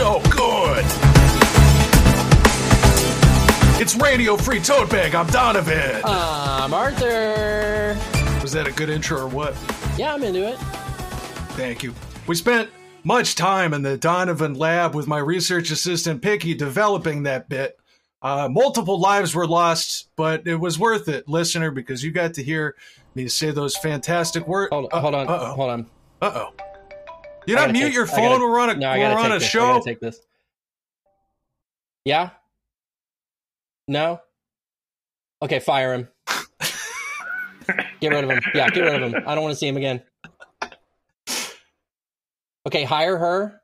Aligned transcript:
so 0.00 0.18
good. 0.30 0.82
It's 3.78 3.94
Radio 3.96 4.34
Free 4.34 4.58
Tote 4.58 4.88
Bag. 4.88 5.14
I'm 5.14 5.26
Donovan. 5.26 6.00
I'm 6.06 6.72
Arthur. 6.72 7.98
Was 8.40 8.52
that 8.52 8.66
a 8.66 8.72
good 8.72 8.88
intro 8.88 9.20
or 9.20 9.28
what? 9.28 9.54
Yeah, 9.98 10.14
I'm 10.14 10.22
into 10.22 10.48
it. 10.48 10.56
Thank 11.52 11.82
you. 11.82 11.94
We 12.26 12.34
spent 12.34 12.70
much 13.04 13.34
time 13.34 13.74
in 13.74 13.82
the 13.82 13.98
Donovan 13.98 14.54
lab 14.54 14.94
with 14.94 15.06
my 15.06 15.18
research 15.18 15.70
assistant 15.70 16.22
Picky 16.22 16.54
developing 16.54 17.24
that 17.24 17.50
bit. 17.50 17.78
Uh, 18.22 18.48
multiple 18.50 18.98
lives 18.98 19.34
were 19.34 19.46
lost, 19.46 20.08
but 20.16 20.46
it 20.46 20.56
was 20.56 20.78
worth 20.78 21.08
it, 21.08 21.28
listener, 21.28 21.70
because 21.70 22.02
you 22.02 22.10
got 22.10 22.32
to 22.34 22.42
hear 22.42 22.74
me 23.14 23.28
say 23.28 23.50
those 23.50 23.76
fantastic 23.76 24.48
words. 24.48 24.70
Hold, 24.72 24.90
on 24.94 25.00
hold 25.02 25.14
on. 25.14 25.28
Uh-oh. 25.28 25.52
Hold 25.52 25.70
on. 25.70 25.86
Uh 26.22 26.32
oh. 26.34 26.69
You 27.46 27.56
I 27.56 27.66
not 27.66 27.72
mute 27.72 27.84
take, 27.84 27.94
your 27.94 28.06
phone. 28.06 28.40
Gotta, 28.40 28.44
we're 28.44 28.60
on 28.60 28.70
a 28.70 28.74
No, 28.74 28.92
we're 28.92 29.18
on 29.18 29.32
a 29.32 29.38
this. 29.38 29.48
Show. 29.48 29.80
take 29.80 30.00
this. 30.00 30.20
Yeah. 32.04 32.30
No. 33.88 34.20
Okay, 35.42 35.58
fire 35.58 35.94
him. 35.94 36.08
get 38.00 38.12
rid 38.12 38.24
of 38.24 38.30
him. 38.30 38.40
Yeah, 38.54 38.68
get 38.68 38.80
rid 38.82 39.02
of 39.02 39.12
him. 39.12 39.22
I 39.26 39.34
don't 39.34 39.42
want 39.42 39.52
to 39.52 39.58
see 39.58 39.68
him 39.68 39.76
again. 39.76 40.02
Okay, 42.66 42.84
hire 42.84 43.16
her, 43.16 43.60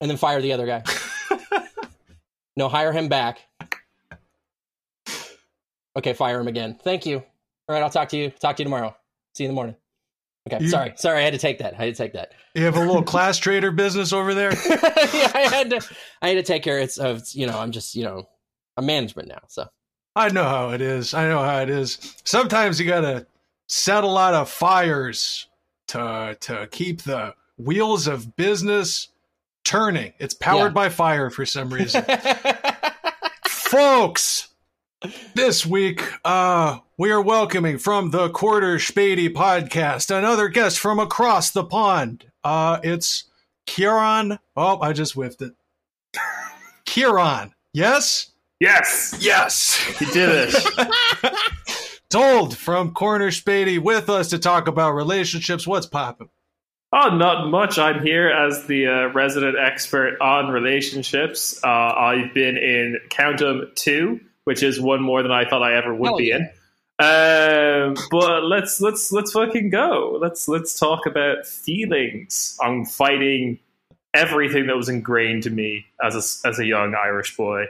and 0.00 0.08
then 0.08 0.16
fire 0.16 0.40
the 0.40 0.52
other 0.52 0.66
guy. 0.66 0.84
no, 2.56 2.68
hire 2.68 2.92
him 2.92 3.08
back. 3.08 3.40
Okay, 5.96 6.12
fire 6.12 6.40
him 6.40 6.48
again. 6.48 6.78
Thank 6.82 7.06
you. 7.06 7.18
All 7.18 7.74
right, 7.74 7.82
I'll 7.82 7.90
talk 7.90 8.08
to 8.10 8.16
you. 8.16 8.30
Talk 8.30 8.56
to 8.56 8.62
you 8.62 8.64
tomorrow. 8.64 8.96
See 9.34 9.44
you 9.44 9.48
in 9.48 9.54
the 9.54 9.56
morning. 9.56 9.76
Okay, 10.52 10.62
You- 10.64 10.70
sorry, 10.70 10.92
sorry, 10.96 11.20
I 11.20 11.22
had 11.22 11.32
to 11.32 11.38
take 11.38 11.58
that. 11.58 11.74
I 11.74 11.84
had 11.86 11.94
to 11.94 12.02
take 12.02 12.12
that. 12.12 12.32
You 12.54 12.64
have 12.64 12.76
a 12.76 12.80
little 12.80 13.02
class 13.02 13.38
trader 13.38 13.70
business 13.70 14.12
over 14.12 14.34
there. 14.34 14.52
yeah, 14.68 15.32
I 15.34 15.48
had 15.50 15.70
to. 15.70 15.80
I 16.22 16.28
had 16.28 16.34
to 16.34 16.42
take 16.42 16.62
care. 16.62 16.78
It's 16.78 16.98
of 16.98 17.22
you 17.32 17.46
know. 17.46 17.58
I'm 17.58 17.72
just 17.72 17.94
you 17.94 18.04
know. 18.04 18.28
I'm 18.76 18.86
management 18.86 19.28
now, 19.28 19.40
so 19.48 19.66
I 20.16 20.28
know 20.30 20.44
how 20.44 20.70
it 20.70 20.80
is. 20.80 21.14
I 21.14 21.28
know 21.28 21.42
how 21.42 21.60
it 21.60 21.70
is. 21.70 22.14
Sometimes 22.24 22.78
you 22.78 22.86
gotta 22.86 23.26
set 23.68 24.04
a 24.04 24.08
lot 24.08 24.34
of 24.34 24.50
fires 24.50 25.46
to 25.88 26.36
to 26.40 26.68
keep 26.70 27.02
the 27.02 27.34
wheels 27.56 28.06
of 28.06 28.36
business 28.36 29.08
turning. 29.64 30.12
It's 30.18 30.34
powered 30.34 30.72
Yeah. 30.72 30.74
by 30.74 30.88
fire 30.90 31.30
for 31.30 31.46
some 31.46 31.72
reason. 31.72 32.04
Folks, 33.48 34.48
this 35.34 35.66
week 35.66 36.02
uh 36.24 36.78
we 36.96 37.10
are 37.10 37.20
welcoming 37.20 37.78
from 37.78 38.10
the 38.10 38.30
Corner 38.30 38.78
Späti 38.78 39.28
podcast 39.32 40.16
another 40.16 40.48
guest 40.48 40.78
from 40.78 40.98
across 40.98 41.50
the 41.50 41.64
pond. 41.64 42.24
Uh 42.42 42.78
it's 42.82 43.24
Kieran. 43.66 44.38
Oh, 44.56 44.80
I 44.80 44.92
just 44.92 45.14
whiffed 45.14 45.42
it. 45.42 45.52
Kieran. 46.84 47.52
Yes? 47.72 48.30
Yes, 48.60 49.16
Yes. 49.20 49.76
he 49.98 50.06
did 50.06 50.50
it. 50.54 51.34
Told 52.10 52.56
from 52.56 52.92
Corner 52.94 53.30
Späti 53.30 53.78
with 53.78 54.08
us 54.08 54.28
to 54.30 54.38
talk 54.38 54.68
about 54.68 54.92
relationships. 54.92 55.66
What's 55.66 55.86
popping? 55.86 56.28
oh, 56.92 57.08
not 57.16 57.48
much. 57.48 57.76
I'm 57.76 58.00
here 58.06 58.28
as 58.28 58.66
the 58.68 58.86
uh, 58.86 59.06
resident 59.08 59.56
expert 59.58 60.16
on 60.20 60.50
relationships. 60.52 61.58
Uh, 61.64 61.66
I've 61.68 62.32
been 62.32 62.56
in 62.56 63.00
Count 63.10 63.42
'em 63.42 63.72
two, 63.74 64.20
which 64.44 64.62
is 64.62 64.80
one 64.80 65.02
more 65.02 65.22
than 65.22 65.32
I 65.32 65.48
thought 65.48 65.62
I 65.62 65.76
ever 65.76 65.94
would 65.94 66.08
Hell 66.08 66.18
be 66.18 66.24
yeah. 66.26 66.36
in. 66.36 66.50
Um, 66.96 67.96
but 68.10 68.44
let's 68.44 68.80
let's 68.80 69.10
let's 69.10 69.32
fucking 69.32 69.70
go. 69.70 70.16
Let's 70.20 70.46
let's 70.46 70.78
talk 70.78 71.06
about 71.06 71.44
feelings. 71.46 72.56
I'm 72.62 72.84
fighting 72.84 73.58
everything 74.14 74.68
that 74.68 74.76
was 74.76 74.88
ingrained 74.88 75.42
to 75.44 75.50
me 75.50 75.86
as 76.02 76.14
a 76.14 76.48
as 76.48 76.58
a 76.60 76.64
young 76.66 76.94
Irish 76.94 77.36
boy. 77.36 77.64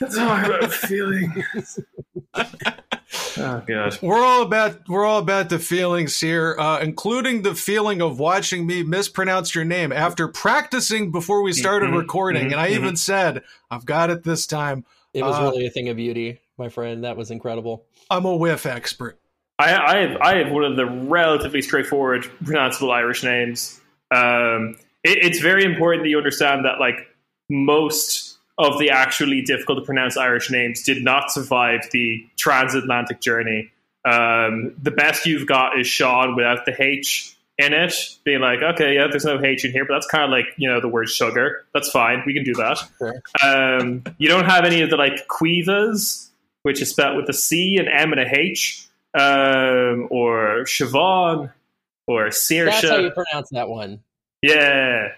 Let's 0.00 0.16
talk 0.16 0.46
about 0.46 0.72
feelings. 0.72 1.80
oh 2.34 3.62
god. 3.66 3.98
We're 4.00 4.24
all 4.24 4.42
about 4.42 4.88
we're 4.88 5.04
all 5.04 5.18
about 5.18 5.50
the 5.50 5.58
feelings 5.58 6.18
here, 6.18 6.56
uh, 6.58 6.78
including 6.80 7.42
the 7.42 7.54
feeling 7.54 8.00
of 8.00 8.18
watching 8.18 8.66
me 8.66 8.82
mispronounce 8.82 9.54
your 9.54 9.64
name 9.64 9.92
after 9.92 10.28
practicing 10.28 11.10
before 11.12 11.42
we 11.42 11.52
started 11.52 11.90
Mhm, 11.90 11.98
recording, 11.98 12.44
mhm, 12.48 12.52
and 12.52 12.60
I 12.60 12.70
mhm. 12.70 12.74
even 12.76 12.96
said, 12.96 13.42
"I've 13.70 13.84
got 13.84 14.08
it 14.10 14.24
this 14.24 14.46
time." 14.46 14.84
It 15.16 15.22
was 15.22 15.36
Uh, 15.36 15.42
really 15.50 15.66
a 15.66 15.70
thing 15.70 15.88
of 15.88 15.96
beauty, 15.96 16.40
my 16.58 16.68
friend. 16.68 17.04
That 17.04 17.16
was 17.16 17.30
incredible. 17.30 17.86
I'm 18.10 18.24
a 18.24 18.36
whiff 18.36 18.66
expert. 18.66 19.18
I, 19.58 19.74
I 19.74 19.96
have 19.98 20.16
I 20.20 20.36
have 20.36 20.52
one 20.52 20.64
of 20.64 20.76
the 20.76 20.86
relatively 20.86 21.62
straightforward 21.62 22.24
pronounceable 22.44 22.92
Irish 22.92 23.22
names. 23.22 23.80
Um, 24.10 24.76
it, 25.02 25.18
it's 25.24 25.40
very 25.40 25.64
important 25.64 26.04
that 26.04 26.10
you 26.10 26.18
understand 26.18 26.64
that 26.66 26.78
like 26.78 26.96
most 27.48 28.38
of 28.58 28.78
the 28.78 28.90
actually 28.90 29.42
difficult 29.42 29.78
to 29.78 29.84
pronounce 29.84 30.16
Irish 30.16 30.50
names 30.50 30.82
did 30.82 31.02
not 31.02 31.30
survive 31.30 31.80
the 31.92 32.26
transatlantic 32.36 33.20
journey. 33.20 33.70
Um, 34.04 34.74
the 34.80 34.90
best 34.90 35.26
you've 35.26 35.46
got 35.46 35.78
is 35.78 35.86
Sean 35.86 36.36
without 36.36 36.64
the 36.64 36.74
H 36.78 37.35
in 37.58 37.72
it, 37.72 37.94
being 38.24 38.40
like, 38.40 38.60
okay, 38.62 38.94
yeah, 38.94 39.06
there's 39.10 39.24
no 39.24 39.42
H 39.42 39.64
in 39.64 39.72
here, 39.72 39.84
but 39.86 39.94
that's 39.94 40.06
kind 40.06 40.24
of 40.24 40.30
like 40.30 40.46
you 40.56 40.68
know 40.68 40.80
the 40.80 40.88
word 40.88 41.08
sugar. 41.08 41.64
That's 41.72 41.90
fine, 41.90 42.22
we 42.26 42.34
can 42.34 42.44
do 42.44 42.52
that. 42.54 42.78
Sure. 42.98 43.14
Um, 43.42 44.04
you 44.18 44.28
don't 44.28 44.44
have 44.44 44.64
any 44.64 44.82
of 44.82 44.90
the 44.90 44.96
like 44.96 45.26
Caoimhes, 45.28 46.28
which 46.62 46.82
is 46.82 46.90
spelled 46.90 47.16
with 47.16 47.28
a 47.28 47.32
C, 47.32 47.76
an 47.78 47.88
M, 47.88 48.12
and 48.12 48.20
a 48.20 48.28
H, 48.38 48.86
um, 49.14 50.08
or 50.10 50.64
Siobhan, 50.64 51.50
or 52.06 52.24
That's 52.24 52.48
how 52.88 52.96
you 52.98 53.10
pronounce 53.10 53.48
that 53.50 53.68
one. 53.68 54.00
Yeah, 54.42 55.06
Is 55.06 55.12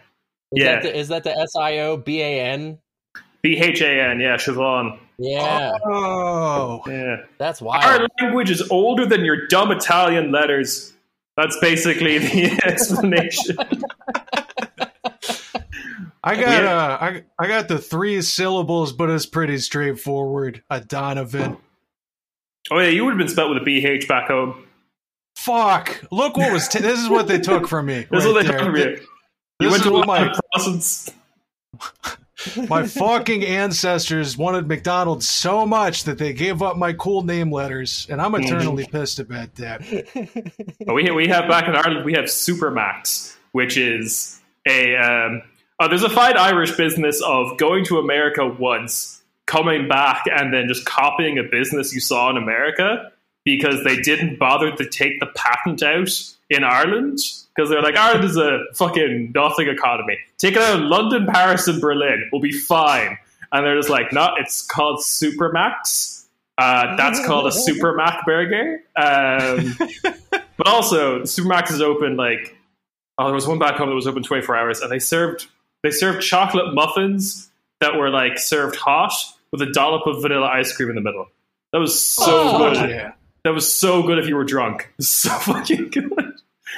Yeah. 0.52 0.74
That 0.74 0.82
the, 0.84 0.96
is 0.98 1.08
that 1.08 1.24
the 1.24 1.36
S 1.36 1.56
I 1.58 1.78
O 1.78 1.96
B 1.96 2.20
A 2.22 2.40
N? 2.40 2.78
B 3.42 3.56
H 3.56 3.80
A 3.82 4.00
N. 4.10 4.20
Yeah, 4.20 4.36
Siobhan. 4.36 4.98
Yeah, 5.18 5.72
Oh, 5.84 6.80
Yeah. 6.86 7.16
that's 7.38 7.60
why 7.60 7.80
Our 7.84 8.06
language 8.20 8.50
is 8.50 8.62
older 8.70 9.04
than 9.04 9.24
your 9.24 9.48
dumb 9.48 9.72
Italian 9.72 10.30
letters. 10.30 10.92
That's 11.38 11.56
basically 11.60 12.18
the 12.18 12.60
explanation. 12.64 13.56
I 16.24 16.34
got 16.34 16.64
uh, 16.64 16.98
I 17.00 17.22
I 17.38 17.46
got 17.46 17.68
the 17.68 17.78
three 17.78 18.20
syllables, 18.22 18.92
but 18.92 19.08
it's 19.08 19.24
pretty 19.24 19.58
straightforward. 19.58 20.64
A 20.68 20.80
Donovan. 20.80 21.58
Oh 22.72 22.80
yeah, 22.80 22.88
you 22.88 23.04
would 23.04 23.12
have 23.12 23.18
been 23.18 23.28
spelled 23.28 23.54
with 23.54 23.62
a 23.62 23.64
BH 23.64 24.08
back 24.08 24.26
home. 24.26 24.66
Fuck! 25.36 26.02
Look 26.10 26.36
what 26.36 26.52
was. 26.52 26.66
T- 26.66 26.80
this 26.80 26.98
is 26.98 27.08
what 27.08 27.28
they 27.28 27.38
took 27.38 27.68
from 27.68 27.86
me. 27.86 28.08
This 28.10 28.24
is 28.24 28.32
what 28.32 28.42
they 28.42 28.48
there. 28.48 28.58
took 28.58 28.66
from 28.66 28.76
you. 28.76 28.96
This 28.96 29.06
You 29.60 29.70
went 29.70 29.82
to 29.84 29.92
what 29.92 30.08
my 30.08 30.24
my 30.24 30.34
Protestants. 30.52 31.12
my 32.68 32.86
fucking 32.86 33.44
ancestors 33.44 34.36
wanted 34.36 34.68
McDonald's 34.68 35.28
so 35.28 35.66
much 35.66 36.04
that 36.04 36.18
they 36.18 36.32
gave 36.32 36.62
up 36.62 36.76
my 36.76 36.92
cool 36.92 37.22
name 37.22 37.50
letters, 37.50 38.06
and 38.10 38.20
I'm 38.20 38.34
eternally 38.34 38.86
pissed 38.86 39.18
about 39.18 39.54
that. 39.56 39.82
But 40.86 40.94
we 40.94 41.10
we 41.10 41.28
have 41.28 41.48
back 41.48 41.68
in 41.68 41.74
Ireland 41.74 42.04
we 42.04 42.14
have 42.14 42.26
Supermac's, 42.26 43.36
which 43.52 43.76
is 43.76 44.40
a 44.66 44.96
um, 44.96 45.42
oh 45.80 45.88
there's 45.88 46.04
a 46.04 46.10
fine 46.10 46.36
Irish 46.36 46.76
business 46.76 47.20
of 47.22 47.58
going 47.58 47.84
to 47.86 47.98
America 47.98 48.46
once, 48.46 49.22
coming 49.46 49.88
back, 49.88 50.24
and 50.30 50.52
then 50.52 50.68
just 50.68 50.84
copying 50.84 51.38
a 51.38 51.42
business 51.42 51.92
you 51.92 52.00
saw 52.00 52.30
in 52.30 52.36
America 52.36 53.12
because 53.44 53.82
they 53.82 53.96
didn't 53.96 54.38
bother 54.38 54.70
to 54.72 54.88
take 54.88 55.18
the 55.20 55.26
patent 55.26 55.82
out 55.82 56.10
in 56.50 56.64
Ireland 56.64 57.18
because 57.58 57.70
they're 57.70 57.82
like 57.82 57.96
Ireland 57.96 58.24
is 58.24 58.36
a 58.36 58.60
fucking 58.74 59.32
nothing 59.34 59.66
economy. 59.68 60.16
Take 60.38 60.54
it 60.54 60.62
out 60.62 60.78
of 60.80 60.86
London, 60.86 61.26
Paris, 61.26 61.66
and 61.66 61.80
Berlin. 61.80 62.28
We'll 62.32 62.40
be 62.40 62.52
fine. 62.52 63.18
And 63.50 63.66
they're 63.66 63.74
just 63.74 63.88
like, 63.90 64.12
no, 64.12 64.34
it's 64.38 64.62
called 64.62 65.00
Supermac's. 65.00 66.26
Uh, 66.56 66.94
that's 66.96 67.24
called 67.26 67.46
a 67.46 67.52
Super 67.52 67.94
Mac 67.94 68.24
burger. 68.24 68.82
Um, 68.94 69.74
but 70.56 70.66
also, 70.66 71.22
Supermac's 71.22 71.70
is 71.72 71.80
open 71.82 72.16
like 72.16 72.56
oh, 73.18 73.24
there 73.26 73.34
was 73.34 73.48
one 73.48 73.58
back 73.58 73.74
home 73.76 73.88
that 73.88 73.94
was 73.96 74.06
open 74.06 74.22
24 74.22 74.56
hours, 74.56 74.80
and 74.80 74.90
they 74.92 74.98
served 75.00 75.48
they 75.82 75.90
served 75.90 76.22
chocolate 76.22 76.74
muffins 76.74 77.50
that 77.80 77.96
were 77.96 78.10
like 78.10 78.38
served 78.38 78.76
hot 78.76 79.12
with 79.50 79.62
a 79.62 79.72
dollop 79.72 80.06
of 80.06 80.22
vanilla 80.22 80.46
ice 80.46 80.72
cream 80.76 80.90
in 80.90 80.94
the 80.94 81.00
middle. 81.00 81.26
That 81.72 81.78
was 81.78 81.98
so 82.00 82.24
Oh, 82.26 82.72
good. 82.74 82.90
yeah. 82.90 83.12
That 83.44 83.54
was 83.54 83.72
so 83.72 84.02
good 84.02 84.18
if 84.18 84.26
you 84.28 84.36
were 84.36 84.44
drunk. 84.44 84.92
So 85.00 85.30
fucking 85.30 85.90
good. 85.90 86.27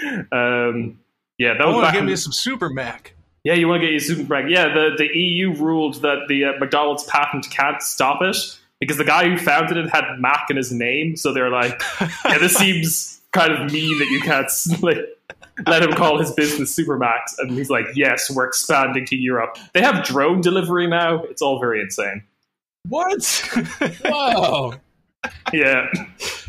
Um, 0.32 0.99
yeah, 1.38 1.55
that 1.55 1.62
I 1.62 1.67
was 1.67 1.75
want 1.75 1.85
to 1.85 1.87
back 1.88 1.94
give 1.94 2.05
me 2.05 2.17
some 2.17 2.32
Super 2.32 2.69
Mac. 2.69 3.14
yeah, 3.44 3.55
you 3.55 3.67
want 3.67 3.81
to 3.81 3.87
get 3.87 3.93
your 3.93 4.00
super 4.00 4.32
Mac. 4.32 4.50
Yeah, 4.50 4.69
the, 4.73 4.91
the 4.97 5.19
EU 5.19 5.55
ruled 5.55 6.02
that 6.02 6.26
the 6.29 6.44
uh, 6.44 6.52
McDonald's 6.58 7.05
patent 7.05 7.49
can't 7.50 7.81
stop 7.82 8.20
it 8.23 8.37
because 8.79 8.97
the 8.97 9.05
guy 9.05 9.29
who 9.29 9.38
founded 9.38 9.76
it 9.76 9.88
had 9.91 10.05
Mac 10.19 10.47
in 10.50 10.56
his 10.56 10.73
name. 10.73 11.17
So 11.17 11.32
they're 11.32 11.50
like, 11.50 11.81
yeah, 12.25 12.38
this 12.38 12.55
seems 12.58 13.20
kind 13.32 13.52
of 13.52 13.73
mean 13.73 13.99
that 13.99 14.08
you 14.08 14.20
can't 14.20 14.50
like, 14.82 14.99
let 15.67 15.82
him 15.82 15.93
call 15.93 16.19
his 16.19 16.32
business 16.32 16.76
Supermac's. 16.76 17.38
And 17.38 17.50
he's 17.52 17.70
like, 17.70 17.87
yes, 17.94 18.31
we're 18.31 18.47
expanding 18.47 19.05
to 19.06 19.17
Europe. 19.17 19.56
They 19.73 19.82
have 19.82 20.05
drone 20.05 20.41
delivery 20.41 20.87
now. 20.87 21.23
It's 21.25 21.43
all 21.43 21.61
very 21.61 21.81
insane. 21.81 22.23
What? 22.88 23.23
Whoa! 24.05 24.75
Yeah. 25.52 25.87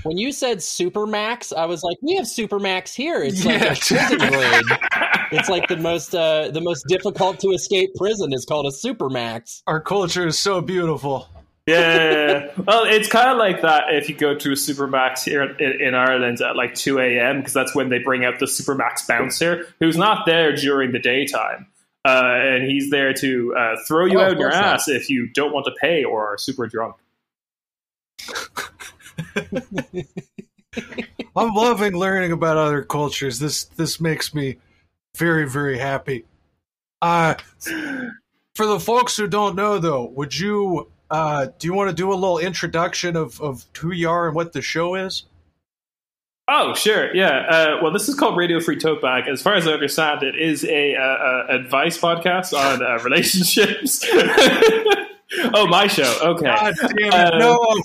When 0.03 0.17
you 0.17 0.31
said 0.31 0.57
Supermax, 0.59 1.55
I 1.55 1.65
was 1.65 1.83
like, 1.83 1.97
we 2.01 2.15
have 2.15 2.25
Supermax 2.25 2.93
here. 2.95 3.21
It's 3.23 3.45
like 3.45 3.61
Yeah. 3.61 3.73
a 3.73 3.75
prison 3.75 4.17
grade. 4.29 4.79
It's 5.31 5.47
like 5.49 5.67
the 5.67 5.77
most 5.77 6.13
uh, 6.15 6.49
the 6.51 6.61
most 6.61 6.85
difficult 6.87 7.39
to 7.41 7.49
escape 7.49 7.93
prison 7.95 8.33
is 8.33 8.45
called 8.45 8.65
a 8.65 8.69
supermax. 8.71 9.61
Our 9.67 9.79
culture 9.79 10.25
is 10.27 10.37
so 10.39 10.59
beautiful. 10.61 11.29
yeah. 11.67 12.47
Well, 12.65 12.83
it's 12.85 13.07
kind 13.07 13.29
of 13.29 13.37
like 13.37 13.61
that 13.61 13.83
if 13.93 14.09
you 14.09 14.15
go 14.15 14.33
to 14.35 14.49
a 14.51 14.55
Supermac's 14.55 15.23
here 15.23 15.43
in, 15.43 15.79
in 15.81 15.93
Ireland 15.93 16.41
at 16.41 16.55
like 16.55 16.73
2 16.73 16.99
a.m., 16.99 17.37
because 17.37 17.53
that's 17.53 17.75
when 17.75 17.89
they 17.89 17.99
bring 17.99 18.25
out 18.25 18.39
the 18.39 18.47
Supermac's 18.47 19.05
bouncer, 19.05 19.67
who's 19.79 19.95
not 19.95 20.25
there 20.25 20.55
during 20.55 20.91
the 20.91 20.99
daytime. 20.99 21.67
Uh, 22.03 22.33
and 22.33 22.63
he's 22.69 22.89
there 22.89 23.13
to 23.13 23.55
uh, 23.55 23.75
throw 23.87 24.05
you 24.07 24.19
Oh, 24.19 24.23
out 24.23 24.31
of 24.31 24.39
your 24.39 24.49
course 24.49 24.59
not. 24.59 24.73
ass 24.73 24.87
if 24.89 25.09
you 25.11 25.27
don't 25.27 25.53
want 25.53 25.65
to 25.67 25.71
pay 25.79 26.03
or 26.03 26.33
are 26.33 26.37
super 26.39 26.65
drunk. 26.65 26.95
I'm 31.35 31.53
loving 31.53 31.95
learning 31.95 32.31
about 32.31 32.57
other 32.57 32.83
cultures. 32.83 33.39
This 33.39 33.65
this 33.65 33.99
makes 33.99 34.33
me 34.33 34.57
very 35.17 35.47
very 35.47 35.77
happy. 35.77 36.25
Uh 37.01 37.35
for 38.55 38.65
the 38.65 38.79
folks 38.79 39.17
who 39.17 39.27
don't 39.27 39.55
know 39.55 39.79
though, 39.79 40.05
would 40.05 40.37
you 40.37 40.89
uh 41.09 41.47
do 41.59 41.67
you 41.67 41.73
want 41.73 41.89
to 41.89 41.95
do 41.95 42.11
a 42.11 42.15
little 42.15 42.39
introduction 42.39 43.15
of 43.15 43.39
of 43.41 43.65
who 43.77 43.91
you 43.91 44.09
are 44.09 44.27
and 44.27 44.35
what 44.35 44.53
the 44.53 44.61
show 44.61 44.95
is? 44.95 45.25
Oh, 46.53 46.73
sure. 46.73 47.15
Yeah. 47.15 47.45
Uh, 47.47 47.77
well, 47.81 47.93
this 47.93 48.09
is 48.09 48.15
called 48.15 48.35
Radio 48.35 48.59
Free 48.59 48.77
Tote 48.77 49.01
Bag. 49.01 49.29
As 49.29 49.41
far 49.41 49.55
as 49.55 49.67
I 49.67 49.71
understand, 49.71 50.21
it 50.21 50.35
is 50.35 50.65
a 50.65 50.95
uh, 50.95 51.01
uh, 51.01 51.45
advice 51.49 51.97
podcast 51.97 52.53
on 52.53 52.83
uh, 52.83 53.01
relationships. 53.03 54.05
oh, 55.53 55.67
my 55.67 55.87
show. 55.87 56.17
Okay. 56.21 56.45
God 56.45 56.73
damn 56.97 57.33
it. 57.33 57.39
No. 57.39 57.81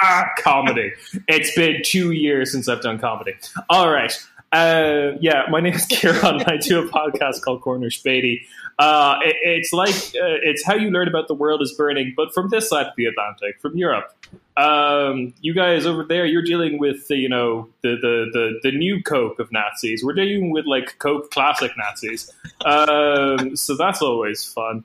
ah, 0.00 0.28
comedy. 0.38 0.92
It's 1.26 1.54
been 1.54 1.82
two 1.84 2.12
years 2.12 2.52
since 2.52 2.68
I've 2.68 2.82
done 2.82 2.98
comedy. 2.98 3.34
All 3.68 3.90
right. 3.90 4.12
Uh, 4.50 5.12
yeah, 5.20 5.42
my 5.50 5.60
name 5.60 5.74
is 5.74 5.84
Kieran, 5.86 6.40
and 6.40 6.44
I 6.44 6.56
do 6.56 6.78
a 6.78 6.88
podcast 6.88 7.42
called 7.42 7.60
Corner 7.60 7.90
Späti. 7.90 8.40
Uh, 8.78 9.18
it, 9.22 9.36
it's 9.42 9.72
like 9.72 9.94
uh, 9.94 10.40
it's 10.42 10.64
how 10.64 10.74
you 10.74 10.90
learn 10.90 11.08
about 11.08 11.28
the 11.28 11.34
world 11.34 11.60
is 11.60 11.72
burning, 11.72 12.14
but 12.16 12.32
from 12.32 12.48
this 12.48 12.68
side 12.68 12.86
of 12.86 12.92
the 12.96 13.06
Atlantic, 13.06 13.60
from 13.60 13.76
Europe. 13.76 14.14
Um, 14.56 15.34
you 15.40 15.54
guys 15.54 15.86
over 15.86 16.02
there, 16.02 16.24
you're 16.24 16.42
dealing 16.42 16.78
with 16.78 17.06
the, 17.08 17.16
you 17.16 17.28
know 17.28 17.68
the, 17.82 17.90
the 17.90 18.30
the 18.32 18.70
the 18.70 18.76
new 18.76 19.02
Coke 19.02 19.38
of 19.38 19.52
Nazis. 19.52 20.02
We're 20.02 20.14
dealing 20.14 20.50
with 20.50 20.64
like 20.64 20.98
Coke 20.98 21.30
classic 21.30 21.72
Nazis. 21.76 22.32
Um, 22.64 23.54
so 23.56 23.76
that's 23.76 24.00
always 24.00 24.44
fun. 24.44 24.84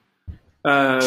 Um, 0.65 1.01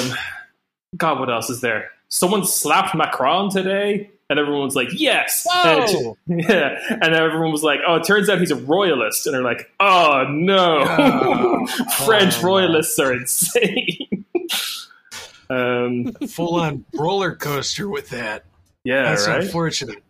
God, 0.97 1.19
what 1.20 1.31
else 1.31 1.50
is 1.50 1.61
there? 1.61 1.91
Someone 2.08 2.44
slapped 2.44 2.94
Macron 2.94 3.50
today, 3.50 4.11
and 4.31 4.38
everyone 4.38 4.62
was 4.64 4.76
like, 4.76 4.88
"Yes!" 4.93 5.47
Whoa! 5.49 6.17
And, 6.29 6.41
yeah, 6.49 6.79
and 7.03 7.14
everyone 7.14 7.50
was 7.53 7.62
like, 7.62 7.81
"Oh, 7.87 7.97
it 7.97 8.05
turns 8.05 8.29
out 8.29 8.38
he's 8.38 8.50
a 8.50 8.56
royalist," 8.56 9.26
and 9.26 9.35
they're 9.35 9.43
like, 9.43 9.70
"Oh 9.81 10.25
no, 10.29 10.85
Oh. 10.87 11.67
French 12.06 12.37
Oh. 12.38 12.47
royalists 12.47 12.99
are 12.99 13.12
insane." 13.12 14.25
um, 15.50 16.12
Full 16.29 16.55
on 16.61 16.85
roller 16.94 17.35
coaster 17.35 17.88
with 17.88 18.11
that. 18.11 18.44
yeah, 18.85 19.03
That's 19.05 19.26
right. 19.26 19.43
unfortunate. 19.43 20.03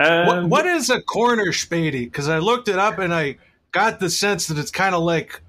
Um, 0.00 0.26
what, 0.26 0.44
what 0.44 0.66
is 0.66 0.90
a 0.90 1.02
corner 1.02 1.46
Späti? 1.46 2.04
Because 2.04 2.28
I 2.28 2.38
looked 2.38 2.68
it 2.68 2.78
up 2.78 2.98
and 2.98 3.12
I 3.12 3.38
got 3.72 3.98
the 4.00 4.08
sense 4.10 4.46
that 4.46 4.56
it's 4.58 4.70
kind 4.70 4.94
of 4.94 5.02
like 5.02 5.42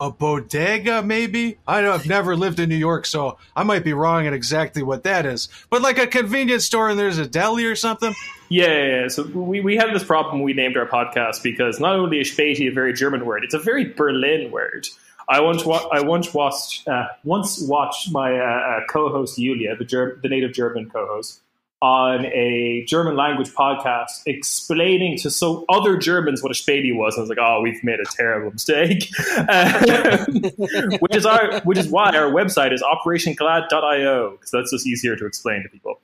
a 0.00 0.10
bodega, 0.10 1.02
maybe. 1.02 1.58
I've 1.66 2.06
never 2.06 2.34
lived 2.34 2.58
in 2.58 2.68
New 2.68 2.76
York, 2.76 3.04
so 3.04 3.36
I 3.54 3.62
might 3.62 3.84
be 3.84 3.92
wrong 3.92 4.26
at 4.26 4.32
exactly 4.32 4.82
what 4.82 5.04
that 5.04 5.26
is. 5.26 5.48
But 5.68 5.82
like 5.82 5.98
a 5.98 6.06
convenience 6.06 6.64
store 6.64 6.88
and 6.88 6.98
there's 6.98 7.18
a 7.18 7.26
deli 7.26 7.66
or 7.66 7.76
something. 7.76 8.14
Yeah, 8.48 8.66
yeah, 8.66 9.00
yeah. 9.02 9.08
So 9.08 9.24
we, 9.24 9.60
we 9.60 9.76
had 9.76 9.94
this 9.94 10.02
problem. 10.02 10.42
We 10.42 10.54
named 10.54 10.76
our 10.76 10.86
podcast 10.86 11.42
because 11.42 11.78
not 11.78 11.94
only 11.96 12.20
is 12.20 12.30
Späti 12.30 12.66
a 12.68 12.72
very 12.72 12.94
German 12.94 13.26
word, 13.26 13.44
it's 13.44 13.54
a 13.54 13.58
very 13.58 13.84
Berlin 13.84 14.50
word. 14.50 14.88
I 15.28 15.40
once 15.40 15.64
wa- 15.64 15.86
I 15.92 16.00
once 16.00 16.34
watched 16.34 16.88
uh, 16.88 17.06
once 17.22 17.62
watched 17.62 18.10
my 18.10 18.36
uh, 18.36 18.42
uh, 18.42 18.80
co-host 18.88 19.38
Julia, 19.38 19.76
the 19.76 19.84
Ger- 19.84 20.18
the 20.22 20.28
native 20.28 20.52
German 20.52 20.90
co-host, 20.90 21.40
on 21.82 22.26
a 22.26 22.84
German 22.86 23.16
language 23.16 23.48
podcast 23.50 24.20
explaining 24.26 25.16
to 25.18 25.30
so 25.30 25.64
other 25.70 25.96
Germans 25.96 26.42
what 26.42 26.52
a 26.52 26.54
Späti 26.54 26.94
was. 26.94 27.16
I 27.16 27.20
was 27.20 27.30
like, 27.30 27.38
oh, 27.40 27.62
we've 27.62 27.82
made 27.82 28.00
a 28.00 28.04
terrible 28.04 28.50
mistake. 28.50 29.08
Which 31.00 31.16
is 31.16 31.24
our 31.24 31.60
which 31.62 31.78
is 31.78 31.88
why 31.88 32.14
our 32.16 32.30
website 32.30 32.72
is 32.72 32.82
operationglad.io 32.82 34.30
because 34.32 34.50
that's 34.50 34.70
just 34.70 34.86
easier 34.86 35.16
to 35.16 35.26
explain 35.26 35.62
to 35.62 35.68
people. 35.68 36.00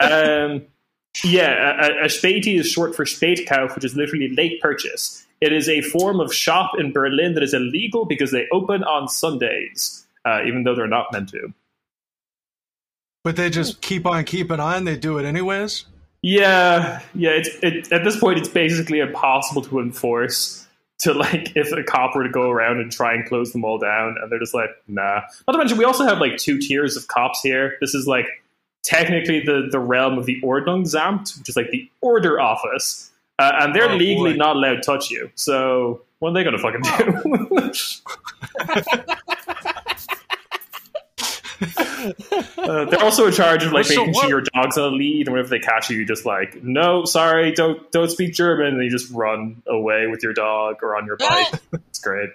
Um, 0.00 0.62
yeah, 1.24 1.86
a, 1.86 2.04
a 2.04 2.06
Späti 2.06 2.58
is 2.58 2.70
short 2.70 2.94
for 2.94 3.04
Spätkauf, 3.04 3.74
which 3.74 3.84
is 3.84 3.94
literally 3.94 4.28
late 4.34 4.60
purchase. 4.60 5.26
It 5.40 5.52
is 5.52 5.68
a 5.68 5.82
form 5.82 6.20
of 6.20 6.34
shop 6.34 6.72
in 6.78 6.92
Berlin 6.92 7.34
that 7.34 7.42
is 7.42 7.54
illegal 7.54 8.04
because 8.04 8.30
they 8.30 8.46
open 8.52 8.82
on 8.84 9.08
Sundays, 9.08 10.06
uh, 10.24 10.42
even 10.46 10.64
though 10.64 10.74
they're 10.74 10.86
not 10.86 11.12
meant 11.12 11.28
to. 11.30 11.52
But 13.24 13.36
they 13.36 13.50
just 13.50 13.80
keep 13.80 14.06
on 14.06 14.24
keeping 14.24 14.60
on. 14.60 14.84
They 14.84 14.96
do 14.96 15.18
it 15.18 15.24
anyways. 15.24 15.84
Yeah, 16.22 17.00
yeah. 17.14 17.30
It's 17.30 17.48
it, 17.62 17.92
at 17.92 18.04
this 18.04 18.18
point, 18.18 18.38
it's 18.38 18.48
basically 18.48 19.00
impossible 19.00 19.62
to 19.62 19.80
enforce. 19.80 20.64
To 21.02 21.12
like, 21.14 21.52
if 21.56 21.70
a 21.72 21.82
cop 21.84 22.16
were 22.16 22.24
to 22.24 22.30
go 22.30 22.50
around 22.50 22.80
and 22.80 22.90
try 22.90 23.14
and 23.14 23.24
close 23.28 23.52
them 23.52 23.64
all 23.64 23.78
down, 23.78 24.16
and 24.20 24.32
they're 24.32 24.38
just 24.40 24.54
like, 24.54 24.70
nah. 24.88 25.20
Not 25.46 25.52
to 25.52 25.58
mention, 25.58 25.78
we 25.78 25.84
also 25.84 26.04
have 26.04 26.18
like 26.18 26.36
two 26.38 26.58
tiers 26.58 26.96
of 26.96 27.06
cops 27.06 27.40
here. 27.42 27.76
This 27.80 27.94
is 27.94 28.06
like 28.08 28.26
technically 28.82 29.40
the 29.44 29.68
the 29.70 29.78
realm 29.78 30.18
of 30.18 30.26
the 30.26 30.40
Ordnungsamt, 30.42 31.38
which 31.38 31.48
is 31.48 31.56
like 31.56 31.70
the 31.70 31.88
order 32.00 32.40
office, 32.40 33.10
uh, 33.38 33.52
and 33.60 33.74
they're 33.74 33.90
Oh, 33.90 33.94
legally 33.96 34.32
boy. 34.32 34.38
not 34.38 34.56
allowed 34.56 34.74
to 34.76 34.80
touch 34.80 35.08
you. 35.10 35.30
So 35.36 36.02
what 36.18 36.30
are 36.30 36.34
they 36.34 36.42
gonna 36.42 36.58
fucking 36.58 36.82
do? 36.82 37.72
Uh, 41.98 42.84
they're 42.84 43.02
also 43.02 43.26
in 43.26 43.32
charge 43.32 43.64
of 43.64 43.72
like 43.72 43.84
So 43.86 43.96
making 43.96 44.14
what- 44.14 44.20
sure 44.22 44.28
your 44.30 44.40
dog's 44.54 44.78
on 44.78 44.92
a 44.92 44.96
lead, 44.96 45.26
and 45.26 45.32
whenever 45.34 45.48
they 45.48 45.58
catch 45.58 45.90
you, 45.90 45.98
you 45.98 46.04
just 46.06 46.24
like, 46.26 46.62
no, 46.62 47.04
sorry, 47.04 47.52
don't 47.52 47.90
don't 47.92 48.10
speak 48.10 48.34
German, 48.34 48.74
and 48.74 48.82
you 48.84 48.90
just 48.90 49.10
run 49.12 49.62
away 49.66 50.06
with 50.06 50.22
your 50.22 50.32
dog 50.32 50.76
or 50.82 50.96
on 50.96 51.06
your 51.06 51.16
bike. 51.16 51.52
it's 51.88 51.98
great. 52.00 52.30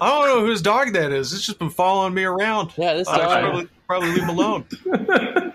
I 0.00 0.08
don't 0.10 0.26
know 0.28 0.40
whose 0.46 0.60
dog 0.60 0.92
that 0.94 1.12
is. 1.12 1.32
It's 1.32 1.46
just 1.46 1.58
been 1.60 1.70
following 1.70 2.14
me 2.14 2.24
around. 2.24 2.72
Yeah, 2.76 2.94
this 2.94 3.06
I 3.08 3.16
should 3.16 3.22
dog. 3.22 3.40
probably, 3.42 3.68
probably 3.86 4.08
leave 4.10 4.22
him 4.24 4.28
alone. 4.30 4.66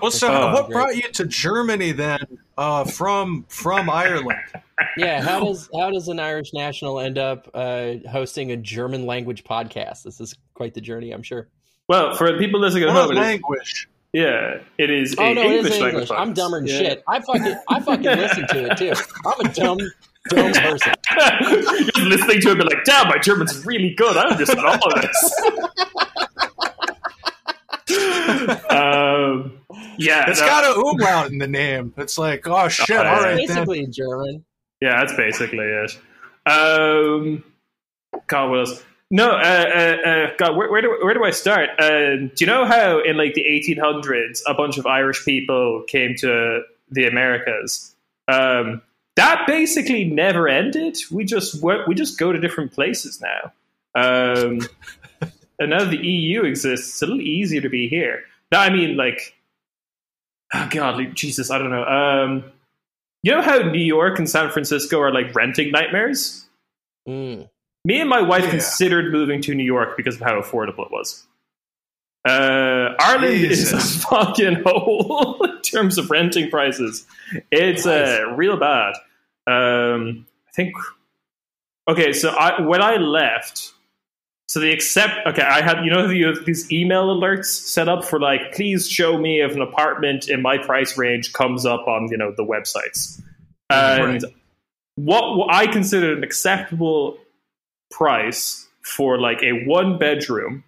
Well, 0.00 0.10
so 0.10 0.28
Oh, 0.32 0.52
what 0.54 0.66
great. 0.66 0.72
brought 0.74 0.96
you 0.96 1.02
to 1.12 1.26
Germany 1.26 1.92
then? 1.92 2.38
Uh, 2.56 2.84
from 2.84 3.44
from 3.48 3.90
Ireland. 3.90 4.38
Yeah, 4.96 5.20
how 5.22 5.40
does 5.44 5.68
how 5.74 5.90
does 5.90 6.08
an 6.08 6.18
Irish 6.20 6.52
national 6.52 7.00
end 7.00 7.18
up 7.18 7.48
uh, 7.54 7.94
hosting 8.10 8.52
a 8.52 8.56
German 8.56 9.06
language 9.06 9.44
podcast? 9.44 10.02
This 10.02 10.20
is 10.20 10.34
quite 10.54 10.74
the 10.74 10.80
journey, 10.80 11.12
I'm 11.12 11.22
sure. 11.22 11.48
Well, 11.88 12.14
for 12.14 12.36
people 12.38 12.60
listening 12.60 12.84
at 12.84 12.88
What 12.94 12.96
home, 13.08 13.10
it 13.12 13.20
is, 13.20 13.26
language? 13.26 13.88
yeah, 14.12 14.58
it 14.78 14.90
is 14.90 15.14
Oh 15.18 15.24
a 15.30 15.34
no, 15.34 15.42
it 15.42 15.46
English 15.56 15.72
is 15.74 15.80
language 15.80 16.02
English. 16.02 16.10
I'm 16.18 16.32
dumber 16.32 16.60
than 16.60 16.68
Yeah. 16.68 16.78
shit. 16.78 17.02
I 17.08 17.20
fucking 17.20 17.54
I 17.68 17.80
fucking 17.80 18.04
listen 18.04 18.46
to 18.48 18.70
it 18.70 18.78
too. 18.78 18.92
I'm 19.26 19.46
a 19.46 19.52
dumb 19.52 19.78
dumb 20.30 20.52
person. 20.52 20.92
You're 21.40 21.62
just 21.62 21.98
listening 21.98 22.40
to 22.40 22.50
it, 22.52 22.58
be 22.58 22.64
like, 22.64 22.84
damn, 22.84 23.08
my 23.08 23.18
German's 23.18 23.64
really 23.66 23.94
good. 23.94 24.16
I 24.16 24.28
understand 24.30 24.60
all 24.66 24.92
of 24.92 25.02
this. 25.02 25.34
um, 28.70 29.58
yeah, 29.98 30.28
It's 30.30 30.40
no, 30.40 30.46
got 30.46 30.64
a 30.76 30.80
umlaut 30.80 31.30
in 31.30 31.38
the 31.38 31.46
name. 31.46 31.92
It's 31.96 32.16
like, 32.18 32.46
oh 32.48 32.68
shit! 32.68 32.96
Oh, 32.96 33.00
all 33.00 33.04
yeah. 33.04 33.34
right, 33.34 33.48
then. 33.48 33.92
German. 33.92 34.44
Yeah, 34.84 34.98
that's 34.98 35.14
basically 35.14 35.64
it. 35.64 35.98
Um, 36.44 37.42
God, 38.26 38.50
what 38.50 38.58
else? 38.58 38.84
No, 39.10 39.30
uh, 39.30 39.34
uh, 39.34 40.08
uh, 40.08 40.30
God, 40.36 40.56
where, 40.58 40.70
where 40.70 40.82
do 40.82 40.98
where 41.02 41.14
do 41.14 41.24
I 41.24 41.30
start? 41.30 41.70
Uh, 41.78 42.16
do 42.16 42.32
you 42.40 42.46
know 42.46 42.66
how 42.66 43.00
in 43.00 43.16
like 43.16 43.32
the 43.32 43.44
1800s 43.44 44.42
a 44.46 44.52
bunch 44.52 44.76
of 44.76 44.84
Irish 44.84 45.24
people 45.24 45.84
came 45.88 46.16
to 46.16 46.64
the 46.90 47.06
Americas? 47.06 47.96
Um, 48.28 48.82
that 49.16 49.46
basically 49.46 50.04
never 50.04 50.48
ended. 50.48 50.98
We 51.10 51.24
just 51.24 51.62
we 51.62 51.94
just 51.94 52.18
go 52.18 52.30
to 52.30 52.38
different 52.38 52.72
places 52.72 53.22
now. 53.22 53.52
Um, 53.94 54.68
and 55.58 55.70
now 55.70 55.84
the 55.84 55.96
EU 55.96 56.42
exists, 56.42 56.90
it's 56.90 57.00
a 57.02 57.06
little 57.06 57.22
easier 57.22 57.62
to 57.62 57.70
be 57.70 57.88
here. 57.88 58.24
Now, 58.52 58.60
I 58.60 58.68
mean, 58.68 58.98
like, 58.98 59.34
oh 60.52 60.68
God, 60.70 61.00
Jesus, 61.14 61.50
I 61.50 61.56
don't 61.56 61.70
know. 61.70 61.84
Um, 61.84 62.52
you 63.24 63.32
know 63.32 63.42
how 63.42 63.58
New 63.58 63.82
York 63.82 64.18
and 64.18 64.28
San 64.28 64.50
Francisco 64.50 65.00
are 65.00 65.12
like 65.12 65.34
renting 65.34 65.70
nightmares? 65.72 66.46
Mm. 67.08 67.48
Me 67.84 68.00
and 68.00 68.08
my 68.08 68.22
wife 68.22 68.44
Yeah. 68.44 68.50
considered 68.50 69.12
moving 69.12 69.42
to 69.42 69.54
New 69.54 69.64
York 69.64 69.96
because 69.96 70.14
of 70.16 70.22
how 70.22 70.40
affordable 70.40 70.86
it 70.86 70.90
was. 70.92 71.26
Uh, 72.26 72.94
Ireland 72.98 73.34
is 73.34 73.72
a 73.72 73.80
fucking 74.08 74.62
hole 74.64 75.42
in 75.44 75.60
terms 75.60 75.98
of 75.98 76.10
renting 76.10 76.48
prices. 76.48 77.06
It's 77.52 77.84
uh, 77.86 78.32
real 78.34 78.56
bad. 78.56 78.94
Um, 79.46 80.26
I 80.48 80.52
think. 80.52 80.72
Okay, 81.86 82.14
so 82.14 82.30
I 82.30 82.62
when 82.62 82.80
I 82.80 82.96
left, 82.96 83.73
so 84.54 84.60
they 84.60 84.70
accept. 84.70 85.26
Okay, 85.26 85.42
I 85.42 85.62
had 85.62 85.84
you 85.84 85.90
know 85.90 86.08
you 86.08 86.28
have 86.28 86.44
these 86.44 86.70
email 86.70 87.06
alerts 87.06 87.46
set 87.46 87.88
up 87.88 88.04
for 88.04 88.20
like, 88.20 88.52
please 88.52 88.88
show 88.88 89.18
me 89.18 89.40
if 89.40 89.56
an 89.56 89.60
apartment 89.60 90.28
in 90.28 90.42
my 90.42 90.58
price 90.58 90.96
range 90.96 91.32
comes 91.32 91.66
up 91.66 91.88
on 91.88 92.06
you 92.08 92.16
know 92.16 92.30
the 92.30 92.44
websites, 92.44 93.20
and 93.68 94.22
Right. 94.22 94.32
what, 94.94 95.36
what 95.36 95.52
I 95.52 95.66
consider 95.66 96.12
an 96.12 96.22
acceptable 96.22 97.18
price 97.90 98.68
for 98.82 99.18
like 99.18 99.42
a 99.42 99.64
one 99.66 99.98
bedroom 99.98 100.62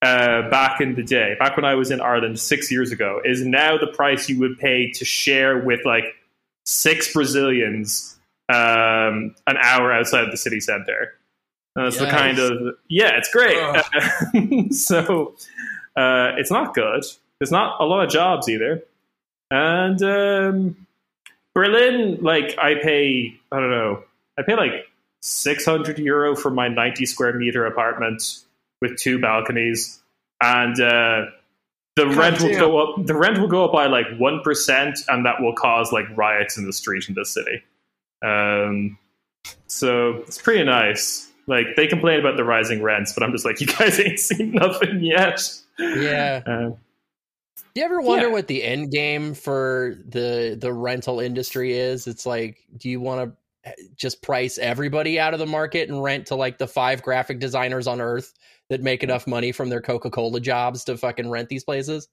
uh, 0.00 0.48
back 0.48 0.80
in 0.80 0.94
the 0.94 1.02
day, 1.02 1.36
back 1.38 1.54
when 1.54 1.66
I 1.66 1.74
was 1.74 1.90
in 1.90 2.00
Ireland 2.00 2.40
six 2.40 2.72
years 2.72 2.92
ago, 2.92 3.20
is 3.26 3.44
now 3.44 3.76
the 3.76 3.88
price 3.88 4.30
you 4.30 4.38
would 4.38 4.58
pay 4.58 4.90
to 4.92 5.04
share 5.04 5.58
with 5.58 5.80
like 5.84 6.14
six 6.64 7.12
Brazilians 7.12 8.18
um, 8.48 9.34
an 9.46 9.58
hour 9.60 9.92
outside 9.92 10.32
the 10.32 10.38
city 10.38 10.60
center. 10.60 11.12
Uh, 11.76 11.86
it's 11.86 11.98
the 11.98 12.06
kind 12.06 12.38
of 12.38 12.74
yeah, 12.88 13.12
it's 13.16 13.30
great. 13.30 13.56
so 14.74 15.34
uh, 15.96 16.32
it's 16.36 16.50
not 16.50 16.74
good. 16.74 17.04
There's 17.38 17.50
not 17.50 17.80
a 17.80 17.84
lot 17.84 18.04
of 18.04 18.10
jobs 18.10 18.48
either, 18.48 18.84
and 19.50 20.02
um, 20.02 20.86
Berlin, 21.54 22.18
like 22.20 22.58
I 22.58 22.74
pay, 22.74 23.34
I 23.50 23.60
don't 23.60 23.70
know, 23.70 24.04
I 24.38 24.42
pay 24.42 24.54
like 24.54 24.86
600 25.22 25.98
euro 25.98 26.36
for 26.36 26.50
my 26.50 26.68
90 26.68 27.06
square 27.06 27.32
meter 27.34 27.66
apartment 27.66 28.22
with 28.80 28.96
two 28.98 29.18
balconies, 29.20 30.02
and 30.42 30.78
uh, 30.80 31.26
the 31.96 32.08
rent 32.08 32.40
will 32.40 32.58
go 32.58 32.78
up. 32.78 33.06
The 33.06 33.14
rent 33.14 33.38
will 33.38 33.48
go 33.48 33.64
up 33.64 33.72
by 33.72 33.86
like 33.86 34.06
one 34.18 34.40
percent, 34.40 34.98
and 35.08 35.26
that 35.26 35.40
will 35.40 35.54
cause 35.54 35.92
like 35.92 36.04
riots 36.16 36.56
in 36.56 36.66
the 36.66 36.72
street 36.72 37.08
in 37.08 37.14
this 37.14 37.32
city. 37.32 37.62
Um, 38.24 38.98
so 39.66 40.22
it's 40.26 40.40
pretty 40.40 40.64
nice. 40.64 41.31
Like 41.46 41.66
they 41.76 41.86
complain 41.86 42.20
about 42.20 42.36
the 42.36 42.44
rising 42.44 42.82
rents, 42.82 43.12
but 43.12 43.22
I'm 43.22 43.32
just 43.32 43.44
like, 43.44 43.60
you 43.60 43.66
guys 43.66 43.98
ain't 44.00 44.18
seen 44.20 44.52
nothing 44.52 45.00
yet. 45.02 45.40
Yeah. 45.78 46.42
Uh, 46.46 46.70
Do 46.70 46.76
you 47.74 47.84
ever 47.84 48.00
wonder 48.00 48.26
Yeah. 48.26 48.32
what 48.32 48.46
the 48.48 48.62
end 48.62 48.90
game 48.92 49.34
for 49.34 49.96
the 50.08 50.56
the 50.60 50.72
rental 50.72 51.20
industry 51.20 51.72
is? 51.72 52.06
It's 52.06 52.26
like, 52.26 52.64
do 52.76 52.88
you 52.88 53.00
want 53.00 53.30
to 53.30 53.36
just 53.96 54.22
price 54.22 54.58
everybody 54.58 55.20
out 55.20 55.34
of 55.34 55.38
the 55.40 55.46
market 55.46 55.88
and 55.88 56.02
rent 56.02 56.26
to 56.26 56.34
like 56.34 56.58
the 56.58 56.66
five 56.66 57.00
graphic 57.02 57.38
designers 57.38 57.86
on 57.86 58.00
Earth 58.00 58.34
that 58.68 58.82
make 58.82 59.02
enough 59.04 59.26
money 59.26 59.52
from 59.52 59.68
their 59.68 59.80
Coca 59.80 60.10
Cola 60.10 60.40
jobs 60.40 60.84
to 60.84 60.96
fucking 60.96 61.30
rent 61.30 61.48
these 61.48 61.62
places? 61.64 62.08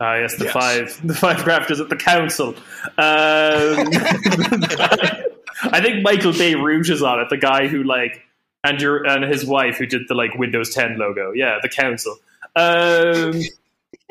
Ah, 0.00 0.16
yes, 0.16 0.36
the 0.36 0.44
Yes. 0.44 0.52
five, 0.52 1.00
the 1.06 1.14
five 1.14 1.42
grafters 1.44 1.80
at 1.80 1.88
the 1.88 1.96
council. 1.96 2.48
Um, 2.48 3.88
I 5.72 5.80
think 5.82 6.02
Michael 6.02 6.32
Bay 6.32 6.54
Rouge 6.54 6.90
is 6.90 7.02
on 7.02 7.20
it. 7.20 7.28
The 7.30 7.36
guy 7.38 7.66
who 7.66 7.82
like 7.82 8.22
and 8.64 8.80
your 8.80 9.06
and 9.06 9.24
his 9.24 9.44
wife 9.44 9.76
who 9.76 9.86
did 9.86 10.02
the 10.08 10.14
like 10.14 10.34
Windows 10.34 10.74
10 10.74 10.98
logo. 10.98 11.32
Yeah, 11.32 11.58
the 11.62 11.68
council. 11.68 12.16
Um, 12.56 13.40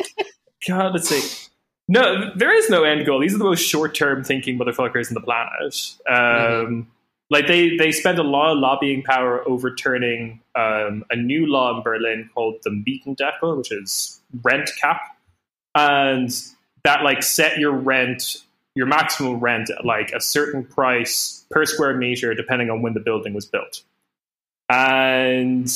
God, 0.67 0.93
let's 0.93 1.09
see. 1.09 1.49
No, 1.89 2.31
there 2.35 2.53
is 2.53 2.69
no 2.69 2.83
end 2.83 3.05
goal. 3.05 3.19
These 3.21 3.33
are 3.33 3.37
the 3.37 3.45
most 3.45 3.61
short 3.61 3.95
term 3.95 4.23
thinking 4.23 4.59
motherfuckers 4.59 5.09
in 5.09 5.13
the 5.13 5.21
planet. 5.21 5.95
Um, 6.09 6.91
Like 7.29 7.47
they 7.47 7.75
they 7.75 7.91
spend 7.91 8.19
a 8.19 8.23
lot 8.23 8.53
of 8.53 8.59
lobbying 8.59 9.03
power 9.03 9.47
overturning 9.47 10.41
um, 10.55 11.03
a 11.09 11.15
new 11.17 11.45
law 11.45 11.75
in 11.75 11.83
Berlin 11.83 12.29
called 12.33 12.55
the 12.63 12.69
Mietendeckel, 12.69 13.57
which 13.57 13.71
is 13.71 14.21
rent 14.43 14.71
cap 14.79 15.01
and 15.77 16.31
that 16.83 17.03
like 17.03 17.23
set 17.23 17.59
your 17.59 17.71
rent 17.71 18.37
your 18.75 18.87
maximum 18.87 19.39
rent 19.39 19.69
at 19.69 19.85
like 19.85 20.11
a 20.11 20.19
certain 20.19 20.63
price 20.63 21.45
per 21.51 21.65
square 21.65 21.95
meter 21.95 22.33
depending 22.33 22.69
on 22.69 22.81
when 22.81 22.93
the 22.93 22.99
building 22.99 23.33
was 23.33 23.45
built 23.45 23.83
and 24.69 25.69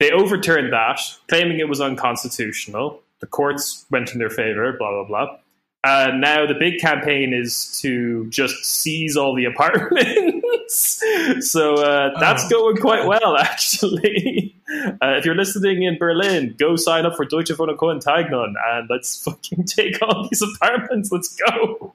they 0.00 0.10
overturned 0.10 0.72
that 0.72 1.00
claiming 1.28 1.58
it 1.60 1.68
was 1.68 1.80
unconstitutional 1.80 3.00
the 3.20 3.26
courts 3.26 3.84
went 3.90 4.12
in 4.12 4.18
their 4.18 4.30
favor 4.30 4.72
blah 4.78 4.90
blah 4.90 5.04
blah 5.04 5.36
and 5.84 6.20
now 6.20 6.46
the 6.46 6.54
big 6.54 6.78
campaign 6.78 7.34
is 7.34 7.78
to 7.80 8.26
just 8.30 8.54
seize 8.64 9.16
all 9.16 9.34
the 9.34 9.44
apartments 9.52 11.02
so 11.40 11.74
uh, 11.74 12.18
that's 12.20 12.44
Oh, 12.44 12.48
going 12.48 12.76
quite 12.76 13.02
God. 13.02 13.08
well 13.22 13.36
actually 13.38 14.54
uh, 15.02 15.16
if 15.18 15.26
you're 15.26 15.34
listening 15.34 15.82
in 15.82 15.98
Berlin, 15.98 16.54
go 16.58 16.76
sign 16.76 17.04
up 17.04 17.14
for 17.14 17.26
Deutsche 17.26 17.48
Wohnen 17.50 17.76
enteignen 17.76 18.54
and 18.68 18.88
let's 18.88 19.22
fucking 19.22 19.64
take 19.66 20.00
all 20.00 20.26
these 20.30 20.40
apartments. 20.40 21.12
Let's 21.12 21.34
go. 21.36 21.94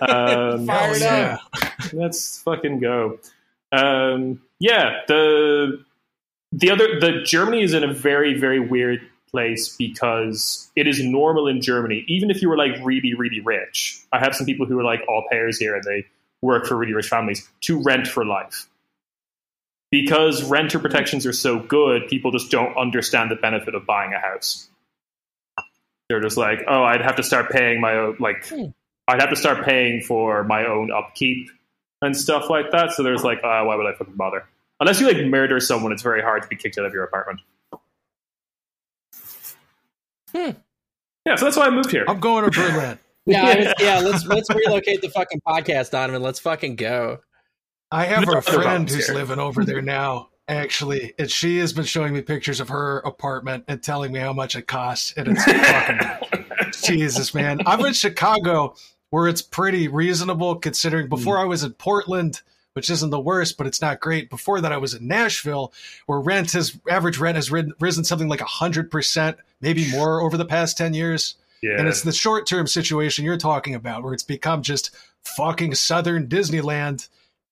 Um, 0.00 0.66
Fire 0.66 0.94
it 0.94 1.00
yeah. 1.00 1.38
up. 1.52 1.92
let's 1.92 2.40
fucking 2.42 2.78
go. 2.78 3.18
Um, 3.72 4.40
yeah, 4.64 5.00
the 5.08 5.84
the 6.52 6.70
other 6.70 6.98
the 6.98 7.20
Germany 7.22 7.62
is 7.62 7.74
in 7.74 7.84
a 7.84 7.92
very 7.92 8.38
very 8.38 8.60
weird 8.60 9.00
place 9.30 9.76
because 9.76 10.70
it 10.74 10.86
is 10.86 11.02
normal 11.02 11.46
in 11.48 11.60
Germany, 11.60 12.04
even 12.08 12.30
if 12.30 12.40
you 12.40 12.48
were 12.48 12.56
like 12.56 12.72
really 12.82 13.12
really 13.12 13.40
rich. 13.40 14.00
I 14.10 14.20
have 14.20 14.34
some 14.34 14.46
people 14.46 14.64
who 14.64 14.78
are 14.78 14.84
like 14.84 15.02
au 15.06 15.22
pairs 15.30 15.58
here 15.58 15.74
and 15.74 15.84
they 15.84 16.06
work 16.40 16.64
for 16.66 16.78
really 16.78 16.94
rich 16.94 17.08
families 17.08 17.46
to 17.62 17.82
rent 17.82 18.06
for 18.06 18.24
life 18.24 18.66
because 19.90 20.42
renter 20.42 20.78
protections 20.78 21.26
are 21.26 21.32
so 21.32 21.58
good, 21.58 22.08
people 22.08 22.30
just 22.30 22.50
don't 22.50 22.74
understand 22.76 23.30
the 23.30 23.36
benefit 23.36 23.74
of 23.74 23.84
buying 23.86 24.14
a 24.14 24.18
house. 24.18 24.68
They're 26.08 26.20
just 26.22 26.38
like, 26.38 26.64
oh, 26.66 26.82
I'd 26.82 27.02
have 27.02 27.16
to 27.16 27.22
start 27.22 27.50
paying 27.50 27.80
my 27.80 27.96
own, 27.96 28.16
like, 28.18 28.46
Hmm. 28.48 28.66
I'd 29.06 29.20
have 29.20 29.30
to 29.30 29.36
start 29.36 29.64
paying 29.64 30.00
for 30.00 30.42
my 30.44 30.66
own 30.66 30.90
upkeep 30.90 31.50
and 32.02 32.16
stuff 32.16 32.50
like 32.50 32.70
that. 32.72 32.92
So 32.92 33.02
there's 33.02 33.22
like, 33.22 33.38
uh, 33.38 33.62
why 33.64 33.76
would 33.76 33.86
I 33.86 33.92
fucking 33.92 34.14
bother? 34.14 34.44
Unless 34.80 35.00
you 35.00 35.06
like 35.06 35.24
murder 35.26 35.60
someone, 35.60 35.92
it's 35.92 36.02
very 36.02 36.20
hard 36.22 36.42
to 36.42 36.48
be 36.48 36.56
kicked 36.56 36.78
out 36.78 36.84
of 36.84 36.92
your 36.92 37.04
apartment. 37.04 37.40
Hmm. 40.34 40.50
Yeah, 41.26 41.36
so 41.36 41.44
that's 41.46 41.56
why 41.56 41.66
I 41.66 41.70
moved 41.70 41.90
here. 41.90 42.04
I'm 42.08 42.20
going 42.20 42.44
to 42.44 42.50
Berlin. 42.50 42.98
Yeah, 43.26 43.42
I 43.46 43.56
was- 43.56 43.74
yeah. 43.80 44.00
Let's 44.00 44.26
let's 44.26 44.50
relocate 44.54 45.00
the 45.00 45.08
fucking 45.08 45.40
podcast, 45.48 45.92
Donovan. 45.92 46.20
Let's 46.20 46.40
fucking 46.40 46.76
go. 46.76 47.20
I 47.90 48.04
have 48.04 48.26
No 48.26 48.34
a 48.36 48.42
friend 48.42 48.86
who's 48.90 49.06
here. 49.06 49.14
living 49.14 49.38
over 49.38 49.64
there 49.64 49.80
now. 49.98 50.28
Actually, 50.46 51.14
and 51.18 51.30
she 51.30 51.56
has 51.56 51.72
been 51.72 51.86
showing 51.86 52.12
me 52.12 52.20
pictures 52.20 52.60
of 52.60 52.68
her 52.68 52.98
apartment 52.98 53.64
and 53.66 53.82
telling 53.82 54.12
me 54.12 54.18
how 54.18 54.34
much 54.34 54.56
it 54.56 54.66
costs, 54.66 55.14
and 55.16 55.28
it's 55.28 55.42
fucking 55.42 56.44
Jesus, 56.82 57.32
man. 57.32 57.60
I'm 57.64 57.82
in 57.86 57.94
Chicago 57.94 58.74
where 59.08 59.26
it's 59.26 59.40
pretty 59.40 59.88
reasonable 59.88 60.56
considering 60.56 61.08
before 61.08 61.38
I 61.38 61.44
was 61.44 61.62
in 61.64 61.72
Portland, 61.72 62.42
which 62.74 62.90
isn't 62.90 63.10
the 63.10 63.20
worst, 63.20 63.56
but 63.56 63.66
it's 63.66 63.80
not 63.80 64.00
great. 64.00 64.28
Before 64.28 64.60
that, 64.60 64.72
I 64.72 64.76
was 64.76 64.94
in 64.94 65.08
Nashville 65.08 65.72
where 66.06 66.20
rent 66.20 66.52
has 66.52 66.78
average 66.90 67.18
rent 67.18 67.36
has 67.36 67.50
risen 67.50 68.04
something 68.04 68.28
like 68.28 68.40
hundred 68.40 68.90
percent, 68.90 69.38
maybe 69.60 69.90
more 69.90 70.20
over 70.20 70.36
the 70.36 70.44
past 70.44 70.76
ten 70.76 70.92
years. 70.92 71.36
yeah. 71.62 71.78
And 71.78 71.88
it's 71.88 72.02
the 72.02 72.12
short 72.12 72.46
term 72.46 72.66
situation 72.66 73.24
you're 73.24 73.38
talking 73.38 73.74
about 73.74 74.02
where 74.02 74.12
it's 74.12 74.22
become 74.22 74.62
just 74.62 74.94
fucking 75.22 75.74
southern 75.74 76.26
Disneyland. 76.28 77.08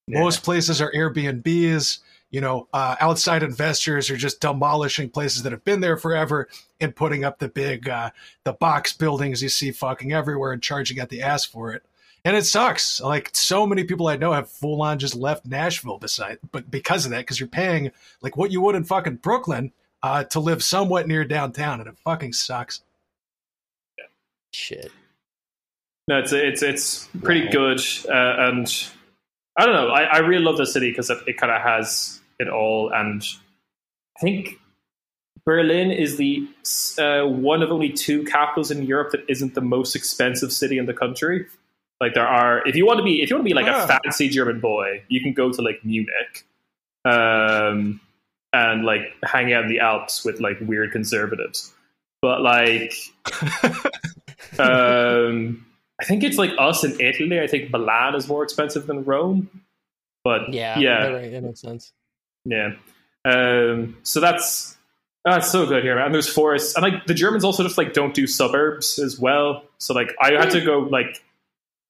Yeah. 0.07 0.19
Most 0.19 0.43
places 0.43 0.81
are 0.81 0.91
Airbnbs. 0.91 1.99
You 2.29 2.41
know, 2.41 2.67
uh, 2.73 2.95
outside 2.99 3.43
investors 3.43 4.09
are 4.09 4.17
just 4.17 4.41
demolishing 4.41 5.09
places 5.09 5.43
that 5.43 5.51
have 5.51 5.63
been 5.63 5.81
there 5.81 5.97
forever 5.97 6.49
and 6.81 6.95
putting 6.95 7.23
up 7.23 7.37
the 7.37 7.47
big, 7.47 7.87
uh, 7.87 8.09
the 8.43 8.53
box 8.53 8.91
buildings 8.91 9.43
you 9.43 9.49
see 9.49 9.71
fucking 9.71 10.11
everywhere 10.11 10.51
and 10.51 10.61
charging 10.61 10.97
at 10.97 11.09
the 11.09 11.21
ass 11.21 11.45
for 11.45 11.71
it. 11.73 11.83
And 12.25 12.37
it 12.37 12.45
sucks. 12.45 13.01
Like 13.01 13.31
so 13.33 13.65
many 13.67 13.83
people 13.83 14.07
I 14.07 14.15
know 14.15 14.31
have 14.31 14.49
full 14.49 14.81
on 14.81 14.99
just 14.99 15.15
left 15.15 15.45
Nashville 15.45 15.97
beside, 15.97 16.39
but 16.51 16.71
because 16.71 17.05
of 17.05 17.11
that, 17.11 17.19
because 17.19 17.39
you're 17.39 17.49
paying 17.49 17.91
like 18.21 18.37
what 18.37 18.51
you 18.51 18.61
would 18.61 18.75
in 18.75 18.85
fucking 18.85 19.15
Brooklyn 19.17 19.73
uh, 20.01 20.23
to 20.25 20.39
live 20.39 20.63
somewhat 20.63 21.07
near 21.07 21.25
downtown, 21.25 21.79
and 21.79 21.89
it 21.89 21.97
fucking 21.97 22.33
sucks. 22.33 22.81
Shit. 24.53 24.91
No, 26.07 26.19
it's 26.19 26.31
it's 26.33 26.61
it's 26.61 27.07
pretty 27.21 27.45
Wow. 27.45 27.51
good, 27.51 27.79
uh, 28.09 28.35
and 28.49 28.87
I 29.57 29.65
don't 29.65 29.75
know. 29.75 29.89
I, 29.89 30.03
I 30.03 30.17
really 30.19 30.43
love 30.43 30.57
the 30.57 30.65
city 30.65 30.91
because 30.91 31.09
it, 31.09 31.17
it 31.27 31.37
kind 31.37 31.51
of 31.51 31.61
has 31.61 32.21
it 32.39 32.49
all, 32.49 32.91
and 32.93 33.23
I 34.17 34.21
think 34.21 34.59
Berlin 35.45 35.91
is 35.91 36.17
the 36.17 36.47
uh, 36.97 37.25
one 37.25 37.63
of 37.63 37.71
only 37.71 37.89
two 37.89 38.23
capitals 38.25 38.69
in 38.69 38.83
Europe 38.83 39.11
that 39.11 39.25
isn't 39.29 39.55
the 39.55 39.61
most 39.61 39.95
expensive 39.95 40.51
city 40.51 40.77
in 40.77 40.85
the 40.85 40.93
country. 40.93 41.47
Like 42.03 42.13
there 42.13 42.27
are, 42.27 42.61
if 42.67 42.75
you 42.75 42.85
want 42.85 42.97
to 42.99 43.03
be, 43.03 43.21
if 43.23 43.29
you 43.29 43.35
want 43.37 43.47
to 43.47 43.49
be 43.49 43.55
like 43.55 43.65
Ah. 43.67 43.85
a 43.85 43.87
fancy 44.03 44.27
German 44.29 44.59
boy, 44.59 45.01
you 45.07 45.21
can 45.21 45.31
go 45.33 45.51
to 45.51 45.61
like 45.61 45.83
Munich, 45.85 46.45
um, 47.05 47.99
and 48.51 48.83
like 48.85 49.13
hang 49.23 49.53
out 49.53 49.63
in 49.63 49.69
the 49.69 49.79
Alps 49.79 50.23
with 50.25 50.39
like 50.39 50.57
weird 50.61 50.91
conservatives. 50.91 51.73
But 52.21 52.41
like, 52.41 52.93
um, 54.59 55.65
I 55.99 56.05
think 56.05 56.23
it's 56.23 56.37
like 56.37 56.51
us 56.57 56.83
in 56.83 56.99
Italy. 56.99 57.39
I 57.39 57.47
think 57.47 57.71
Milan 57.71 58.15
is 58.15 58.27
more 58.27 58.43
expensive 58.43 58.87
than 58.87 59.03
Rome. 59.03 59.49
But 60.23 60.53
Yeah. 60.53 60.79
yeah, 60.79 61.07
Right, 61.07 61.31
that 61.31 61.43
makes 61.43 61.59
sense. 61.61 61.91
yeah. 62.45 62.73
Um, 63.25 63.97
so 64.03 64.19
that's 64.19 64.77
that's 65.25 65.49
so 65.51 65.65
good 65.65 65.83
here, 65.83 65.95
man. 65.95 66.05
And 66.07 66.13
there's 66.13 66.27
forests, 66.27 66.75
and 66.75 66.83
like 66.83 67.05
the 67.05 67.13
Germans 67.13 67.45
also 67.45 67.63
just 67.63 67.77
like 67.77 67.93
don't 67.93 68.13
do 68.13 68.27
suburbs 68.27 68.99
as 68.99 69.17
well. 69.19 69.63
So 69.77 69.93
like 69.93 70.13
I 70.21 70.31
had 70.33 70.51
to 70.51 70.59
go 70.61 70.79
like 70.79 71.22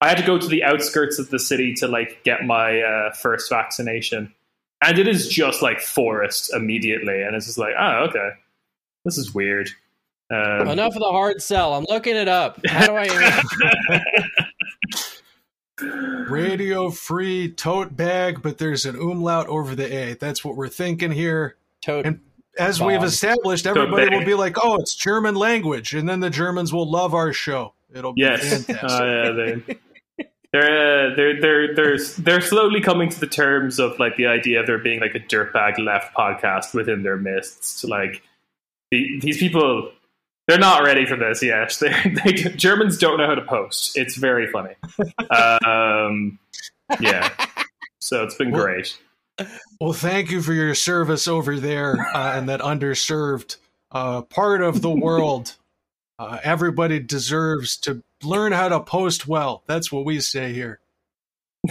I 0.04 0.08
had 0.08 0.18
to 0.18 0.22
go 0.24 0.36
to 0.36 0.46
the 0.46 0.62
outskirts 0.62 1.18
of 1.18 1.30
the 1.30 1.38
city 1.38 1.72
to 1.76 1.88
like 1.88 2.22
get 2.24 2.44
my 2.44 2.82
uh, 2.82 3.12
first 3.14 3.48
vaccination, 3.48 4.34
and 4.82 4.98
it 4.98 5.08
is 5.08 5.28
just 5.28 5.62
like 5.62 5.80
forest 5.80 6.52
immediately, 6.52 7.22
and 7.22 7.34
it's 7.34 7.46
just 7.46 7.56
like 7.56 7.72
oh 7.78 8.04
okay, 8.10 8.30
this 9.06 9.16
is 9.16 9.34
weird. 9.34 9.70
Um, 10.30 10.68
Enough 10.68 10.94
of 10.94 11.00
the 11.00 11.10
hard 11.10 11.40
sell. 11.40 11.72
I'm 11.72 11.86
looking 11.88 12.16
it 12.16 12.28
up. 12.28 12.60
How 12.66 12.86
do 12.86 12.92
I? 12.96 14.12
Radio 16.28 16.90
free 16.90 17.50
tote 17.52 17.96
bag, 17.96 18.42
but 18.42 18.58
there's 18.58 18.84
an 18.84 18.96
umlaut 18.96 19.46
over 19.48 19.74
the 19.74 19.90
A. 19.92 20.14
That's 20.14 20.44
what 20.44 20.54
we're 20.56 20.68
thinking 20.68 21.12
here. 21.12 21.56
Tote. 21.82 22.04
And 22.06 22.20
as 22.58 22.78
Bomb. 22.78 22.88
we've 22.88 23.02
established, 23.02 23.66
everybody 23.66 24.14
will 24.14 24.24
be 24.24 24.34
like, 24.34 24.56
"Oh, 24.62 24.76
it's 24.80 24.94
German 24.94 25.34
language," 25.34 25.94
and 25.94 26.06
then 26.08 26.20
the 26.20 26.30
Germans 26.30 26.72
will 26.74 26.90
love 26.90 27.14
our 27.14 27.32
show. 27.32 27.72
It'll 27.94 28.12
be 28.12 28.20
Yes. 28.20 28.64
fantastic. 28.66 28.90
Oh, 28.90 29.04
yeah, 29.04 29.30
they, 29.32 29.76
they're, 30.54 31.10
uh, 31.10 31.14
they're 31.16 31.40
they're 31.40 31.74
they're 31.74 31.98
they're 32.18 32.40
slowly 32.40 32.80
coming 32.80 33.08
to 33.08 33.18
the 33.18 33.26
terms 33.26 33.80
of 33.80 33.98
like 33.98 34.14
the 34.16 34.26
idea 34.26 34.60
of 34.60 34.68
there 34.68 34.78
being 34.78 35.00
like 35.00 35.16
a 35.16 35.18
dirtbag 35.18 35.78
left 35.84 36.14
podcast 36.14 36.72
within 36.74 37.02
their 37.02 37.16
midst. 37.16 37.82
Like 37.84 38.22
the, 38.92 39.18
these 39.20 39.38
people, 39.38 39.90
they're 40.46 40.58
not 40.60 40.84
ready 40.84 41.06
for 41.06 41.16
this 41.16 41.42
yet. 41.42 41.76
They, 41.80 42.12
they 42.24 42.32
Germans 42.50 42.98
don't 42.98 43.18
know 43.18 43.26
how 43.26 43.34
to 43.34 43.42
post. 43.42 43.98
It's 43.98 44.14
very 44.14 44.46
funny. 44.46 44.74
um, 45.66 46.38
yeah. 47.00 47.30
So 47.98 48.22
it's 48.22 48.36
been 48.36 48.52
Well- 48.52 48.62
great. 48.62 48.96
Well, 49.80 49.92
thank 49.92 50.30
you 50.30 50.40
for 50.40 50.52
your 50.52 50.76
service 50.76 51.26
over 51.26 51.58
there 51.58 51.96
uh, 52.14 52.38
in 52.38 52.46
that 52.46 52.60
underserved 52.60 53.56
uh, 53.90 54.22
part 54.22 54.62
of 54.62 54.80
the 54.82 54.90
world. 54.90 55.56
Uh, 56.20 56.38
everybody 56.44 57.00
deserves 57.00 57.76
to 57.78 58.00
learn 58.24 58.52
how 58.52 58.68
to 58.68 58.80
post 58.80 59.26
well. 59.28 59.62
That's 59.66 59.90
what 59.92 60.04
we 60.04 60.20
say 60.20 60.52
here. 60.52 60.80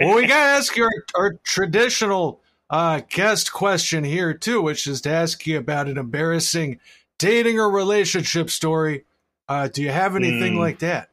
Well, 0.00 0.14
we 0.16 0.26
got 0.26 0.36
to 0.36 0.50
ask 0.58 0.76
you 0.76 0.88
our, 1.14 1.32
traditional 1.42 2.40
uh, 2.70 3.00
guest 3.08 3.52
question 3.52 4.04
here, 4.04 4.34
too, 4.34 4.60
which 4.62 4.86
is 4.86 5.00
to 5.02 5.10
ask 5.10 5.46
you 5.46 5.58
about 5.58 5.88
an 5.88 5.98
embarrassing 5.98 6.78
dating 7.18 7.58
or 7.58 7.70
relationship 7.70 8.50
story. 8.50 9.04
Uh, 9.48 9.68
do 9.68 9.82
you 9.82 9.90
have 9.90 10.16
anything 10.16 10.54
Hmm. 10.54 10.60
like 10.60 10.78
that? 10.80 11.08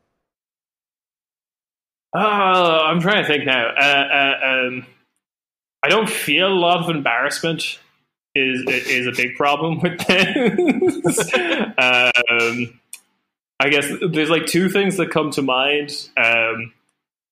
Oh, 2.15 2.19
I'm 2.19 2.99
trying 2.99 3.23
to 3.23 3.27
think 3.27 3.45
now. 3.45 3.67
Uh, 3.67 3.81
uh, 3.81 4.47
um, 4.67 4.85
I 5.81 5.89
don't 5.89 6.09
feel 6.09 6.47
a 6.47 6.53
lot 6.53 6.83
of 6.83 6.95
embarrassment 6.95 7.79
is 8.35 8.63
is 8.67 9.07
a 9.07 9.11
big 9.11 9.35
problem 9.35 9.79
with 9.79 9.99
this. 10.07 11.33
um, 11.77 12.79
I 13.59 13.69
guess 13.69 13.85
there's 14.11 14.29
like 14.29 14.45
two 14.45 14.69
things 14.69 14.97
that 14.97 15.11
come 15.11 15.31
to 15.31 15.41
mind. 15.41 15.91
Um, 16.17 16.73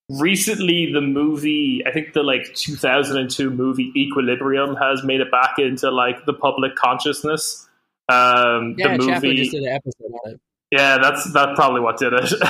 recently, 0.10 0.92
the 0.94 1.02
movie, 1.02 1.84
I 1.86 1.92
think 1.92 2.14
the 2.14 2.24
like 2.24 2.54
2002 2.54 3.50
movie 3.50 3.92
Equilibrium 3.96 4.76
has 4.76 5.04
made 5.04 5.22
it 5.22 5.32
back 5.32 5.56
into 5.58 5.92
like 5.92 6.26
the 6.26 6.34
public 6.34 6.76
consciousness. 6.76 7.68
Um, 8.10 8.76
Yeah, 8.78 8.98
the 8.98 9.06
movie, 9.06 9.36
just 9.36 9.52
did 9.52 9.64
an 9.64 9.70
episode 9.70 10.12
on 10.26 10.32
it. 10.34 10.42
yeah, 10.72 10.98
that's 11.02 11.32
that's 11.34 11.54
probably 11.56 11.82
what 11.82 11.98
did 11.98 12.14
it. 12.14 12.32
and 12.34 12.42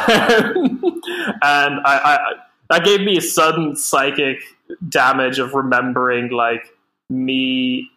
I, 1.42 1.82
I 1.86 2.18
that 2.70 2.84
gave 2.86 3.02
me 3.02 3.18
a 3.18 3.22
sudden 3.22 3.76
psychic 3.76 4.40
damage 4.88 5.40
of 5.40 5.54
remembering 5.54 6.30
like 6.32 6.74
me 7.10 7.90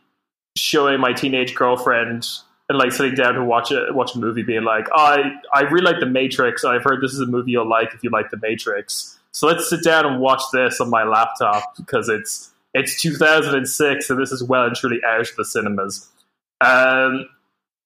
showing 0.56 1.00
my 1.00 1.12
teenage 1.12 1.54
girlfriend 1.54 2.26
and 2.68 2.78
like 2.78 2.92
sitting 2.92 3.14
down 3.14 3.34
to 3.34 3.44
watch 3.44 3.70
a 3.70 3.86
watch 3.90 4.14
a 4.14 4.18
movie, 4.18 4.42
being 4.42 4.64
like, 4.64 4.86
I 4.94 5.32
I 5.52 5.62
really 5.62 5.84
like 5.84 6.00
The 6.00 6.06
Matrix. 6.06 6.64
I've 6.64 6.84
heard 6.84 7.02
this 7.02 7.12
is 7.12 7.20
a 7.20 7.26
movie 7.26 7.52
you'll 7.52 7.68
like 7.68 7.94
if 7.94 8.02
you 8.02 8.10
like 8.10 8.30
The 8.30 8.38
Matrix. 8.40 9.18
So 9.32 9.46
let's 9.46 9.68
sit 9.68 9.82
down 9.82 10.06
and 10.06 10.20
watch 10.20 10.42
this 10.52 10.80
on 10.80 10.90
my 10.90 11.04
laptop 11.04 11.76
because 11.76 12.08
it's 12.08 12.52
it's 12.72 13.00
2006 13.00 14.10
and 14.10 14.20
this 14.20 14.32
is 14.32 14.42
well 14.42 14.64
and 14.64 14.76
truly 14.76 15.00
out 15.06 15.20
of 15.20 15.36
the 15.36 15.44
cinemas. 15.44 16.08
Um, 16.60 17.28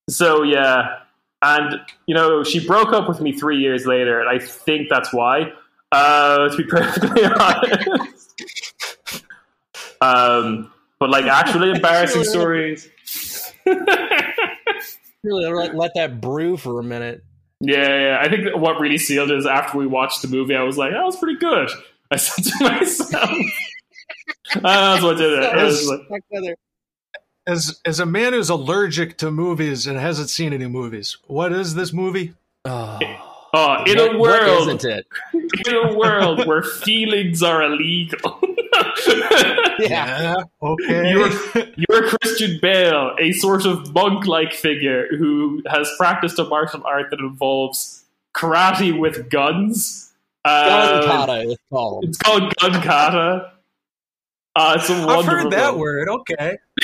so 0.08 0.42
yeah, 0.42 1.00
and 1.42 1.80
you 2.06 2.14
know 2.14 2.44
she 2.44 2.64
broke 2.66 2.92
up 2.92 3.08
with 3.08 3.20
me 3.20 3.32
three 3.32 3.58
years 3.58 3.86
later, 3.86 4.20
and 4.20 4.28
I 4.28 4.38
think 4.44 4.88
that's 4.88 5.12
why. 5.12 5.52
Uh, 5.90 6.50
to 6.50 6.56
be 6.56 6.64
perfectly 6.64 7.24
honest, 7.40 8.36
um, 10.02 10.70
but 10.98 11.10
like 11.10 11.24
actually 11.24 11.70
embarrassing 11.74 12.24
stories. 12.24 12.88
Really 15.24 15.46
let, 15.52 15.74
let 15.74 15.92
that 15.94 16.20
brew 16.20 16.56
for 16.56 16.78
a 16.78 16.84
minute. 16.84 17.24
Yeah, 17.60 18.00
yeah, 18.00 18.18
I 18.20 18.28
think 18.28 18.56
what 18.56 18.80
really 18.80 18.98
sealed 18.98 19.30
it 19.30 19.38
is 19.38 19.46
after 19.46 19.78
we 19.78 19.86
watched 19.86 20.22
the 20.22 20.28
movie, 20.28 20.54
I 20.54 20.62
was 20.62 20.78
like, 20.78 20.92
"That 20.92 21.04
was 21.04 21.16
pretty 21.16 21.38
good." 21.38 21.68
I 22.10 22.16
said 22.16 22.44
to 22.44 22.64
myself, 22.64 23.30
"That's 24.62 25.02
what 25.02 25.16
did 25.16 25.32
it." 25.32 25.44
I 25.44 25.64
like, 25.64 26.54
As 27.48 27.80
as 27.84 27.98
a 27.98 28.06
man 28.06 28.32
who's 28.32 28.48
allergic 28.48 29.18
to 29.18 29.32
movies 29.32 29.86
and 29.88 29.98
hasn't 29.98 30.30
seen 30.30 30.52
any 30.52 30.68
movies, 30.68 31.16
what 31.26 31.52
is 31.52 31.74
this 31.74 31.92
movie? 31.92 32.34
Oh, 32.64 32.98
oh, 33.54 33.84
in 33.86 33.96
What- 33.98 34.14
a 34.14 34.18
world, 34.18 34.68
isn't 34.68 34.84
it? 34.84 35.06
in 35.66 35.74
a 35.74 35.94
world 35.96 36.46
where 36.46 36.62
feelings 36.62 37.42
are 37.42 37.62
illegal. 37.62 38.38
Yeah. 39.80 40.34
Okay. 40.60 41.10
You're, 41.10 41.30
you're 41.76 42.08
Christian 42.08 42.58
Bale, 42.60 43.14
a 43.20 43.30
sort 43.32 43.64
of 43.64 43.92
monk 43.94 44.26
like 44.26 44.52
figure 44.52 45.06
who 45.16 45.62
has 45.70 45.88
practiced 45.96 46.38
a 46.40 46.44
martial 46.44 46.82
art 46.84 47.10
that 47.10 47.20
involves 47.20 48.04
karate 48.36 48.96
with 48.98 49.30
guns. 49.30 50.12
Uh, 50.44 51.00
Gun 51.00 51.04
kata 51.06 51.40
is 51.50 51.58
called. 51.70 52.04
It's 52.04 52.18
called 52.18 52.54
gun 52.56 52.82
kata. 52.82 53.52
Uh, 54.56 54.76
it's 54.78 54.90
a 54.90 54.94
I've 54.94 55.24
heard 55.24 55.52
that 55.52 55.70
film. 55.70 55.78
word. 55.78 56.08
Okay. 56.08 56.58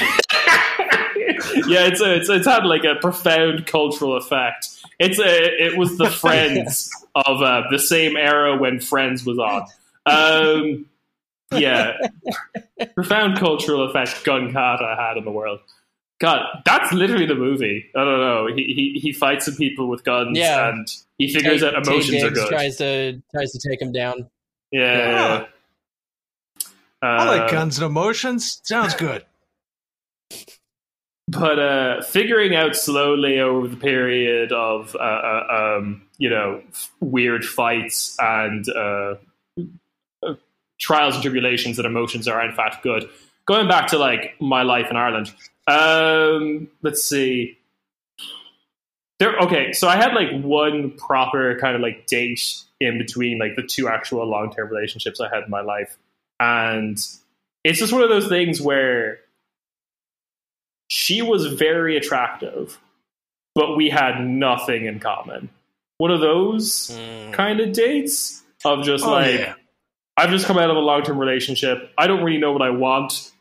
yeah, 1.67 1.87
it's 1.87 2.01
a, 2.01 2.15
it's 2.17 2.29
it's 2.29 2.47
had 2.47 2.65
like 2.65 2.85
a 2.85 2.95
profound 3.01 3.67
cultural 3.67 4.17
effect. 4.17 4.69
It's 4.99 5.19
a 5.19 5.65
it 5.65 5.77
was 5.77 5.99
the 5.99 6.09
Friends 6.23 6.91
of 7.15 7.43
uh, 7.43 7.63
the 7.71 7.79
same 7.79 8.17
era 8.17 8.57
when 8.57 8.81
Friends 8.81 9.25
was 9.25 9.39
on. 9.39 9.67
Um, 10.07 10.87
yeah, 11.53 11.97
profound 12.95 13.39
cultural 13.39 13.89
effect 13.89 14.25
Gun 14.25 14.53
Kata 14.53 14.97
had 14.99 15.17
in 15.17 15.25
the 15.25 15.31
world. 15.31 15.61
God, 16.21 16.41
that's 16.65 16.93
literally 16.93 17.27
the 17.27 17.35
movie. 17.35 17.87
I 17.95 17.99
don't 18.05 18.21
know. 18.21 18.47
He 18.55 18.63
he, 18.95 19.01
he 19.01 19.13
fights 19.13 19.47
some 19.47 19.57
people 19.57 19.89
with 19.89 20.05
guns, 20.05 20.39
Yeah. 20.39 20.69
and 20.71 20.89
he 21.19 21.33
figures 21.33 21.61
Tay- 21.61 21.69
out 21.75 21.85
Tay 21.85 21.91
emotions 21.93 22.23
are 22.23 22.31
good. 22.31 22.49
Tries 22.49 22.77
to 22.79 23.21
tries 23.35 23.51
to 23.53 23.69
take 23.69 23.83
him 23.83 23.93
down. 23.93 24.29
yeah, 24.71 24.99
yeah, 24.99 25.11
yeah. 25.41 25.45
I 27.03 27.25
like 27.27 27.43
Uh, 27.43 27.49
guns 27.51 27.79
and 27.79 27.87
emotions. 27.87 28.61
Sounds 28.65 28.95
good. 28.95 29.25
But 31.35 31.59
uh, 31.59 32.03
figuring 32.03 32.55
out 32.55 32.77
slowly 32.77 33.41
over 33.41 33.67
the 33.67 33.77
period 33.77 34.53
of 34.53 34.95
uh, 34.95 34.99
uh, 34.99 35.77
um, 35.79 36.03
you 36.19 36.31
know 36.31 36.63
weird 37.01 37.45
fights 37.45 38.17
and 38.19 38.65
uh, 38.69 39.15
uh, 40.23 40.35
trials 40.79 41.15
and 41.15 41.23
tribulations 41.23 41.77
that 41.77 41.87
emotions 41.87 42.29
are 42.29 42.45
in 42.45 42.55
fact 42.55 42.83
good. 42.83 43.09
Going 43.47 43.69
back 43.69 43.89
to 43.89 43.99
like 43.99 44.35
my 44.41 44.63
life 44.63 44.87
in 44.91 44.97
Ireland, 44.97 45.35
um, 45.67 46.69
let's 46.83 47.03
see. 47.05 47.59
There, 49.19 49.37
okay, 49.41 49.73
so 49.73 49.89
I 49.89 49.97
had 49.97 50.15
like 50.15 50.43
one 50.43 50.93
proper 50.93 51.59
kind 51.61 51.77
of 51.77 51.83
like 51.83 52.07
date 52.07 52.63
in 52.81 52.99
between 52.99 53.39
like 53.39 53.55
the 53.57 53.63
two 53.63 53.89
actual 53.89 54.27
long 54.27 54.53
term 54.53 54.69
relationships 54.69 55.21
I 55.21 55.35
had 55.35 55.45
in 55.45 55.51
my 55.51 55.61
life, 55.61 55.97
and 56.41 56.97
it's 57.65 57.79
just 57.79 57.93
one 57.93 58.03
of 58.03 58.09
those 58.09 58.29
things 58.29 58.61
where 58.61 59.21
she 60.95 61.23
was 61.23 61.47
very 61.47 61.97
attractive, 61.97 62.79
but 63.57 63.77
we 63.77 63.91
had 63.91 64.25
nothing 64.25 64.85
in 64.87 65.01
common. 65.01 65.51
One 65.99 66.13
of 66.13 66.21
those 66.21 66.97
kind 67.33 67.59
of 67.59 67.73
dates 67.73 68.43
of 68.65 68.85
just 68.85 69.05
Oh, 69.05 69.11
like 69.11 69.41
yeah. 69.41 69.55
I've 70.17 70.31
just 70.31 70.47
come 70.47 70.57
out 70.57 70.71
of 70.71 70.77
a 70.77 70.81
long 70.81 71.03
term 71.03 71.19
relationship. 71.19 71.91
I 71.99 72.07
don't 72.07 72.23
really 72.23 72.39
know 72.39 72.53
what 72.53 72.63
I 72.63 72.71
want. 72.71 73.33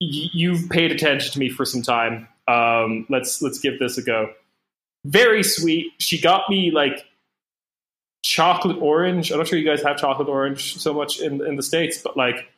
Y- 0.00 0.30
you've 0.32 0.70
paid 0.70 0.90
attention 0.90 1.32
to 1.34 1.38
me 1.38 1.50
for 1.50 1.66
some 1.66 1.82
time. 1.82 2.28
Um, 2.48 3.04
let's 3.10 3.42
let's 3.42 3.58
give 3.58 3.78
this 3.78 3.98
a 3.98 4.02
go. 4.02 4.30
Very 5.04 5.42
sweet. 5.42 5.92
She 5.98 6.18
got 6.18 6.48
me 6.48 6.70
like 6.70 7.04
chocolate 8.22 8.78
orange. 8.80 9.30
I'm 9.30 9.36
not 9.38 9.48
sure 9.48 9.58
you 9.58 9.66
guys 9.68 9.82
have 9.82 9.98
chocolate 9.98 10.28
orange 10.28 10.78
so 10.78 10.94
much 10.94 11.20
in 11.20 11.44
in 11.46 11.56
the 11.56 11.62
states, 11.62 12.00
but 12.02 12.16
like 12.16 12.50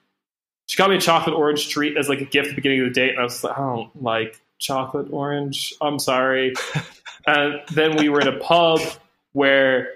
she 0.67 0.77
got 0.77 0.91
me 0.91 0.97
a 0.97 1.01
chocolate 1.01 1.35
orange 1.35 1.69
treat 1.69 1.97
as 1.97 2.09
like 2.09 2.21
a 2.21 2.25
gift 2.25 2.49
at 2.49 2.51
the 2.51 2.57
beginning 2.57 2.81
of 2.83 2.87
the 2.89 2.93
date, 2.95 3.11
and 3.11 3.21
I 3.21 3.23
was 3.25 3.43
like, 3.43 3.57
I 3.57 3.61
don't 3.61 4.03
like 4.03 4.41
chocolate 4.59 5.09
orange. 5.11 5.75
I'm 5.81 5.99
sorry. 5.99 6.55
and 7.27 7.61
then 7.73 7.97
we 7.97 8.09
were 8.09 8.21
in 8.21 8.29
a 8.29 8.39
pub 8.39 8.81
where 9.33 9.89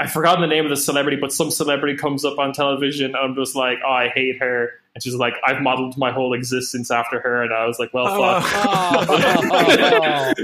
I've 0.00 0.12
forgotten 0.12 0.40
the 0.40 0.46
name 0.46 0.64
of 0.64 0.70
the 0.70 0.76
celebrity, 0.76 1.16
but 1.20 1.32
some 1.32 1.50
celebrity 1.50 1.96
comes 1.96 2.24
up 2.24 2.38
on 2.38 2.52
television, 2.52 3.06
and 3.06 3.16
I'm 3.16 3.34
just 3.34 3.54
like, 3.56 3.78
oh, 3.86 3.90
I 3.92 4.08
hate 4.08 4.38
her. 4.40 4.70
And 4.94 5.02
she's 5.02 5.14
like, 5.14 5.34
I've 5.46 5.60
modeled 5.62 5.96
my 5.96 6.12
whole 6.12 6.34
existence 6.34 6.90
after 6.90 7.18
her, 7.20 7.42
and 7.42 7.52
I 7.52 7.66
was 7.66 7.78
like, 7.78 7.92
well, 7.94 8.06
Oh. 8.08 8.40
fuck. 8.40 9.08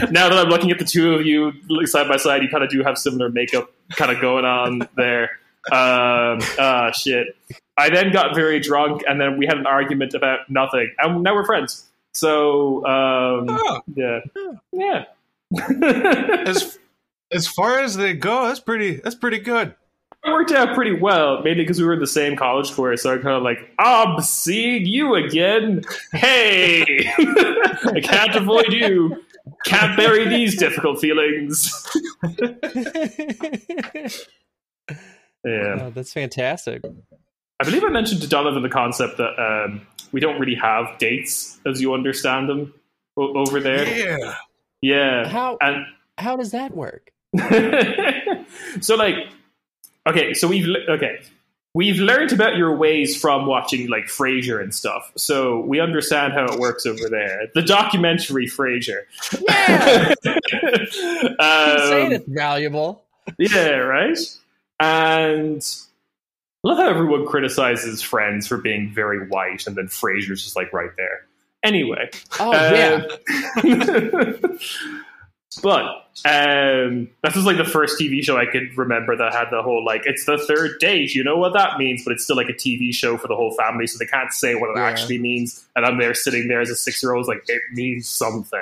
Oh, 0.00 0.10
now 0.10 0.28
that 0.28 0.38
I'm 0.38 0.48
looking 0.48 0.70
at 0.70 0.78
the 0.78 0.84
two 0.84 1.14
of 1.14 1.26
you 1.26 1.52
side 1.86 2.08
by 2.08 2.16
side, 2.18 2.42
you 2.42 2.48
kind 2.48 2.62
of 2.62 2.70
do 2.70 2.82
have 2.84 2.96
similar 2.98 3.28
makeup 3.30 3.70
kind 3.90 4.12
of 4.12 4.20
going 4.20 4.44
on 4.44 4.88
there. 4.96 5.24
Um, 5.72 6.40
ah, 6.58 6.90
shit. 6.92 7.36
I 7.78 7.88
then 7.90 8.12
got 8.12 8.34
very 8.34 8.60
drunk, 8.60 9.02
and 9.08 9.20
then 9.20 9.38
we 9.38 9.46
had 9.46 9.56
an 9.56 9.66
argument 9.66 10.12
about 10.12 10.50
nothing, 10.50 10.92
and 10.98 11.22
now 11.22 11.34
we're 11.34 11.46
friends. 11.46 11.84
So, 12.12 12.84
um, 12.86 13.46
Oh, 13.50 13.80
yeah, 13.94 14.20
yeah. 14.72 15.04
as 16.46 16.78
as 17.30 17.46
far 17.46 17.78
as 17.78 17.96
they 17.96 18.14
go, 18.14 18.46
that's 18.46 18.60
pretty. 18.60 18.96
That's 18.96 19.14
pretty 19.14 19.38
good. 19.38 19.74
It 20.24 20.30
worked 20.30 20.50
out 20.50 20.74
pretty 20.74 20.92
well, 20.92 21.42
mainly 21.42 21.62
because 21.62 21.78
we 21.78 21.86
were 21.86 21.92
in 21.94 22.00
the 22.00 22.06
same 22.06 22.36
college 22.36 22.72
course. 22.72 23.02
So 23.02 23.14
I 23.14 23.18
kind 23.18 23.36
of 23.36 23.42
like, 23.44 23.70
I'm 23.78 24.20
seeing 24.20 24.84
you 24.84 25.14
again. 25.14 25.84
Hey, 26.12 27.08
I 27.18 28.00
can't 28.02 28.34
avoid 28.34 28.72
you. 28.72 29.22
Can't 29.64 29.96
bury 29.96 30.28
these 30.28 30.58
difficult 30.58 31.00
feelings. 31.00 31.72
yeah, 35.44 35.78
Oh, 35.80 35.90
that's 35.94 36.12
fantastic. 36.12 36.82
I 37.60 37.64
believe 37.64 37.82
I 37.84 37.88
mentioned 37.88 38.22
to 38.22 38.28
Donovan 38.28 38.62
the 38.62 38.68
concept 38.68 39.16
that 39.18 39.38
um, 39.38 39.82
we 40.12 40.20
don't 40.20 40.38
really 40.38 40.54
have 40.56 40.98
dates 40.98 41.58
as 41.66 41.80
you 41.80 41.92
understand 41.94 42.48
them 42.48 42.72
o- 43.16 43.34
over 43.36 43.60
there. 43.60 43.86
Yeah. 43.86 44.34
Yeah, 44.80 45.28
How 45.28 45.58
and 45.60 45.86
how 46.18 46.36
does 46.36 46.52
that 46.52 46.72
work? 46.74 47.10
so 48.80 48.94
like 48.94 49.14
okay 50.08 50.32
so 50.34 50.46
we've 50.48 50.66
okay 50.88 51.20
we've 51.74 51.98
learned 51.98 52.32
about 52.32 52.56
your 52.56 52.74
ways 52.76 53.20
from 53.20 53.44
watching 53.46 53.88
like 53.90 54.04
frasier 54.04 54.62
and 54.62 54.74
stuff 54.74 55.12
so 55.16 55.60
we 55.60 55.78
understand 55.80 56.32
how 56.32 56.44
it 56.46 56.58
works 56.58 56.86
over 56.86 57.08
there 57.10 57.48
the 57.54 57.60
documentary 57.62 58.46
frasier 58.46 59.00
Yeah, 59.46 60.14
saying 60.22 62.06
um, 62.06 62.12
it's 62.12 62.28
valuable. 62.28 63.04
yeah 63.38 63.70
right 63.76 64.18
and 64.80 65.62
I 65.62 65.87
love 66.68 66.78
how 66.78 66.88
everyone 66.88 67.26
criticizes 67.26 68.02
friends 68.02 68.46
for 68.46 68.56
being 68.58 68.90
very 68.92 69.26
white 69.28 69.66
and 69.66 69.76
then 69.76 69.86
frasier's 69.88 70.42
just 70.44 70.56
like 70.56 70.72
right 70.72 70.90
there 70.96 71.26
anyway 71.62 72.08
Oh 72.38 72.52
yeah, 72.74 73.04
um, 73.64 74.50
but 75.62 75.82
um, 76.24 77.08
this 77.22 77.34
was 77.36 77.44
like 77.44 77.56
the 77.56 77.64
first 77.64 77.98
TV 78.00 78.22
show 78.22 78.36
I 78.36 78.46
could 78.46 78.76
remember 78.76 79.16
that 79.16 79.32
had 79.32 79.46
the 79.50 79.62
whole 79.62 79.84
like 79.84 80.02
it's 80.04 80.24
the 80.24 80.36
third 80.38 80.78
date. 80.80 81.14
You 81.14 81.24
know 81.24 81.36
what 81.36 81.52
that 81.54 81.78
means, 81.78 82.04
but 82.04 82.12
it's 82.12 82.24
still 82.24 82.36
like 82.36 82.48
a 82.48 82.52
TV 82.54 82.92
show 82.94 83.16
for 83.16 83.28
the 83.28 83.36
whole 83.36 83.54
family, 83.54 83.86
so 83.86 83.98
they 83.98 84.06
can't 84.06 84.32
say 84.32 84.54
what 84.54 84.70
it 84.70 84.76
Yeah. 84.76 84.84
actually 84.84 85.18
means. 85.18 85.66
And 85.76 85.86
I'm 85.86 85.98
there 85.98 86.14
sitting 86.14 86.48
there 86.48 86.60
as 86.60 86.70
a 86.70 86.76
six 86.76 87.02
year 87.02 87.14
old, 87.14 87.28
like 87.28 87.44
it 87.48 87.62
means 87.72 88.08
something. 88.08 88.60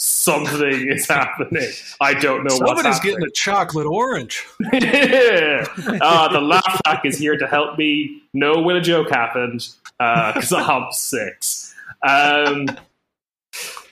Something 0.00 0.90
is 0.90 1.08
happening. 1.08 1.68
I 2.00 2.14
don't 2.14 2.44
know 2.44 2.54
what's 2.56 2.58
Somebody's 2.58 2.94
happening. 2.94 3.14
getting 3.14 3.26
a 3.26 3.30
chocolate 3.32 3.86
orange. 3.86 4.46
yeah. 4.72 5.66
Uh, 6.00 6.32
the 6.32 6.40
laugh 6.40 6.80
track 6.86 7.04
is 7.04 7.18
here 7.18 7.36
to 7.36 7.46
help 7.46 7.76
me 7.78 8.22
know 8.32 8.60
when 8.60 8.76
a 8.76 8.80
joke 8.80 9.10
happened 9.10 9.68
because 9.98 10.52
I'm 10.56 10.92
six. 10.92 11.74
Um, 12.06 12.66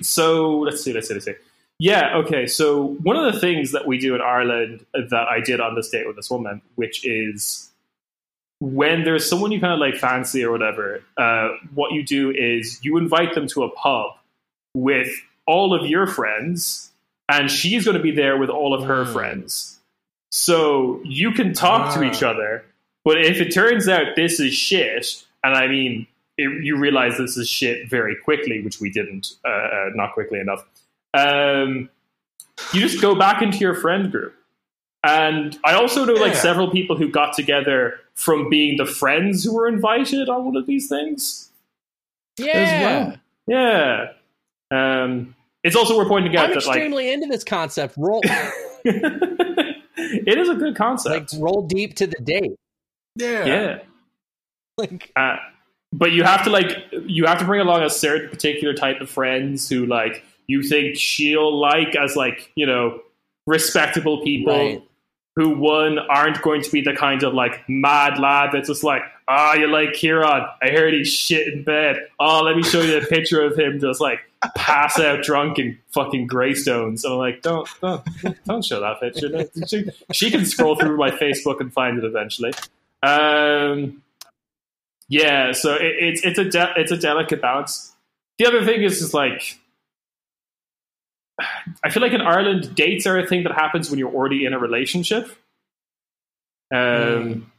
so 0.00 0.60
let's 0.60 0.82
see, 0.84 0.92
let's 0.92 1.08
see, 1.08 1.14
let's 1.14 1.26
see. 1.26 1.34
Yeah, 1.78 2.18
okay. 2.18 2.46
So 2.46 2.94
one 3.02 3.16
of 3.16 3.32
the 3.34 3.40
things 3.40 3.72
that 3.72 3.86
we 3.86 3.98
do 3.98 4.14
in 4.14 4.20
Ireland 4.20 4.86
that 4.94 5.26
I 5.28 5.40
did 5.40 5.60
on 5.60 5.74
this 5.74 5.88
date 5.90 6.06
with 6.06 6.16
this 6.16 6.30
woman, 6.30 6.62
which 6.76 7.04
is 7.04 7.70
when 8.60 9.04
there's 9.04 9.28
someone 9.28 9.52
you 9.52 9.60
kind 9.60 9.72
of 9.72 9.78
like 9.80 9.96
fancy 9.96 10.44
or 10.44 10.52
whatever, 10.52 11.02
uh, 11.16 11.48
what 11.74 11.92
you 11.92 12.02
do 12.04 12.30
is 12.30 12.78
you 12.82 12.96
invite 12.96 13.34
them 13.34 13.46
to 13.48 13.64
a 13.64 13.70
pub 13.70 14.12
with 14.74 15.08
all 15.46 15.74
of 15.74 15.88
your 15.88 16.06
friends, 16.06 16.90
and 17.28 17.50
she's 17.50 17.84
going 17.84 17.96
to 17.96 18.02
be 18.02 18.10
there 18.12 18.36
with 18.36 18.50
all 18.50 18.74
of 18.74 18.84
her 18.84 19.04
Mm. 19.04 19.12
friends. 19.12 19.78
So 20.30 21.00
you 21.04 21.32
can 21.32 21.52
talk 21.54 21.94
to 21.94 22.00
Ah. 22.04 22.10
each 22.10 22.22
other, 22.22 22.64
but 23.04 23.20
if 23.24 23.40
it 23.40 23.52
turns 23.52 23.88
out 23.88 24.16
this 24.16 24.40
is 24.40 24.54
shit, 24.54 25.24
and 25.44 25.54
I 25.54 25.66
mean, 25.68 26.06
it, 26.36 26.64
you 26.64 26.76
realize 26.76 27.16
this 27.16 27.36
is 27.36 27.48
shit 27.48 27.88
very 27.88 28.14
quickly, 28.16 28.60
which 28.62 28.80
we 28.80 28.90
didn't, 28.90 29.28
uh, 29.44 29.48
uh, 29.48 29.90
not 29.94 30.12
quickly 30.12 30.38
enough. 30.40 30.64
Um, 31.14 31.88
you 32.72 32.80
just 32.80 33.00
go 33.00 33.14
back 33.14 33.40
into 33.42 33.58
your 33.58 33.74
friend 33.74 34.10
group. 34.10 34.34
And 35.04 35.56
I 35.64 35.74
also 35.74 36.04
know 36.04 36.14
like 36.14 36.32
Yeah. 36.34 36.38
several 36.40 36.70
people 36.70 36.96
who 36.96 37.08
got 37.08 37.32
together 37.34 38.00
from 38.14 38.50
being 38.50 38.76
the 38.76 38.86
friends 38.86 39.44
who 39.44 39.54
were 39.54 39.68
invited 39.68 40.28
on 40.28 40.44
one 40.44 40.56
of 40.56 40.66
these 40.66 40.88
things. 40.88 41.50
yeah. 42.38 43.16
Yeah. 43.46 44.12
Um, 44.72 45.35
it's 45.66 45.76
also 45.76 45.96
worth 45.98 46.08
pointing 46.08 46.36
out 46.36 46.46
I'm 46.46 46.54
that 46.54 46.66
like 46.66 46.76
extremely 46.76 47.12
into 47.12 47.26
this 47.26 47.42
concept. 47.44 47.94
Roll 47.96 48.20
it 48.84 50.38
is 50.38 50.48
a 50.48 50.54
good 50.54 50.76
concept. 50.76 51.32
like 51.34 51.42
roll 51.42 51.66
deep 51.66 51.96
to 51.96 52.06
the 52.06 52.16
date. 52.22 52.52
Yeah. 53.16 53.44
yeah. 53.44 53.78
Like 54.78 55.10
Uh, 55.16 55.36
but 55.92 56.12
you 56.12 56.22
have 56.22 56.44
to 56.44 56.50
like 56.50 56.70
you 57.06 57.26
have 57.26 57.38
to 57.40 57.44
bring 57.44 57.60
along 57.60 57.82
a 57.82 57.90
certain 57.90 58.30
particular 58.30 58.74
type 58.74 59.00
of 59.00 59.10
friends 59.10 59.68
who 59.68 59.86
like 59.86 60.22
you 60.46 60.62
think 60.62 60.96
she'll 60.96 61.58
like 61.58 61.96
as 61.96 62.14
like 62.14 62.52
you 62.54 62.66
know 62.66 63.00
respectable 63.46 64.22
people 64.22 64.54
Right. 64.54 64.82
Who 65.36 65.50
one 65.50 65.98
aren't 65.98 66.40
going 66.42 66.62
to 66.62 66.70
be 66.70 66.80
the 66.80 66.94
kind 66.94 67.22
of 67.22 67.34
like 67.34 67.62
mad 67.68 68.18
lad 68.18 68.50
that's 68.52 68.68
just 68.68 68.82
like 68.82 69.02
ah 69.28 69.54
you 69.54 69.68
like 69.68 69.92
Kieran. 69.92 70.46
I 70.62 70.70
heard 70.70 70.94
he's 70.94 71.12
shit 71.12 71.52
in 71.52 71.62
bed. 71.62 72.08
Oh 72.18 72.42
let 72.42 72.56
me 72.56 72.62
show 72.62 72.80
you 72.80 72.98
a 72.98 73.06
picture 73.06 73.44
of 73.44 73.56
him 73.56 73.78
just 73.78 74.00
like 74.00 74.20
pass 74.56 74.98
out 74.98 75.22
drunk 75.22 75.58
in 75.58 75.78
fucking 75.92 76.26
Greystones. 76.26 77.04
And 77.04 77.12
I'm 77.12 77.18
like 77.18 77.42
don't 77.42 77.68
don't 77.80 78.02
don't 78.46 78.64
show 78.64 78.80
that 78.80 79.00
picture. 79.00 79.48
She, 79.66 79.90
she 80.12 80.30
can 80.30 80.44
scroll 80.46 80.74
through 80.74 80.96
my 80.96 81.10
Facebook 81.10 81.60
and 81.60 81.72
find 81.72 81.98
it 81.98 82.04
eventually. 82.04 82.52
Um 83.02 84.02
yeah, 85.08 85.52
so 85.52 85.74
it, 85.74 85.94
it's 86.00 86.24
it's 86.24 86.38
a 86.38 86.44
de- 86.44 86.74
it's 86.76 86.90
a 86.90 86.96
delicate 86.96 87.40
balance. 87.40 87.92
The 88.38 88.46
other 88.46 88.64
thing 88.64 88.82
is 88.82 88.98
just 88.98 89.14
like 89.14 89.58
I 91.84 91.90
feel 91.90 92.02
like 92.02 92.12
in 92.12 92.20
Ireland, 92.20 92.74
dates 92.74 93.06
are 93.06 93.18
a 93.18 93.26
thing 93.26 93.44
that 93.44 93.52
happens 93.52 93.90
when 93.90 93.98
you're 93.98 94.12
already 94.12 94.46
in 94.46 94.54
a 94.54 94.58
relationship. 94.58 95.30
Um, 96.74 97.52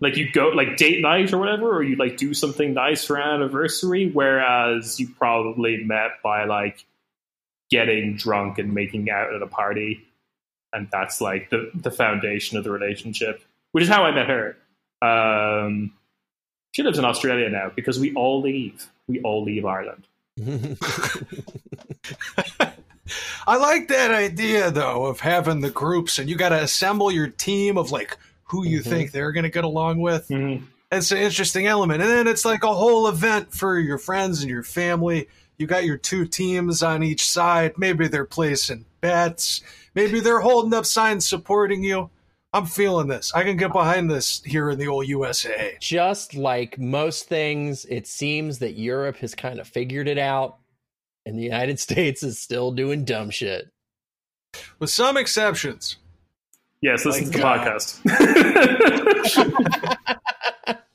like 0.00 0.16
you 0.16 0.30
go 0.30 0.48
like 0.48 0.76
date 0.76 1.00
night 1.02 1.32
or 1.32 1.38
whatever, 1.38 1.74
or 1.74 1.82
you 1.82 1.96
like 1.96 2.16
do 2.16 2.34
something 2.34 2.74
nice 2.74 3.04
for 3.04 3.16
an 3.16 3.28
anniversary. 3.28 4.10
Whereas 4.10 5.00
you 5.00 5.08
probably 5.08 5.82
met 5.84 6.22
by 6.22 6.44
like 6.44 6.84
getting 7.70 8.16
drunk 8.16 8.58
and 8.58 8.74
making 8.74 9.10
out 9.10 9.34
at 9.34 9.42
a 9.42 9.46
party, 9.46 10.04
and 10.72 10.88
that's 10.90 11.20
like 11.20 11.50
the 11.50 11.70
the 11.74 11.90
foundation 11.90 12.58
of 12.58 12.64
the 12.64 12.70
relationship. 12.70 13.42
Which 13.72 13.82
is 13.82 13.90
how 13.90 14.04
I 14.04 14.12
met 14.12 14.28
her. 14.28 14.56
Um, 15.02 15.92
she 16.72 16.82
lives 16.82 16.98
in 16.98 17.04
Australia 17.04 17.48
now 17.50 17.70
because 17.74 17.98
we 17.98 18.14
all 18.14 18.40
leave. 18.40 18.86
We 19.06 19.20
all 19.20 19.42
leave 19.42 19.64
Ireland. 19.64 20.06
I 23.46 23.56
like 23.56 23.88
that 23.88 24.10
idea 24.10 24.70
though 24.70 25.06
of 25.06 25.20
having 25.20 25.60
the 25.60 25.70
groups 25.70 26.18
and 26.18 26.28
you 26.28 26.36
got 26.36 26.50
to 26.50 26.62
assemble 26.62 27.10
your 27.10 27.28
team 27.28 27.76
of 27.76 27.90
like 27.90 28.16
who 28.44 28.64
you 28.66 28.80
Mhm. 28.80 28.84
think 28.84 29.10
they're 29.12 29.32
going 29.32 29.44
to 29.44 29.50
get 29.50 29.64
along 29.64 30.00
with. 30.00 30.28
Mm-hmm. 30.28 30.64
It's 30.92 31.10
an 31.10 31.18
interesting 31.18 31.66
element. 31.66 32.02
And 32.02 32.10
then 32.10 32.26
it's 32.28 32.44
like 32.44 32.62
a 32.62 32.72
whole 32.72 33.08
event 33.08 33.52
for 33.52 33.78
your 33.78 33.98
friends 33.98 34.40
and 34.42 34.50
your 34.50 34.62
family. 34.62 35.28
You 35.58 35.66
got 35.66 35.84
your 35.84 35.96
two 35.96 36.24
teams 36.26 36.82
on 36.82 37.02
each 37.02 37.28
side. 37.28 37.72
Maybe 37.76 38.06
they're 38.08 38.24
placing 38.24 38.84
bets. 39.00 39.62
Maybe 39.94 40.20
they're 40.20 40.40
holding 40.40 40.74
up 40.74 40.86
signs 40.86 41.26
supporting 41.26 41.82
you. 41.84 42.10
I'm 42.52 42.66
feeling 42.66 43.08
this. 43.08 43.32
I 43.34 43.42
can 43.42 43.56
get 43.56 43.72
behind 43.72 44.08
this 44.08 44.40
here 44.44 44.70
in 44.70 44.78
the 44.78 44.86
old 44.86 45.08
USA. 45.08 45.76
just 45.80 46.34
like 46.36 46.78
most 46.78 47.26
things, 47.28 47.84
it 47.86 48.06
seems 48.06 48.60
that 48.60 48.78
Europe 48.78 49.16
has 49.16 49.34
kind 49.34 49.58
of 49.58 49.66
figured 49.66 50.06
it 50.06 50.18
out, 50.18 50.58
and 51.26 51.38
the 51.38 51.42
United 51.42 51.78
States 51.80 52.22
is 52.22 52.38
still 52.38 52.72
doing 52.72 53.04
dumb 53.04 53.28
shit. 53.30 53.68
With 54.78 54.90
some 54.90 55.16
exceptions. 55.16 55.96
Yes, 56.80 57.04
listen 57.04 57.24
My 57.26 57.32
to 57.32 57.36
the 57.36 57.42
God. 57.42 57.66
podcast. 57.66 57.98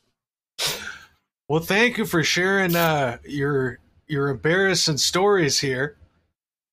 Well, 1.49 1.59
thank 1.61 1.97
you 1.97 2.05
for 2.05 2.23
sharing 2.23 2.75
uh, 2.75 3.17
your 3.25 3.79
your 4.07 4.29
embarrassing 4.29 4.97
stories 4.97 5.59
here. 5.59 5.97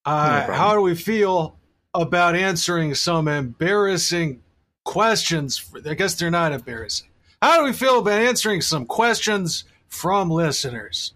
Uh, 0.05 0.45
problem. 0.45 0.59
how 0.59 0.75
do 0.75 0.83
we 0.83 0.95
feel 0.95 1.57
about 1.95 2.37
answering 2.37 2.95
some 2.95 3.27
embarrassing 3.27 4.43
questions? 4.85 5.65
I 5.89 5.95
guess 5.95 6.15
they're 6.15 6.31
not 6.31 6.53
embarrassing. 6.53 7.09
How 7.41 7.59
do 7.59 7.65
we 7.65 7.73
feel 7.73 8.01
about 8.01 8.21
answering 8.21 8.61
some 8.61 8.85
questions 8.85 9.65
from 9.89 10.31
listeners? 10.31 11.15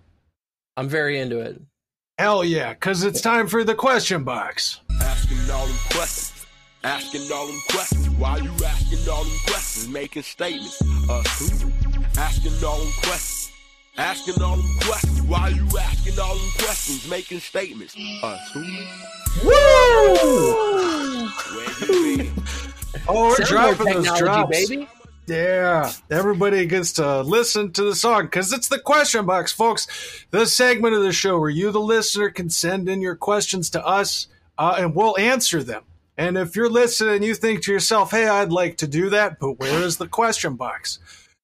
I'm 0.79 0.89
very 0.89 1.21
into 1.21 1.41
it. 1.41 1.61
Hell 2.21 2.45
yeah, 2.45 2.75
because 2.75 3.03
it's 3.03 3.23
time 3.23 3.47
for 3.47 3.65
the 3.65 3.75
question 3.75 4.25
box. 4.25 4.83
Asking 5.01 5.39
all 5.51 5.65
them 5.67 5.77
questions. 5.89 6.45
Asking 6.85 7.33
all 7.33 7.47
them 7.47 7.59
questions. 7.71 8.11
Why 8.11 8.37
you 8.37 8.53
asking 8.63 9.09
all 9.11 9.25
them 9.25 9.33
questions? 9.47 9.89
Making 9.89 10.23
statements. 10.25 10.83
Uh, 11.09 11.23
who? 11.23 11.73
Asking 12.21 12.63
all 12.63 12.77
them 12.77 12.93
questions. 13.05 13.53
Asking 13.97 14.43
all 14.43 14.57
them 14.57 14.67
questions. 14.83 15.23
Why 15.23 15.49
you 15.49 15.67
asking 15.81 16.21
all 16.21 16.35
them 16.35 16.51
questions? 16.59 17.09
Making 17.09 17.41
statements. 17.41 17.97
Uh, 18.23 18.37
who? 18.53 18.61
Where 21.57 21.71
you 21.81 22.17
been? 22.19 22.45
Oh, 23.09 23.29
we're 23.29 23.37
Sounds 23.37 23.49
dropping 23.49 24.03
those 24.03 24.19
drops. 24.19 24.69
baby. 24.69 24.87
Yeah, 25.31 25.93
everybody 26.11 26.67
gets 26.67 26.95
to 26.95 27.21
listen 27.21 27.71
to 27.75 27.85
the 27.85 27.95
song 27.95 28.25
because 28.25 28.53
it's 28.53 28.67
the 28.67 28.81
question 28.81 29.27
box, 29.27 29.53
folks. 29.53 29.87
The 30.33 30.45
segment 30.45 30.97
of 30.97 31.03
the 31.03 31.13
show 31.13 31.39
where 31.39 31.49
you, 31.49 31.71
the 31.71 31.79
listener, 31.79 32.31
can 32.31 32.51
send 32.51 32.89
in 32.89 33.01
your 33.01 33.15
questions 33.15 33.71
to 33.71 33.87
us 33.87 34.27
uh, 34.59 34.75
and 34.77 34.93
we'll 34.93 35.17
answer 35.19 35.63
them. 35.63 35.85
And 36.19 36.37
if 36.37 36.57
you're 36.57 36.69
listening 36.69 37.23
you 37.23 37.37
think 37.37 37.63
to 37.63 37.73
yourself, 37.73 38.11
hey, 38.11 38.27
I'd 38.27 38.51
like 38.51 38.77
to 38.79 38.89
do 38.89 39.09
that, 39.11 39.39
but 39.39 39.61
where 39.61 39.81
is 39.85 39.99
the 39.99 40.09
question 40.09 40.57
box? 40.57 40.99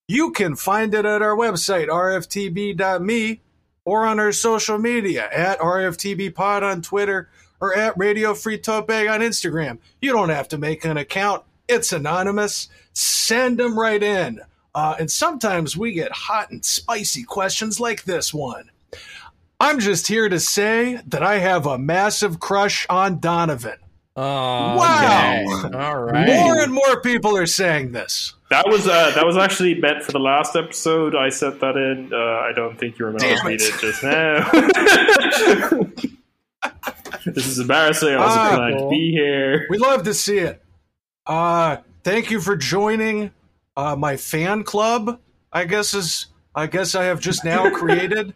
You 0.08 0.32
can 0.32 0.56
find 0.56 0.92
it 0.92 1.04
at 1.04 1.22
our 1.22 1.36
website, 1.36 1.86
rftb.me, 1.86 3.40
or 3.84 4.04
on 4.04 4.18
our 4.18 4.32
social 4.32 4.78
media 4.78 5.28
at 5.32 5.60
rftbpod 5.60 6.62
on 6.62 6.82
Twitter 6.82 7.28
or 7.60 7.72
at 7.76 7.96
Radio 7.96 8.34
Free 8.34 8.58
Tote 8.58 8.88
Bag 8.88 9.06
on 9.06 9.20
Instagram. 9.20 9.78
You 10.02 10.10
don't 10.10 10.30
have 10.30 10.48
to 10.48 10.58
make 10.58 10.84
an 10.84 10.96
account. 10.96 11.44
It's 11.68 11.92
anonymous. 11.92 12.68
Send 12.98 13.58
them 13.58 13.78
right 13.78 14.02
in. 14.02 14.40
Uh, 14.74 14.96
and 14.98 15.10
sometimes 15.10 15.76
we 15.76 15.92
get 15.92 16.10
hot 16.12 16.50
and 16.50 16.64
spicy 16.64 17.22
questions 17.24 17.78
like 17.78 18.04
this 18.04 18.32
one. 18.32 18.70
I'm 19.60 19.80
just 19.80 20.06
here 20.06 20.30
to 20.30 20.40
say 20.40 21.00
that 21.06 21.22
I 21.22 21.36
have 21.38 21.66
a 21.66 21.76
massive 21.76 22.40
crush 22.40 22.86
on 22.88 23.18
Donovan. 23.20 23.76
Oh, 24.16 24.22
Wow. 24.22 25.44
okay. 25.66 25.76
All 25.78 25.96
right. 26.02 26.26
More 26.26 26.58
and 26.60 26.72
more 26.72 27.00
people 27.02 27.36
are 27.36 27.44
saying 27.46 27.92
this. 27.92 28.32
That 28.48 28.66
was 28.66 28.86
uh, 28.88 29.10
that 29.14 29.26
was 29.26 29.36
actually 29.36 29.74
meant 29.74 30.02
for 30.02 30.12
the 30.12 30.20
last 30.20 30.56
episode. 30.56 31.14
I 31.14 31.28
set 31.28 31.60
that 31.60 31.76
in. 31.76 32.10
Uh, 32.14 32.16
I 32.16 32.52
don't 32.54 32.78
think 32.78 32.98
you 32.98 33.04
remember 33.06 33.26
Damn 33.26 33.46
me 33.46 33.54
it. 33.54 33.74
just 33.78 34.02
now. 34.02 34.48
this 37.26 37.46
is 37.46 37.58
embarrassing. 37.58 38.08
I 38.14 38.18
wasn't 38.18 38.42
Ah. 38.44 38.56
glad 38.56 38.78
to 38.78 38.88
be 38.88 39.10
here. 39.10 39.66
We 39.68 39.78
love 39.78 40.04
to 40.04 40.14
see 40.14 40.38
it. 40.38 40.62
Uh, 41.26 41.78
thank 42.06 42.30
you 42.30 42.40
for 42.40 42.54
joining 42.56 43.32
uh, 43.76 43.96
my 43.96 44.16
fan 44.16 44.62
club. 44.62 45.18
I 45.52 45.64
guess 45.64 45.92
is 45.92 46.26
I 46.54 46.68
guess 46.68 46.94
I 46.94 47.02
have 47.06 47.18
just 47.18 47.44
now 47.44 47.68
created. 47.74 48.32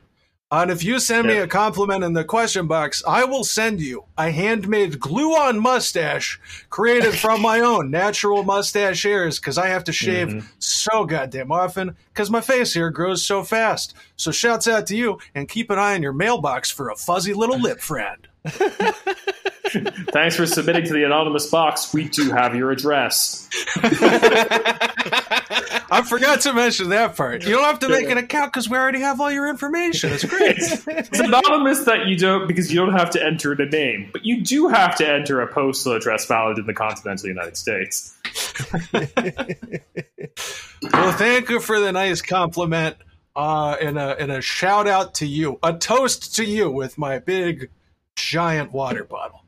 And 0.51 0.73
if 0.73 0.83
you 0.83 0.99
send 0.99 1.29
me 1.29 1.37
a 1.37 1.47
compliment 1.47 2.03
in 2.03 2.13
the 2.15 2.25
question 2.25 2.67
box, 2.67 3.05
I 3.07 3.23
will 3.23 3.45
send 3.45 3.81
you 3.81 4.07
a 4.19 4.33
handmade 4.33 4.99
glue-on 4.99 5.61
mustache 5.61 6.41
created 6.69 7.15
from 7.15 7.41
my 7.41 7.61
own 7.73 7.93
natural 7.93 8.43
mustache 8.43 9.05
hairs 9.05 9.39
because 9.39 9.57
I 9.57 9.69
have 9.69 9.85
to 9.85 9.93
shave 9.93 10.27
Mhm. 10.31 10.45
so 10.59 11.05
goddamn 11.05 11.53
often 11.53 11.95
because 12.13 12.29
my 12.29 12.41
face 12.41 12.75
hair 12.75 12.91
grows 12.91 13.25
so 13.25 13.45
fast. 13.45 13.95
So 14.17 14.33
shouts 14.33 14.67
out 14.67 14.89
to 14.89 14.97
you 14.97 15.19
and 15.37 15.49
keep 15.49 15.71
an 15.71 15.79
eye 15.79 15.95
on 15.95 16.03
your 16.03 16.13
mailbox 16.13 16.69
for 16.73 16.91
a 16.91 16.97
fuzzy 16.97 17.33
little 17.33 17.61
lip 17.61 17.79
friend. 17.79 18.27
Thanks 20.13 20.37
for 20.37 20.47
submitting 20.47 20.85
to 20.87 20.93
the 20.93 21.05
anonymous 21.05 21.51
box. 21.51 21.95
We 21.95 22.09
do 22.09 22.31
have 22.31 22.55
your 22.55 22.71
address. 22.71 23.49
I 25.93 26.03
forgot 26.09 26.41
to 26.43 26.55
mention 26.55 26.91
that 26.91 27.17
part. 27.17 27.45
You 27.45 27.51
don't 27.51 27.65
have 27.65 27.81
to 27.81 27.89
make 27.89 28.09
an 28.09 28.19
account 28.19 28.53
because 28.53 28.69
we 28.69 28.77
already 28.77 29.01
have 29.01 29.21
all 29.21 29.31
your 29.31 29.49
information. 29.49 30.13
It's 30.13 30.25
great. 30.25 30.59
It's 30.87 31.21
anonymous 31.21 31.85
that 31.85 32.07
you 32.07 32.17
don't 32.17 32.47
because 32.47 32.73
you 32.73 32.81
don't 32.81 32.95
have 32.95 33.11
to 33.11 33.25
enter 33.25 33.55
the 33.55 33.67
name, 33.67 34.11
but 34.13 34.25
you 34.25 34.43
do 34.43 34.69
have 34.69 34.97
to 34.97 35.09
enter 35.09 35.41
a 35.41 35.53
postal 35.53 35.95
address 35.95 36.27
valid 36.27 36.59
in 36.59 36.67
the 36.67 36.75
continental 36.75 37.29
United 37.29 37.57
States. 37.57 38.17
well, 38.93 39.07
thank 41.13 41.49
you 41.49 41.61
for 41.61 41.81
the 41.81 41.93
nice 41.93 42.23
compliment 42.23 42.97
uh, 43.37 43.77
and, 43.81 43.99
a, 43.99 44.21
and 44.21 44.31
a 44.31 44.41
shout 44.41 44.87
out 44.87 45.15
to 45.15 45.27
you. 45.27 45.59
A 45.63 45.73
toast 45.73 46.37
to 46.37 46.45
you 46.45 46.71
with 46.71 46.99
my 46.99 47.19
big, 47.19 47.71
giant 48.17 48.73
water 48.73 49.05
bottle. 49.05 49.45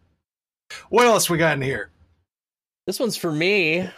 What 0.88 1.06
else 1.06 1.28
we 1.28 1.38
got 1.38 1.54
in 1.56 1.62
here? 1.62 1.90
This 2.86 2.98
one's 2.98 3.16
for 3.16 3.30
me. 3.30 3.88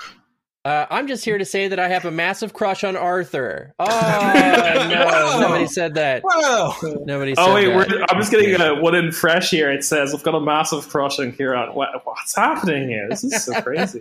Uh, 0.64 0.87
I'm 0.90 1.07
just 1.07 1.27
here 1.27 1.37
to 1.37 1.44
say 1.44 1.68
that 1.68 1.79
I 1.79 1.88
have 1.88 2.07
a 2.07 2.11
massive 2.11 2.55
crush 2.55 2.85
on 2.85 2.96
Arthur. 2.96 3.74
Oh 3.79 3.85
no, 4.90 5.40
nobody 5.40 5.66
said 5.66 5.94
that. 5.94 6.24
Well, 6.24 6.74
Nobody 7.05 7.35
said 7.35 7.42
Oh 7.46 7.53
wait, 7.55 7.66
that. 7.66 7.77
we're, 7.77 8.05
I'm 8.09 8.18
just 8.18 8.31
getting 8.31 8.59
a 8.59 8.74
one 8.81 8.94
in 8.94 9.12
fresh 9.12 9.50
here. 9.50 9.70
It 9.70 9.85
says 9.85 10.14
I've 10.14 10.22
got 10.22 10.35
a 10.35 10.40
massive 10.40 10.88
crush 10.88 11.18
on 11.20 11.33
Kieran. 11.33 11.74
What, 11.74 11.90
what's 12.07 12.35
happening 12.35 12.88
here? 12.88 13.09
This 13.11 13.24
is 13.24 13.44
so 13.44 13.61
crazy, 13.61 14.00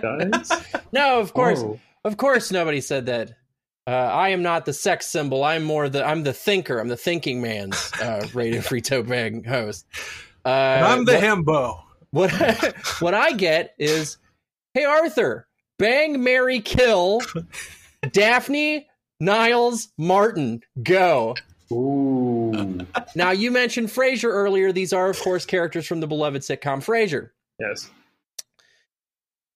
guys. 0.00 0.50
No, 0.92 1.18
of 1.18 1.32
course, 1.34 1.58
Oh. 1.60 1.80
of 2.04 2.16
course, 2.16 2.52
nobody 2.52 2.80
said 2.80 3.06
that. 3.06 3.32
Uh, 3.86 3.90
I 3.90 4.30
am 4.30 4.42
not 4.42 4.64
the 4.64 4.72
sex 4.72 5.06
symbol. 5.06 5.44
I'm 5.44 5.62
more 5.62 5.88
the 5.88 6.04
I'm 6.04 6.24
the 6.24 6.32
thinker. 6.32 6.78
I'm 6.80 6.88
the 6.88 6.96
thinking 6.96 7.40
man's 7.40 7.92
uh, 8.00 8.26
Radio 8.34 8.60
Free 8.60 8.80
Tote 8.80 9.06
Bag 9.08 9.46
host. 9.46 9.86
Uh, 10.44 10.48
I'm 10.48 11.04
the 11.04 11.14
what- 11.14 11.22
himbo. 11.22 11.82
What 12.10 12.30
what 13.00 13.14
I 13.14 13.32
get 13.32 13.74
is, 13.78 14.16
hey 14.74 14.84
Arthur, 14.84 15.46
bang, 15.78 16.22
Mary, 16.22 16.60
kill, 16.60 17.20
Daphne, 18.12 18.86
Niles, 19.20 19.88
Martin, 19.98 20.62
go. 20.82 21.34
Ooh, 21.72 22.86
Now 23.16 23.32
you 23.32 23.50
mentioned 23.50 23.88
Frasier 23.88 24.30
earlier. 24.30 24.70
These 24.72 24.92
are, 24.92 25.10
of 25.10 25.20
course, 25.20 25.44
characters 25.44 25.84
from 25.86 25.98
the 26.00 26.06
beloved 26.06 26.42
sitcom 26.42 26.78
Frasier. 26.84 27.30
yes. 27.58 27.90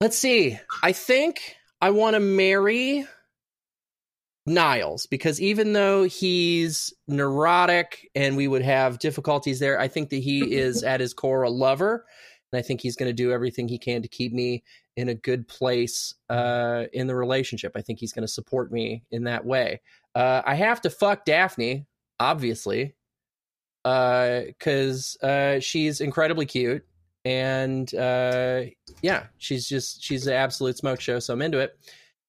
Let's 0.01 0.19
see. 0.19 0.59
I 0.83 0.93
think 0.93 1.57
I 1.81 1.91
want 1.91 2.15
to 2.15 2.21
marry 2.21 3.07
Niles 4.51 5.07
because 5.07 5.41
even 5.41 5.73
though 5.73 6.05
he's 6.05 6.93
neurotic 7.09 8.11
and 8.15 8.37
we 8.37 8.49
would 8.49 8.63
have 8.63 8.99
difficulties 8.99 9.59
there, 9.61 9.81
I 9.81 9.89
think 9.89 10.11
that 10.11 10.23
he 10.23 10.55
is 10.55 10.83
at 10.85 11.01
his 11.01 11.15
core 11.15 11.43
a 11.43 11.51
lover. 11.51 12.05
And 12.53 12.59
I 12.59 12.63
think 12.63 12.81
he's 12.81 12.97
going 12.97 13.09
to 13.09 13.15
do 13.15 13.33
everything 13.33 13.69
he 13.69 13.79
can 13.79 14.03
to 14.03 14.09
keep 14.09 14.33
me 14.33 14.65
in 14.97 15.09
a 15.09 15.15
good 15.15 15.47
place 15.47 16.15
uh, 16.29 16.85
in 16.93 17.07
the 17.07 17.15
relationship. 17.15 17.73
I 17.77 17.83
think 17.83 18.01
he's 18.01 18.13
going 18.13 18.27
to 18.27 18.33
support 18.33 18.73
me 18.73 19.05
in 19.11 19.25
that 19.25 19.45
way. 19.45 19.81
Uh, 20.15 20.43
I 20.45 20.55
have 20.55 20.81
to 20.83 20.91
fuck 20.91 21.25
Daphne, 21.25 21.87
obviously, 22.19 22.95
because 23.85 25.17
uh, 25.23 25.61
she's 25.61 26.01
incredibly 26.01 26.47
cute 26.47 26.85
and 27.25 27.95
uh 27.97 28.63
yeah 29.03 29.25
she's 29.37 29.69
just 29.69 30.03
she's 30.03 30.27
an 30.27 30.33
absolute 30.33 30.77
smoke 30.79 31.01
show 31.01 31.19
so 31.19 31.35
i'm 31.35 31.43
into 31.43 31.59
it 31.59 31.79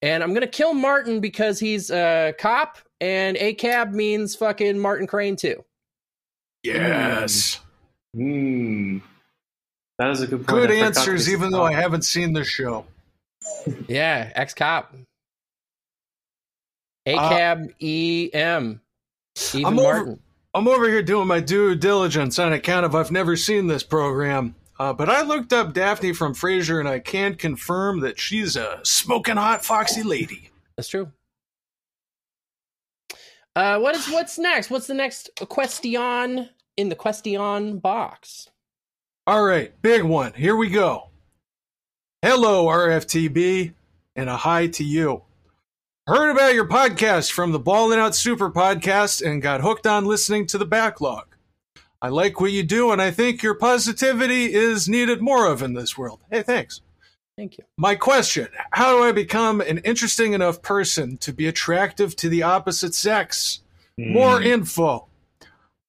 and 0.01 0.23
i'm 0.23 0.33
gonna 0.33 0.47
kill 0.47 0.73
martin 0.73 1.19
because 1.19 1.59
he's 1.59 1.89
a 1.91 2.33
cop 2.39 2.77
and 2.99 3.37
a 3.37 3.53
cab 3.55 3.91
means 3.91 4.35
fucking 4.35 4.77
martin 4.79 5.07
crane 5.07 5.35
too 5.35 5.63
Yes. 6.63 7.59
Hmm. 8.15 8.99
That 9.97 10.11
is 10.11 10.21
a 10.21 10.27
good 10.27 10.45
point. 10.45 10.47
Good 10.47 10.71
I 10.71 10.75
answers, 10.75 11.27
even 11.27 11.49
though 11.49 11.63
I 11.63 11.73
haven't 11.73 12.03
seen 12.03 12.33
the 12.33 12.43
show. 12.43 12.85
yeah 13.87 14.31
ex-cop 14.35 14.93
a 17.07 17.15
Uh, 17.15 17.33
em 18.33 18.81
even 19.53 19.65
I'm 19.65 19.79
over- 19.79 19.81
martin 19.81 20.19
I'm 20.53 20.67
over 20.67 20.87
here 20.87 21.01
doing 21.01 21.27
my 21.27 21.39
due 21.39 21.73
diligence 21.75 22.37
on 22.37 22.53
account 22.53 22.85
of 22.85 22.93
I've 22.93 23.09
never 23.11 23.35
seen 23.37 23.67
this 23.67 23.83
program. 23.83 24.53
Uh, 24.81 24.91
but 24.91 25.09
I 25.11 25.21
looked 25.21 25.53
up 25.53 25.73
Daphne 25.73 26.11
from 26.11 26.33
Frasier, 26.33 26.79
and 26.79 26.89
I 26.89 26.97
can 26.97 27.35
confirm 27.35 27.99
that 27.99 28.19
she's 28.19 28.55
a 28.55 28.79
smoking 28.81 29.37
hot, 29.37 29.63
foxy 29.63 30.01
lady. 30.01 30.49
that's 30.75 30.87
true 30.89 31.11
uh 33.55 33.77
what 33.77 33.93
is 33.95 34.07
what's 34.09 34.39
next 34.39 34.71
what's 34.71 34.87
the 34.87 34.93
next 34.95 35.29
question 35.49 36.49
in 36.77 36.89
the 36.89 36.95
question 36.95 37.77
box 37.77 38.49
All 39.27 39.43
right, 39.43 39.79
big 39.83 40.01
one. 40.03 40.33
Here 40.33 40.55
we 40.55 40.69
go. 40.69 41.09
Hello, 42.23 42.65
RFTB, 42.65 43.73
and 44.15 44.29
a 44.31 44.37
hi 44.37 44.65
to 44.67 44.83
you. 44.83 45.21
Heard 46.07 46.31
about 46.31 46.55
your 46.55 46.67
podcast 46.67 47.31
from 47.31 47.51
the 47.51 47.59
Ballin' 47.59 47.99
Out 47.99 48.15
Super 48.15 48.49
podcast 48.49 49.23
and 49.23 49.43
got 49.43 49.61
hooked 49.61 49.85
on 49.85 50.05
listening 50.05 50.47
to 50.47 50.57
the 50.57 50.65
backlog. 50.65 51.35
I 52.01 52.09
like 52.09 52.41
what 52.41 52.51
you 52.51 52.63
do, 52.63 52.91
and 52.91 53.01
I 53.01 53.11
think 53.11 53.43
your 53.43 53.53
positivity 53.53 54.53
is 54.53 54.89
needed 54.89 55.21
more 55.21 55.45
of 55.45 55.61
in 55.61 55.73
this 55.73 55.97
world. 55.97 56.21
Hey, 56.31 56.41
thanks. 56.41 56.81
thank 57.37 57.59
you 57.59 57.63
My 57.77 57.95
question 57.95 58.47
How 58.71 58.97
do 58.97 59.03
I 59.03 59.11
become 59.11 59.61
an 59.61 59.77
interesting 59.79 60.33
enough 60.33 60.61
person 60.61 61.17
to 61.17 61.31
be 61.31 61.47
attractive 61.47 62.15
to 62.17 62.29
the 62.29 62.43
opposite 62.43 62.95
sex? 62.95 63.61
Hmm. 63.97 64.13
More 64.13 64.41
info. 64.41 65.07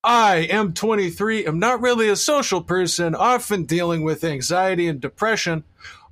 I 0.04 0.48
am 0.50 0.74
23, 0.74 1.46
am 1.46 1.60
not 1.60 1.80
really 1.80 2.08
a 2.08 2.16
social 2.16 2.60
person, 2.60 3.14
often 3.14 3.64
dealing 3.64 4.02
with 4.02 4.24
anxiety 4.24 4.88
and 4.88 5.00
depression, 5.00 5.62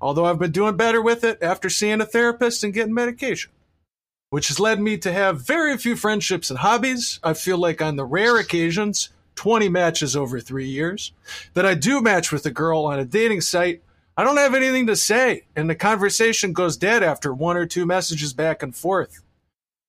although 0.00 0.26
I've 0.26 0.38
been 0.38 0.52
doing 0.52 0.76
better 0.76 1.02
with 1.02 1.24
it 1.24 1.42
after 1.42 1.68
seeing 1.68 2.00
a 2.00 2.06
therapist 2.06 2.62
and 2.62 2.72
getting 2.72 2.94
medication, 2.94 3.50
which 4.30 4.46
has 4.46 4.60
led 4.60 4.80
me 4.80 4.96
to 4.98 5.12
have 5.12 5.44
very 5.44 5.76
few 5.76 5.96
friendships 5.96 6.50
and 6.50 6.60
hobbies. 6.60 7.18
I 7.24 7.34
feel 7.34 7.58
like 7.58 7.82
on 7.82 7.96
the 7.96 8.04
rare 8.04 8.36
occasions, 8.38 9.08
20 9.36 9.68
matches 9.68 10.16
over 10.16 10.40
three 10.40 10.68
years, 10.68 11.12
that 11.54 11.66
I 11.66 11.74
do 11.74 12.00
match 12.00 12.32
with 12.32 12.44
a 12.46 12.50
girl 12.50 12.84
on 12.84 12.98
a 12.98 13.04
dating 13.04 13.40
site, 13.40 13.82
I 14.16 14.24
don't 14.24 14.36
have 14.36 14.54
anything 14.54 14.86
to 14.88 14.96
say, 14.96 15.44
and 15.56 15.70
the 15.70 15.74
conversation 15.74 16.52
goes 16.52 16.76
dead 16.76 17.02
after 17.02 17.32
one 17.32 17.56
or 17.56 17.64
two 17.64 17.86
messages 17.86 18.32
back 18.32 18.62
and 18.62 18.76
forth. 18.76 19.22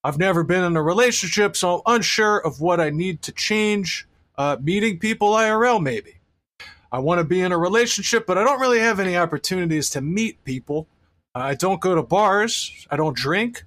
I've 0.04 0.18
never 0.18 0.44
been 0.44 0.64
in 0.64 0.78
a 0.78 0.82
relationship, 0.82 1.56
so 1.56 1.84
I'm 1.86 1.96
unsure 1.96 2.38
of 2.38 2.62
what 2.62 2.80
I 2.80 2.90
need 2.90 3.22
to 3.24 3.32
change. 3.32 4.08
Uh, 4.38 4.58
meeting 4.62 5.00
people 5.00 5.32
IRL, 5.32 5.82
maybe. 5.82 6.22
I 6.92 7.00
want 7.00 7.20
to 7.20 7.24
be 7.24 7.42
in 7.42 7.52
a 7.52 7.58
relationship, 7.58 8.26
but 8.26 8.38
I 8.38 8.44
don't 8.44 8.60
really 8.60 8.80
have 8.80 9.00
any 9.00 9.16
opportunities 9.16 9.90
to 9.92 10.02
meet 10.02 10.44
people. 10.44 10.88
I 11.36 11.56
don't 11.56 11.80
go 11.80 11.96
to 11.96 12.04
bars. 12.04 12.88
I 12.90 12.98
don't 12.98 13.16
drink. 13.16 13.64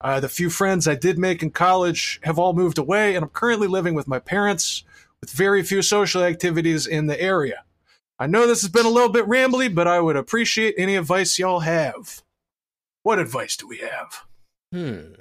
Uh, 0.00 0.20
the 0.20 0.28
few 0.28 0.48
friends 0.48 0.86
I 0.86 0.94
did 0.94 1.18
make 1.18 1.42
in 1.42 1.50
college 1.50 2.20
have 2.22 2.38
all 2.38 2.52
moved 2.52 2.78
away, 2.78 3.16
and 3.16 3.24
I'm 3.24 3.30
currently 3.30 3.66
living 3.66 3.94
with 3.94 4.06
my 4.06 4.18
parents 4.18 4.84
with 5.20 5.30
very 5.30 5.62
few 5.62 5.82
social 5.82 6.22
activities 6.22 6.86
in 6.86 7.06
the 7.06 7.20
area. 7.20 7.64
I 8.18 8.26
know 8.26 8.46
this 8.46 8.62
has 8.62 8.70
been 8.70 8.86
a 8.86 8.90
little 8.90 9.10
bit 9.12 9.26
rambly, 9.26 9.72
but 9.72 9.86
I 9.86 10.00
would 10.00 10.16
appreciate 10.16 10.74
any 10.76 10.96
advice 10.96 11.38
y'all 11.38 11.60
have. 11.60 12.22
What 13.04 13.18
advice 13.18 13.56
do 13.56 13.68
we 13.68 13.78
have? 13.78 14.24
Hmm. 14.72 15.14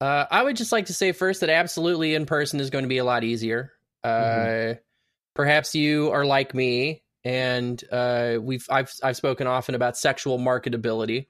Uh, 0.00 0.26
I 0.30 0.42
would 0.42 0.56
just 0.56 0.72
like 0.72 0.86
to 0.86 0.94
say 0.94 1.12
first 1.12 1.40
that 1.40 1.50
absolutely 1.50 2.14
in 2.14 2.26
person 2.26 2.60
is 2.60 2.70
going 2.70 2.84
to 2.84 2.88
be 2.88 2.98
a 2.98 3.04
lot 3.04 3.24
easier. 3.24 3.72
Uh, 4.02 4.08
Mhm. 4.08 4.78
Perhaps 5.34 5.74
you 5.74 6.10
are 6.12 6.24
like 6.24 6.54
me, 6.54 7.02
and 7.24 7.82
uh, 7.90 8.38
we've 8.40 8.64
I've 8.70 8.92
I've 9.02 9.16
spoken 9.16 9.48
often 9.48 9.74
about 9.74 9.96
sexual 9.96 10.38
marketability 10.38 11.26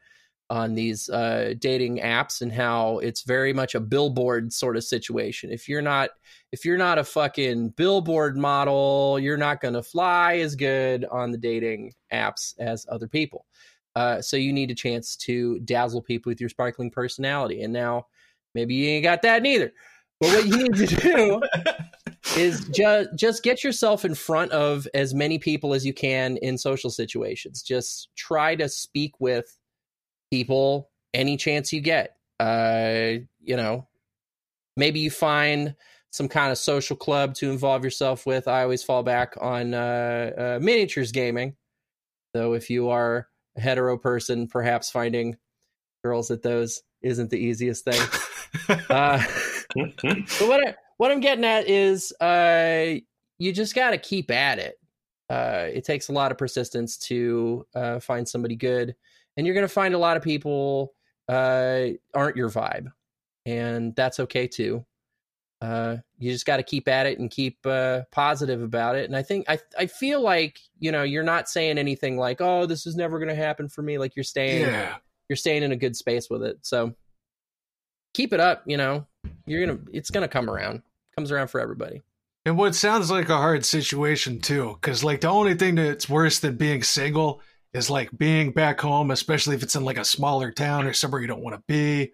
on 0.50 0.74
these 0.74 1.09
uh, 1.09 1.54
dating 1.59 1.98
apps 1.98 2.42
and 2.42 2.52
how 2.52 2.98
it's 2.98 3.22
very 3.22 3.52
much 3.52 3.74
a 3.74 3.80
billboard 3.80 4.52
sort 4.52 4.76
of 4.76 4.85
situation. 4.85 5.50
If 5.50 5.68
you're 5.68 5.83
not 5.83 6.11
if 6.52 6.64
you're 6.64 6.78
not 6.78 6.98
a 6.98 7.04
fucking 7.04 7.70
billboard 7.70 8.37
model, 8.37 9.18
you're 9.18 9.37
not 9.37 9.61
going 9.61 9.74
to 9.74 9.83
fly 9.83 10.37
as 10.37 10.54
good 10.54 11.04
on 11.07 11.33
the 11.33 11.38
dating 11.38 11.92
apps 12.12 12.54
as 12.59 12.87
other 12.90 13.09
people. 13.09 13.46
Uh, 13.96 14.20
so 14.20 14.37
you 14.37 14.52
need 14.52 14.70
a 14.70 14.74
chance 14.74 15.16
to 15.16 15.59
dazzle 15.61 16.02
people 16.02 16.30
with 16.30 16.40
your 16.40 16.50
sparkling 16.50 16.90
personality. 16.90 17.62
And 17.62 17.72
now 17.72 18.07
maybe 18.54 18.74
you 18.74 18.88
ain't 18.88 19.04
got 19.04 19.22
that 19.22 19.42
neither. 19.42 19.72
But 20.20 20.30
what 20.30 20.46
you 20.46 20.68
need 20.68 20.74
to 20.74 20.87
do 20.87 21.42
is 22.37 22.68
just 22.68 23.11
just 23.16 23.42
get 23.42 23.64
yourself 23.64 24.04
in 24.04 24.14
front 24.14 24.52
of 24.52 24.87
as 24.94 25.14
many 25.14 25.38
people 25.38 25.74
as 25.74 25.85
you 25.85 25.92
can 25.92 26.37
in 26.38 26.59
social 26.59 26.90
situations. 26.90 27.62
Just 27.62 28.11
try 28.16 28.54
to 28.57 28.68
speak 28.68 29.12
with 29.20 29.59
people 30.35 30.90
any 31.12 31.37
chance 31.37 31.73
you 31.73 31.81
get. 31.81 32.16
Uh, 32.40 33.23
you 33.40 33.57
know, 33.57 33.87
maybe 34.77 34.99
you 34.99 35.09
find 35.09 35.77
some 36.11 36.29
kind 36.29 36.51
of 36.51 36.59
social 36.59 36.97
club 36.97 37.35
to 37.35 37.51
involve 37.51 37.85
yourself 37.85 38.27
with. 38.27 38.49
I 38.49 38.64
always 38.64 38.83
fall 38.83 39.05
back 39.05 39.35
on 39.40 39.75
uh, 39.75 40.31
uh, 40.37 40.59
miniatures 40.61 41.12
gaming. 41.12 41.55
Though 42.33 42.55
if 42.55 42.68
you 42.68 42.88
are 42.88 43.29
a 43.57 43.61
hetero 43.61 43.97
person, 43.97 44.49
perhaps 44.49 44.90
finding 44.90 45.37
girls 46.03 46.33
at 46.33 46.42
those 46.42 46.83
isn't 47.01 47.31
the 47.31 47.38
easiest 47.38 47.85
thing. 47.85 48.01
Uh, 48.88 49.20
but 49.75 50.29
what 50.42 50.64
I, 50.64 50.77
what 50.99 51.11
I'm 51.11 51.18
getting 51.18 51.44
at 51.44 51.68
is, 51.68 52.12
uh, 52.20 52.94
you 53.38 53.53
just 53.53 53.75
got 53.75 53.90
to 53.90 53.99
keep 53.99 54.31
at 54.31 54.61
it. 54.61 54.79
Uh, 55.29 55.66
it 55.73 55.85
takes 55.85 56.09
a 56.09 56.12
lot 56.12 56.31
of 56.31 56.38
persistence 56.38 56.97
to 56.99 57.66
uh, 57.75 57.99
find 57.99 58.29
somebody 58.29 58.55
good, 58.55 58.94
and 59.37 59.47
you're 59.47 59.55
going 59.55 59.66
to 59.66 59.73
find 59.73 59.94
a 59.94 59.99
lot 59.99 60.16
of 60.16 60.23
people 60.23 60.94
uh, 61.29 61.87
aren't 62.14 62.37
your 62.37 62.51
vibe, 62.51 62.92
and 63.47 63.94
that's 63.94 64.20
okay 64.20 64.47
too. 64.47 64.85
Uh, 65.61 65.97
you 66.18 66.31
just 66.31 66.44
got 66.44 66.59
to 66.59 66.62
keep 66.62 66.88
at 66.88 67.07
it 67.07 67.18
and 67.18 67.31
keep 67.31 67.59
uh, 67.64 68.03
positive 68.11 68.62
about 68.62 68.97
it. 68.97 69.07
And 69.07 69.16
I 69.16 69.23
think 69.23 69.47
I 69.49 69.59
I 69.79 69.87
feel 69.87 70.20
like 70.20 70.59
you 70.79 70.92
know 70.92 71.03
you're 71.03 71.23
not 71.23 71.49
saying 71.49 71.79
anything 71.79 72.18
like, 72.18 72.40
"Oh, 72.40 72.66
this 72.66 72.87
is 72.87 72.97
never 72.97 73.18
going 73.18 73.31
to 73.31 73.35
happen 73.35 73.68
for 73.68 73.83
me." 73.83 73.99
Like 73.99 74.16
you're 74.16 74.25
staying 74.25 74.62
yeah. 74.62 74.97
you're 75.29 75.37
staying 75.37 75.62
in 75.62 75.73
a 75.73 75.77
good 75.77 75.97
space 75.97 76.29
with 76.29 76.42
it. 76.42 76.59
So 76.62 76.94
keep 78.12 78.33
it 78.33 78.40
up, 78.40 78.62
you 78.66 78.77
know. 78.77 79.07
You're 79.47 79.64
going 79.64 79.79
to 79.79 79.90
it's 79.92 80.11
going 80.11 80.23
to 80.23 80.29
come 80.29 80.51
around. 80.51 80.83
Comes 81.16 81.31
around 81.31 81.49
for 81.49 81.61
everybody. 81.61 82.03
And 82.47 82.59
what 82.59 82.75
sounds 82.75 83.11
like 83.11 83.31
a 83.31 83.37
hard 83.37 83.64
situation 83.64 84.40
too, 84.40 84.77
because 84.81 85.03
like 85.03 85.23
the 85.23 85.29
only 85.29 85.55
thing 85.55 85.77
that's 85.77 86.09
worse 86.09 86.40
than 86.40 86.57
being 86.57 86.83
single 86.83 87.40
is 87.74 87.90
like 87.90 88.16
being 88.16 88.52
back 88.52 88.80
home, 88.80 89.10
especially 89.10 89.56
if 89.56 89.62
it's 89.62 89.74
in 89.74 89.84
like 89.84 89.98
a 89.98 90.04
smaller 90.04 90.52
town 90.52 90.87
or 90.87 90.92
somewhere 90.92 91.20
you 91.20 91.26
don't 91.26 91.42
want 91.42 91.56
to 91.56 91.62
be, 91.66 92.12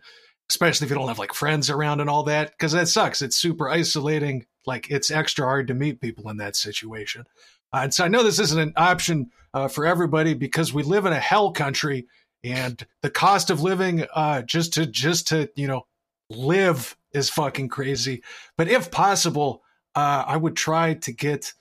especially 0.49 0.87
if 0.87 0.91
you 0.91 0.97
don't 0.97 1.09
have 1.09 1.19
like 1.19 1.35
friends 1.35 1.69
around 1.69 2.01
and 2.01 2.09
all 2.09 2.25
that, 2.25 2.51
because 2.53 2.73
that 2.73 2.89
sucks. 2.89 3.21
It's 3.23 3.37
super 3.37 3.69
isolating. 3.69 4.47
Like 4.67 4.91
it's 4.91 5.11
extra 5.11 5.45
hard 5.45 5.69
to 5.69 5.75
meet 5.75 6.01
people 6.01 6.31
in 6.31 6.39
that 6.39 6.57
situation. 6.57 7.27
Uh, 7.73 7.81
and 7.85 7.95
so 7.95 8.05
I 8.05 8.09
know 8.09 8.23
this 8.23 8.41
isn't 8.41 8.59
an 8.59 8.73
option 8.77 9.31
uh, 9.53 9.69
for 9.69 9.87
everybody 9.87 10.35
because 10.35 10.73
we 10.73 10.83
live 10.83 11.05
in 11.05 11.13
a 11.13 11.21
hell 11.21 11.53
country, 11.53 12.07
and 12.43 12.85
the 13.03 13.11
cost 13.11 13.51
of 13.51 13.63
living 13.63 14.07
uh, 14.15 14.43
just 14.43 14.73
to 14.75 14.87
just 14.87 15.29
to 15.29 15.51
you 15.55 15.69
know 15.69 15.87
live 16.31 16.97
is 17.13 17.29
fucking 17.29 17.69
crazy. 17.69 18.23
But 18.57 18.69
if 18.69 18.91
possible, 18.91 19.63
uh, 19.95 20.25
I 20.27 20.37
would 20.37 20.57
try 20.57 20.95
to 20.95 21.13
get 21.13 21.53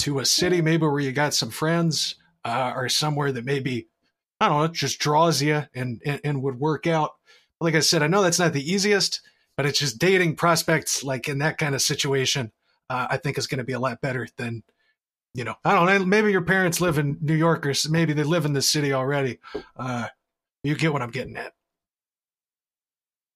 to 0.00 0.18
a 0.18 0.24
city 0.24 0.60
maybe 0.60 0.86
where 0.86 1.00
you 1.00 1.12
got 1.12 1.34
some 1.34 1.50
friends 1.50 2.16
uh, 2.48 2.72
or 2.74 2.88
somewhere 2.88 3.30
that 3.30 3.44
maybe 3.44 3.88
I 4.40 4.48
don't 4.48 4.58
know 4.58 4.68
just 4.68 4.98
draws 4.98 5.42
you 5.42 5.64
and, 5.74 6.00
and 6.04 6.20
and 6.24 6.42
would 6.42 6.58
work 6.58 6.86
out. 6.86 7.12
Like 7.60 7.74
I 7.74 7.80
said, 7.80 8.02
I 8.02 8.06
know 8.06 8.22
that's 8.22 8.38
not 8.38 8.52
the 8.52 8.72
easiest, 8.72 9.20
but 9.56 9.66
it's 9.66 9.78
just 9.78 9.98
dating 9.98 10.36
prospects 10.36 11.04
like 11.04 11.28
in 11.28 11.38
that 11.38 11.58
kind 11.58 11.74
of 11.74 11.82
situation. 11.82 12.52
Uh, 12.90 13.06
I 13.10 13.18
think 13.18 13.36
is 13.36 13.46
going 13.46 13.58
to 13.58 13.64
be 13.64 13.74
a 13.74 13.80
lot 13.80 14.00
better 14.00 14.26
than 14.38 14.62
you 15.34 15.44
know. 15.44 15.56
I 15.62 15.74
don't 15.74 15.86
know. 15.86 16.06
Maybe 16.06 16.32
your 16.32 16.42
parents 16.42 16.80
live 16.80 16.96
in 16.96 17.18
New 17.20 17.34
York 17.34 17.66
or 17.66 17.74
maybe 17.90 18.14
they 18.14 18.22
live 18.22 18.46
in 18.46 18.54
the 18.54 18.62
city 18.62 18.94
already. 18.94 19.40
Uh, 19.76 20.06
you 20.62 20.74
get 20.74 20.92
what 20.92 21.02
I'm 21.02 21.10
getting 21.10 21.36
at. 21.36 21.52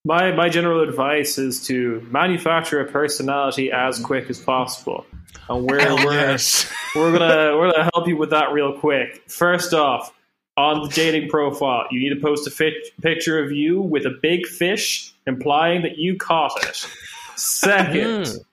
My 0.04 0.32
my 0.32 0.48
general 0.48 0.80
advice 0.80 1.38
is 1.38 1.64
to 1.68 2.04
manufacture 2.10 2.80
a 2.80 2.90
personality 2.90 3.70
as 3.70 4.00
quick 4.00 4.28
as 4.30 4.40
possible, 4.40 5.06
and 5.48 5.64
we're 5.64 5.78
we're, 5.78 6.36
we're 6.96 7.12
gonna 7.16 7.56
we're 7.56 7.70
gonna 7.70 7.88
help 7.94 8.08
you 8.08 8.16
with 8.16 8.30
that 8.30 8.50
real 8.52 8.72
quick. 8.80 9.22
First 9.30 9.72
off, 9.74 10.12
on 10.56 10.82
the 10.82 10.88
dating 10.88 11.28
profile, 11.28 11.86
you 11.92 12.00
need 12.00 12.14
to 12.14 12.20
post 12.20 12.48
a 12.48 12.50
fit, 12.50 12.74
picture 13.00 13.38
of 13.38 13.52
you 13.52 13.80
with 13.80 14.04
a 14.04 14.10
big 14.10 14.44
fish, 14.46 15.14
implying 15.26 15.82
that 15.82 15.98
you 15.98 16.16
caught 16.16 16.52
it. 16.64 16.84
Second, 17.36 18.24
Mm. 18.26 18.44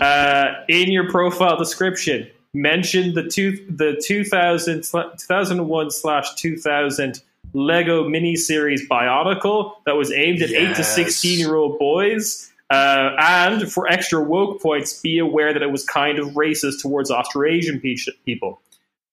uh, 0.00 0.64
in 0.68 0.92
your 0.92 1.10
profile 1.10 1.56
description, 1.56 2.28
mention 2.52 3.14
the 3.14 3.22
two 3.24 3.64
the 3.70 3.98
2000 4.04 4.82
2001 4.82 5.90
slash 5.90 6.34
2000 6.34 7.22
Lego 7.52 8.08
miniseries 8.08 8.80
Bionicle 8.88 9.74
that 9.86 9.96
was 9.96 10.12
aimed 10.12 10.42
at 10.42 10.50
eight 10.50 10.76
to 10.76 10.84
sixteen 10.84 11.38
year 11.38 11.54
old 11.54 11.78
boys. 11.78 12.50
Uh, 12.70 13.16
and 13.18 13.72
for 13.72 13.88
extra 13.88 14.22
woke 14.22 14.60
points, 14.60 15.00
be 15.00 15.18
aware 15.18 15.54
that 15.54 15.62
it 15.62 15.72
was 15.72 15.84
kind 15.84 16.18
of 16.18 16.28
racist 16.32 16.82
towards 16.82 17.10
Australasian 17.10 17.80
pe- 17.80 17.96
people. 18.26 18.60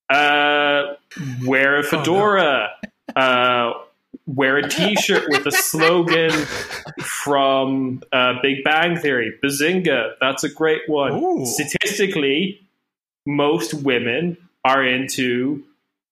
Uh, 0.09 0.95
wear 1.45 1.77
a 1.79 1.83
fedora. 1.83 2.71
uh, 3.15 3.71
wear 4.27 4.57
a 4.57 4.67
T-shirt 4.67 5.29
with 5.29 5.45
a 5.45 5.51
slogan 5.51 6.31
from 7.01 8.03
uh, 8.11 8.33
Big 8.41 8.63
Bang 8.63 8.97
Theory. 8.97 9.33
Bazinga! 9.41 10.13
That's 10.19 10.43
a 10.43 10.49
great 10.49 10.81
one. 10.87 11.13
Ooh. 11.13 11.45
Statistically, 11.45 12.61
most 13.25 13.73
women 13.73 14.37
are 14.65 14.85
into 14.85 15.63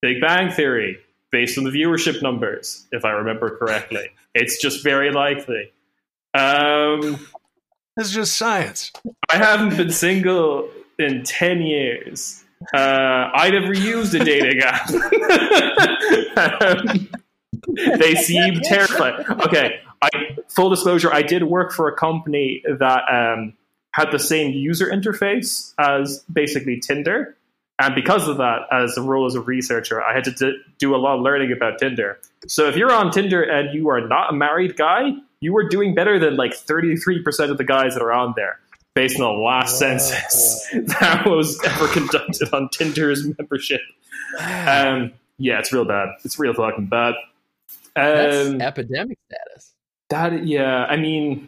Big 0.02 0.22
Bang 0.22 0.52
Theory 0.52 0.98
based 1.34 1.58
on 1.58 1.64
the 1.66 1.72
viewership 1.72 2.22
numbers, 2.22 2.86
if 2.94 3.04
I 3.04 3.10
remember 3.10 3.58
correctly. 3.58 4.08
It's 4.36 4.60
just 4.60 4.84
very 4.84 5.12
likely. 5.12 5.72
Um, 6.34 7.28
It's 7.98 8.10
just 8.10 8.36
science. 8.36 8.92
I 9.30 9.38
haven't 9.38 9.78
been 9.78 9.92
single 9.92 10.72
in 10.98 11.22
10 11.22 11.62
years. 11.62 12.44
Uh, 12.74 12.78
I 12.78 13.52
never 13.52 13.74
used 13.74 14.16
a 14.16 14.24
dating 14.24 14.62
app. 14.62 14.90
Um, 16.36 17.10
they 18.00 18.16
seem 18.16 18.56
terrifying. 18.64 19.24
Okay, 19.46 19.82
I, 20.02 20.10
full 20.50 20.72
disclosure, 20.72 21.14
I 21.14 21.22
did 21.22 21.44
work 21.44 21.72
for 21.72 21.88
a 21.88 21.96
company 21.96 22.64
that 22.68 23.04
um, 23.08 23.54
had 23.92 24.12
the 24.12 24.18
same 24.18 24.52
user 24.52 24.90
interface 24.90 25.74
as 25.78 26.26
basically 26.32 26.80
Tinder. 26.80 27.38
And 27.80 27.96
because 27.96 28.28
of 28.28 28.38
that, 28.38 28.62
as 28.72 28.98
a 28.98 29.02
role 29.02 29.26
as 29.26 29.36
a 29.36 29.42
researcher, 29.42 30.02
I 30.04 30.14
had 30.14 30.24
to 30.26 30.32
d- 30.32 30.58
do 30.78 30.96
a 30.96 30.98
lot 30.98 31.16
of 31.18 31.22
learning 31.22 31.52
about 31.52 31.80
Tinder. 31.80 32.20
So 32.48 32.68
if 32.68 32.76
you're 32.76 32.92
on 32.94 33.12
Tinder 33.12 33.42
and 33.42 33.74
you 33.74 33.90
are 33.90 34.08
not 34.08 34.30
a 34.32 34.36
married 34.36 34.78
guy, 34.78 35.12
you 35.42 35.56
are 35.58 35.68
doing 35.68 35.96
better 35.96 36.20
than 36.20 36.38
like 36.38 36.52
33% 36.54 37.50
of 37.50 37.58
the 37.58 37.64
guys 37.64 37.96
that 37.96 38.04
are 38.04 38.14
on 38.14 38.34
there, 38.38 38.60
based 38.94 39.20
on 39.20 39.36
the 39.36 39.42
last 39.42 39.80
census 39.80 40.66
that 41.00 41.24
was 41.26 41.60
ever 41.66 41.88
conducted 41.88 42.54
on 42.54 42.70
Tinder's 42.70 43.26
membership. 43.38 43.82
Um, 44.40 45.12
yeah, 45.38 45.60
it's 45.60 45.74
real 45.74 45.86
bad. 45.86 46.10
It's 46.24 46.38
real 46.40 46.54
fucking 46.54 46.86
bad. 46.88 47.16
That's 47.96 48.48
Um, 48.50 48.62
epidemic 48.62 49.18
status. 49.30 49.74
that 50.10 50.46
yeah, 50.46 50.86
I 50.86 50.96
mean, 50.98 51.48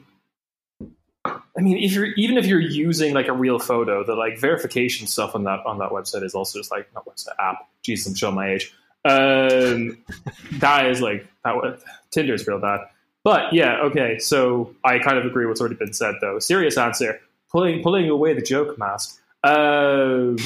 I 1.25 1.61
mean, 1.61 1.77
if 1.77 1.93
you're 1.93 2.05
even 2.05 2.37
if 2.37 2.45
you're 2.45 2.59
using 2.59 3.13
like 3.13 3.27
a 3.27 3.33
real 3.33 3.59
photo, 3.59 4.03
the 4.03 4.15
like 4.15 4.37
verification 4.37 5.07
stuff 5.07 5.35
on 5.35 5.43
that 5.45 5.65
on 5.65 5.79
that 5.79 5.89
website 5.89 6.23
is 6.23 6.35
also 6.35 6.59
just 6.59 6.71
like 6.71 6.93
not 6.93 7.05
website 7.05 7.35
app. 7.39 7.67
Jesus, 7.81 8.07
I'm 8.07 8.15
showing 8.15 8.35
my 8.35 8.51
age. 8.51 8.73
Um, 9.05 9.97
that 10.59 10.87
is 10.87 11.01
like 11.01 11.27
that. 11.43 11.79
Tinder's 12.11 12.47
real 12.47 12.59
bad. 12.59 12.81
But 13.23 13.53
yeah, 13.53 13.79
okay. 13.85 14.19
So 14.19 14.75
I 14.83 14.99
kind 14.99 15.17
of 15.17 15.25
agree 15.25 15.45
with 15.45 15.53
what's 15.53 15.61
already 15.61 15.75
been 15.75 15.93
said, 15.93 16.15
though. 16.21 16.39
Serious 16.39 16.77
answer: 16.77 17.19
pulling 17.51 17.81
pulling 17.81 18.09
away 18.09 18.33
the 18.33 18.41
joke 18.41 18.77
mask. 18.77 19.19
Um, 19.43 20.37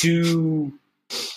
do 0.00 0.72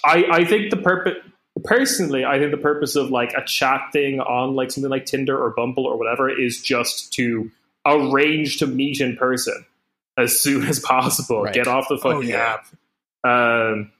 I? 0.05 0.25
I 0.31 0.45
think 0.45 0.69
the 0.69 0.77
purpose. 0.77 1.15
Personally, 1.63 2.23
I 2.23 2.37
think 2.37 2.51
the 2.51 2.57
purpose 2.57 2.95
of 2.95 3.09
like 3.09 3.33
a 3.33 3.43
chat 3.43 3.81
thing 3.91 4.19
on 4.19 4.55
like 4.55 4.69
something 4.69 4.91
like 4.91 5.05
Tinder 5.05 5.41
or 5.41 5.49
Bumble 5.49 5.87
or 5.87 5.97
whatever 5.97 6.29
is 6.29 6.61
just 6.61 7.11
to 7.13 7.49
arrange 7.87 8.57
to 8.59 8.67
meet 8.67 8.99
in 9.01 9.15
person 9.17 9.65
as 10.17 10.39
soon 10.39 10.65
as 10.67 10.79
possible. 10.79 11.43
Right. 11.43 11.53
Get 11.53 11.67
off 11.67 11.87
the 11.89 11.97
fucking 11.97 12.17
Oh, 12.17 12.21
yeah. 12.21 12.57
app. 12.59 12.67
Um, 13.23 13.91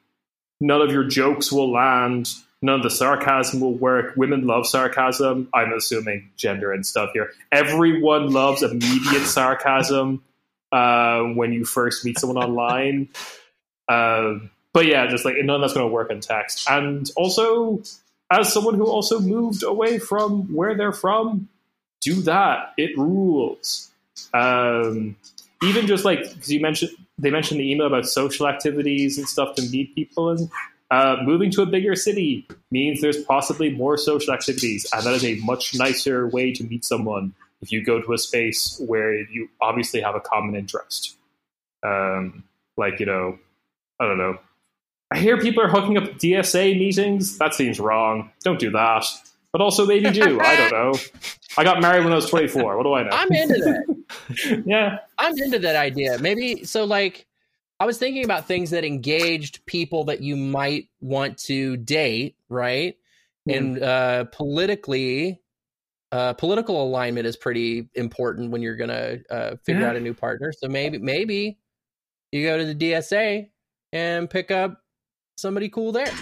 none 0.59 0.81
of 0.81 0.91
your 0.91 1.03
jokes 1.05 1.51
will 1.51 1.71
land. 1.71 2.29
None 2.61 2.75
of 2.79 2.83
the 2.83 2.89
sarcasm 2.89 3.59
will 3.59 3.75
work. 3.75 4.15
Women 4.17 4.47
love 4.47 4.65
sarcasm. 4.67 5.47
I'm 5.53 5.73
assuming 5.73 6.31
gender 6.37 6.71
and 6.71 6.85
stuff 6.85 7.11
here. 7.13 7.31
Everyone 7.51 8.31
loves 8.31 8.63
immediate 8.63 9.21
sarcasm 9.25 10.23
uh, 10.71 11.21
when 11.21 11.53
you 11.53 11.65
first 11.65 12.03
meet 12.03 12.17
someone 12.19 12.43
online. 12.43 13.09
Uh, 13.87 14.39
but 14.73 14.85
yeah, 14.87 15.07
just 15.07 15.23
like 15.23 15.35
none 15.37 15.55
of 15.57 15.61
that's 15.61 15.73
going 15.73 15.87
to 15.87 15.91
work 15.93 16.11
in 16.11 16.19
text. 16.19 16.67
And 16.69 17.09
also, 17.15 17.81
as 18.31 18.51
someone 18.51 18.73
who 18.75 18.85
also 18.87 19.19
moved 19.19 19.63
away 19.63 19.99
from 19.99 20.53
where 20.53 20.75
they're 20.75 20.91
from, 20.91 21.49
do 22.01 22.21
that. 22.23 22.73
It 22.77 22.97
rules. 22.97 23.91
Um, 24.33 25.15
even 25.63 25.87
just 25.87 26.05
like 26.05 26.19
because 26.21 26.51
you 26.51 26.59
mentioned 26.59 26.91
they 27.17 27.31
mentioned 27.31 27.59
the 27.59 27.71
email 27.71 27.87
about 27.87 28.05
social 28.05 28.47
activities 28.47 29.17
and 29.17 29.27
stuff 29.27 29.55
to 29.55 29.63
meet 29.63 29.95
people 29.95 30.29
and 30.29 30.49
uh, 30.89 31.17
moving 31.21 31.51
to 31.51 31.61
a 31.61 31.65
bigger 31.65 31.95
city 31.95 32.47
means 32.71 33.01
there's 33.01 33.21
possibly 33.23 33.71
more 33.71 33.97
social 33.97 34.33
activities, 34.33 34.85
and 34.93 35.03
that 35.03 35.13
is 35.13 35.25
a 35.25 35.35
much 35.35 35.75
nicer 35.75 36.27
way 36.27 36.53
to 36.53 36.63
meet 36.63 36.85
someone 36.85 37.33
if 37.61 37.71
you 37.71 37.83
go 37.83 38.01
to 38.01 38.13
a 38.13 38.17
space 38.17 38.81
where 38.85 39.13
you 39.13 39.49
obviously 39.59 39.99
have 39.99 40.15
a 40.15 40.19
common 40.19 40.55
interest. 40.55 41.17
Um, 41.83 42.43
like, 42.77 42.99
you 42.99 43.05
know, 43.05 43.37
I 43.99 44.05
don't 44.05 44.17
know. 44.17 44.37
I 45.11 45.19
hear 45.19 45.39
people 45.39 45.63
are 45.63 45.69
hooking 45.69 45.97
up 45.97 46.03
DSA 46.03 46.77
meetings. 46.77 47.37
That 47.37 47.53
seems 47.53 47.79
wrong. 47.79 48.31
Don't 48.43 48.59
do 48.59 48.71
that. 48.71 49.05
But 49.57 49.63
also, 49.63 49.87
maybe 49.87 50.11
do. 50.11 50.39
I 50.39 50.55
don't 50.55 50.71
know. 50.93 50.93
I 51.57 51.63
got 51.63 51.81
married 51.81 52.03
when 52.03 52.13
I 52.13 52.15
was 52.15 52.29
24. 52.29 52.77
What 52.77 52.83
do 52.83 52.93
I 52.93 53.01
know? 53.01 53.09
I'm 53.11 53.31
into 53.31 53.55
that. 53.55 54.63
yeah. 54.67 54.99
I'm 55.17 55.35
into 55.35 55.57
that 55.57 55.75
idea. 55.75 56.19
Maybe 56.19 56.63
so 56.63 56.83
like 56.85 57.25
I 57.79 57.87
was 57.87 57.97
thinking 57.97 58.23
about 58.23 58.45
things 58.45 58.69
that 58.69 58.85
engaged 58.85 59.65
people 59.65 60.03
that 60.03 60.21
you 60.21 60.35
might 60.35 60.89
want 61.01 61.39
to 61.45 61.75
date, 61.77 62.35
right? 62.49 62.97
Mm. 63.49 63.57
And 63.57 63.81
uh, 63.81 64.23
politically, 64.25 65.41
uh, 66.11 66.33
political 66.33 66.83
alignment 66.83 67.25
is 67.25 67.35
pretty 67.35 67.89
important 67.95 68.51
when 68.51 68.61
you're 68.61 68.75
gonna 68.77 69.17
uh, 69.31 69.55
figure 69.63 69.81
Yeah. 69.81 69.89
out 69.89 69.95
a 69.95 69.99
new 69.99 70.13
partner. 70.13 70.53
So 70.55 70.67
maybe, 70.67 70.99
maybe 70.99 71.57
you 72.31 72.45
go 72.45 72.59
to 72.59 72.65
the 72.71 72.75
DSA 72.75 73.49
and 73.91 74.29
pick 74.29 74.51
up 74.51 74.83
somebody 75.35 75.67
cool 75.67 75.91
there. 75.91 76.13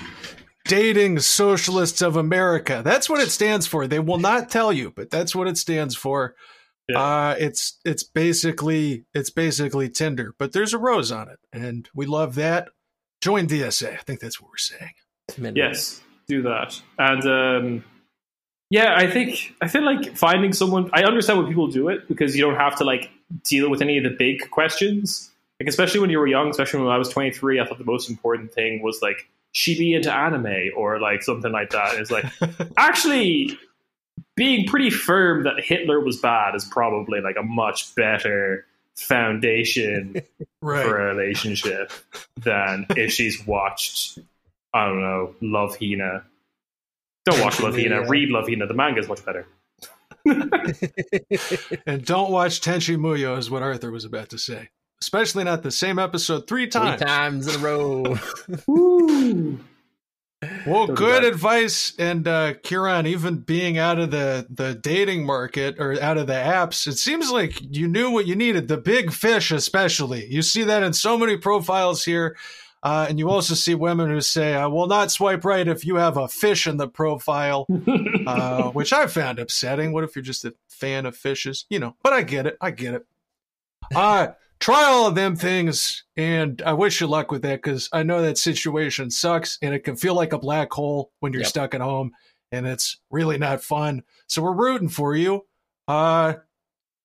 Dating 0.65 1.19
Socialists 1.19 2.01
of 2.01 2.17
America. 2.17 2.81
That's 2.83 3.09
what 3.09 3.21
it 3.21 3.31
stands 3.31 3.67
for. 3.67 3.87
They 3.87 3.99
will 3.99 4.17
not 4.17 4.49
tell 4.49 4.73
you, 4.73 4.91
but 4.95 5.09
that's 5.09 5.35
what 5.35 5.47
it 5.47 5.57
stands 5.57 5.95
for. 5.95 6.35
Yeah. 6.89 6.99
Uh, 6.99 7.35
it's 7.39 7.79
it's 7.83 8.03
basically 8.03 9.05
it's 9.13 9.29
basically 9.29 9.89
Tinder, 9.89 10.35
but 10.37 10.53
there's 10.53 10.73
a 10.73 10.77
rose 10.77 11.11
on 11.11 11.29
it, 11.29 11.39
and 11.51 11.89
we 11.95 12.05
love 12.05 12.35
that. 12.35 12.69
Join 13.21 13.47
DSA. 13.47 13.93
I 13.93 14.01
think 14.01 14.19
that's 14.19 14.39
what 14.39 14.51
we're 14.51 14.57
saying. 14.57 15.55
Yes, 15.55 16.01
do 16.27 16.43
that. 16.43 16.79
And 16.99 17.25
um, 17.25 17.83
yeah, 18.69 18.95
I 18.95 19.09
think 19.09 19.55
I 19.61 19.67
feel 19.67 19.83
like 19.83 20.15
finding 20.15 20.53
someone. 20.53 20.91
I 20.93 21.03
understand 21.03 21.41
why 21.41 21.47
people 21.47 21.67
do 21.67 21.89
it 21.89 22.07
because 22.07 22.35
you 22.35 22.43
don't 22.43 22.57
have 22.57 22.75
to 22.77 22.83
like 22.83 23.09
deal 23.43 23.69
with 23.69 23.81
any 23.81 23.97
of 23.97 24.03
the 24.03 24.11
big 24.11 24.49
questions. 24.51 25.31
Like 25.59 25.69
especially 25.69 26.01
when 26.01 26.11
you 26.11 26.19
were 26.19 26.27
young, 26.27 26.49
especially 26.49 26.81
when 26.81 26.89
I 26.89 26.97
was 26.97 27.09
twenty 27.09 27.31
three, 27.31 27.59
I 27.59 27.65
thought 27.65 27.79
the 27.79 27.83
most 27.83 28.09
important 28.11 28.53
thing 28.53 28.83
was 28.83 29.01
like 29.01 29.27
she 29.55 29.77
be 29.79 29.93
into 29.93 30.13
anime 30.13 30.53
or 30.75 30.99
like 30.99 31.23
something 31.23 31.51
like 31.51 31.69
that. 31.69 31.95
It's 31.95 32.11
like 32.11 32.25
actually 32.77 33.57
being 34.35 34.67
pretty 34.67 34.89
firm 34.89 35.43
that 35.43 35.61
Hitler 35.63 36.01
was 36.01 36.17
bad 36.17 36.55
is 36.55 36.65
probably 36.65 37.21
like 37.21 37.37
a 37.37 37.41
much 37.43 37.95
better 37.95 38.65
foundation 38.97 40.21
Right. 40.61 40.85
for 40.85 40.97
a 40.99 41.15
relationship 41.15 41.91
than 42.41 42.85
if 42.89 43.13
she's 43.13 43.45
watched, 43.47 44.19
I 44.73 44.87
don't 44.87 44.99
know, 45.01 45.35
Love 45.41 45.77
Hina. 45.79 46.23
Don't 47.23 47.39
watch 47.41 47.61
Love 47.61 47.75
Hina. 47.75 48.01
Yeah. 48.01 48.05
Read 48.09 48.29
Love 48.29 48.47
Hina. 48.49 48.67
The 48.67 48.73
manga 48.73 48.99
is 48.99 49.07
much 49.07 49.23
better. 49.23 49.45
And 50.25 52.03
don't 52.03 52.31
watch 52.31 52.59
Tenchi 52.61 52.97
Muyo, 52.97 53.37
is 53.37 53.49
what 53.49 53.61
Arthur 53.63 53.91
was 53.91 54.03
about 54.05 54.29
to 54.29 54.37
say. 54.37 54.69
Especially 55.05 55.43
not 55.43 55.61
the 55.61 55.69
same 55.69 55.99
episode 55.99 56.47
three 56.47 56.63
Three 56.63 56.81
times. 56.81 56.99
times 56.99 57.47
in 57.47 57.61
a 57.61 57.63
row. 57.63 58.17
Well, 60.65 60.87
Don't 60.87 60.95
good 60.95 61.23
advice. 61.23 61.93
And 61.97 62.27
uh, 62.27 62.55
Kieran, 62.61 63.05
even 63.07 63.37
being 63.37 63.77
out 63.77 63.99
of 63.99 64.09
the, 64.11 64.45
the 64.49 64.73
dating 64.75 65.25
market 65.25 65.79
or 65.79 65.99
out 66.01 66.17
of 66.17 66.27
the 66.27 66.33
apps, 66.33 66.87
it 66.87 66.97
seems 66.97 67.31
like 67.31 67.59
you 67.61 67.87
knew 67.87 68.11
what 68.11 68.25
you 68.27 68.35
needed. 68.35 68.67
The 68.67 68.77
big 68.77 69.11
fish, 69.11 69.51
especially. 69.51 70.25
You 70.25 70.41
see 70.41 70.63
that 70.63 70.83
in 70.83 70.93
so 70.93 71.17
many 71.17 71.37
profiles 71.37 72.03
here. 72.03 72.35
Uh, 72.83 73.05
and 73.09 73.17
you 73.17 73.29
also 73.29 73.55
see 73.55 73.73
women 73.75 74.09
who 74.09 74.21
say, 74.21 74.53
I 74.55 74.67
will 74.67 74.87
not 74.87 75.11
swipe 75.11 75.45
right 75.45 75.67
if 75.67 75.85
you 75.85 75.95
have 75.95 76.17
a 76.17 76.27
fish 76.27 76.67
in 76.67 76.77
the 76.77 76.87
profile, 76.87 77.65
uh, 78.27 78.69
which 78.71 78.91
I 78.93 79.07
found 79.07 79.39
upsetting. 79.39 79.93
What 79.93 80.03
if 80.03 80.15
you're 80.15 80.21
just 80.23 80.45
a 80.45 80.53
fan 80.67 81.05
of 81.07 81.15
fishes? 81.15 81.65
You 81.69 81.79
know, 81.79 81.95
but 82.03 82.13
I 82.13 82.21
get 82.21 82.45
it. 82.45 82.57
I 82.61 82.71
get 82.71 82.93
it. 82.95 83.05
Uh, 83.95 84.29
try 84.65 84.83
all 84.85 85.05
of 85.05 85.13
them 85.13 85.35
things, 85.35 86.05
and 86.17 86.59
I 86.65 86.73
wish 86.73 86.99
you 86.99 87.05
luck 87.05 87.29
with 87.31 87.43
that 87.43 87.61
because 87.61 87.87
I 87.93 88.01
know 88.01 88.23
that 88.23 88.39
situation 88.39 89.11
sucks 89.11 89.59
and 89.61 89.75
it 89.75 89.83
can 89.83 89.95
feel 89.95 90.15
like 90.15 90.33
a 90.33 90.39
black 90.39 90.71
hole 90.73 91.11
when 91.19 91.33
you're 91.33 91.43
Yep. 91.43 91.49
stuck 91.49 91.75
at 91.75 91.81
home, 91.81 92.13
and 92.51 92.65
it's 92.65 92.97
really 93.11 93.37
not 93.37 93.63
fun. 93.63 94.01
So 94.25 94.41
we're 94.41 94.55
rooting 94.55 94.89
for 94.89 95.15
you 95.15 95.45
uh, 95.87 96.33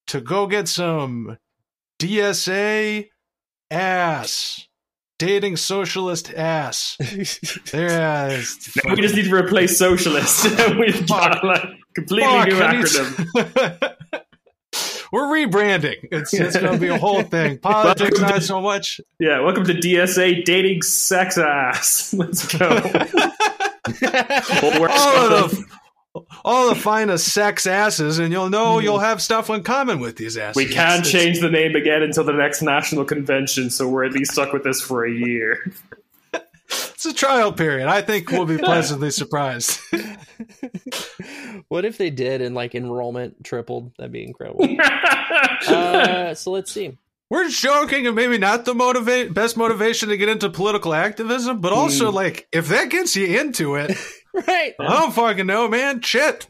to 0.07 0.21
go 0.21 0.47
get 0.47 0.67
some 0.69 1.37
DSA 1.99 3.09
ass. 3.69 4.67
Dating 5.19 5.55
socialist 5.55 6.33
ass. 6.33 6.97
There's 7.71 8.75
Now 8.83 8.95
we 8.95 9.01
just 9.03 9.13
need 9.13 9.25
to 9.25 9.35
replace 9.35 9.77
socialist. 9.77 10.45
We've 10.79 11.07
got 11.07 11.43
like 11.43 11.63
completely 11.93 12.27
Fuck, 12.27 12.47
new 12.47 12.55
acronym. 12.55 13.95
to- 15.11 15.17
We're 15.17 15.45
rebranding. 15.45 16.07
It's 16.11 16.33
it's 16.33 16.57
going 16.57 16.73
to 16.73 16.79
be 16.79 16.87
a 16.87 16.97
whole 16.97 17.21
thing. 17.35 17.57
Politics, 17.59 18.19
not 18.19 18.43
so 18.43 18.61
much. 18.61 19.01
Yeah, 19.19 19.41
welcome 19.41 19.65
to 19.65 19.73
DSA 19.73 20.43
dating 20.45 20.81
sex 20.81 21.37
ass. 21.37 22.13
Let's 22.17 22.47
go. 22.57 22.67
All 24.63 25.33
of 25.33 25.51
the 25.51 25.65
all 26.43 26.69
the 26.69 26.75
finest 26.75 27.29
sex 27.29 27.65
asses, 27.65 28.19
and 28.19 28.33
you'll 28.33 28.49
know 28.49 28.75
mm-hmm. 28.75 28.83
you'll 28.83 28.99
have 28.99 29.21
stuff 29.21 29.49
in 29.49 29.63
common 29.63 29.99
with 29.99 30.17
these 30.17 30.37
asses. 30.37 30.55
We 30.57 30.67
can't 30.67 31.05
change 31.05 31.39
the 31.39 31.49
name 31.49 31.75
again 31.75 32.01
until 32.01 32.23
the 32.23 32.33
next 32.33 32.61
national 32.61 33.05
convention, 33.05 33.69
so 33.69 33.87
we're 33.87 34.03
at 34.03 34.11
least 34.11 34.33
stuck 34.33 34.51
with 34.51 34.63
this 34.63 34.81
for 34.81 35.05
a 35.05 35.11
year. 35.11 35.59
It's 37.03 37.07
a 37.07 37.13
trial 37.15 37.51
period. 37.51 37.87
I 37.87 38.03
think 38.03 38.29
we'll 38.29 38.45
be 38.45 38.57
pleasantly 38.59 39.09
surprised. 39.09 39.79
what 41.67 41.83
if 41.83 41.97
they 41.97 42.11
did 42.11 42.41
and 42.43 42.53
like 42.53 42.75
enrollment 42.75 43.43
tripled? 43.43 43.91
That'd 43.97 44.11
be 44.11 44.23
incredible. 44.23 44.67
uh, 45.67 46.35
so 46.35 46.51
let's 46.51 46.71
see. 46.71 46.95
We're 47.31 47.49
joking, 47.49 48.05
and 48.05 48.15
maybe 48.15 48.37
not 48.37 48.65
the 48.65 48.75
motivate 48.75 49.33
best 49.33 49.57
motivation 49.57 50.09
to 50.09 50.17
get 50.17 50.29
into 50.29 50.47
political 50.51 50.93
activism, 50.93 51.59
but 51.59 51.73
also 51.73 52.11
Mm. 52.11 52.13
like 52.13 52.47
if 52.51 52.67
that 52.67 52.91
gets 52.91 53.15
you 53.15 53.25
into 53.39 53.77
it, 53.77 53.97
Right. 54.31 54.75
I 54.79 54.99
don't 54.99 55.11
fucking 55.11 55.47
know, 55.47 55.67
man. 55.67 56.01
Shit, 56.01 56.45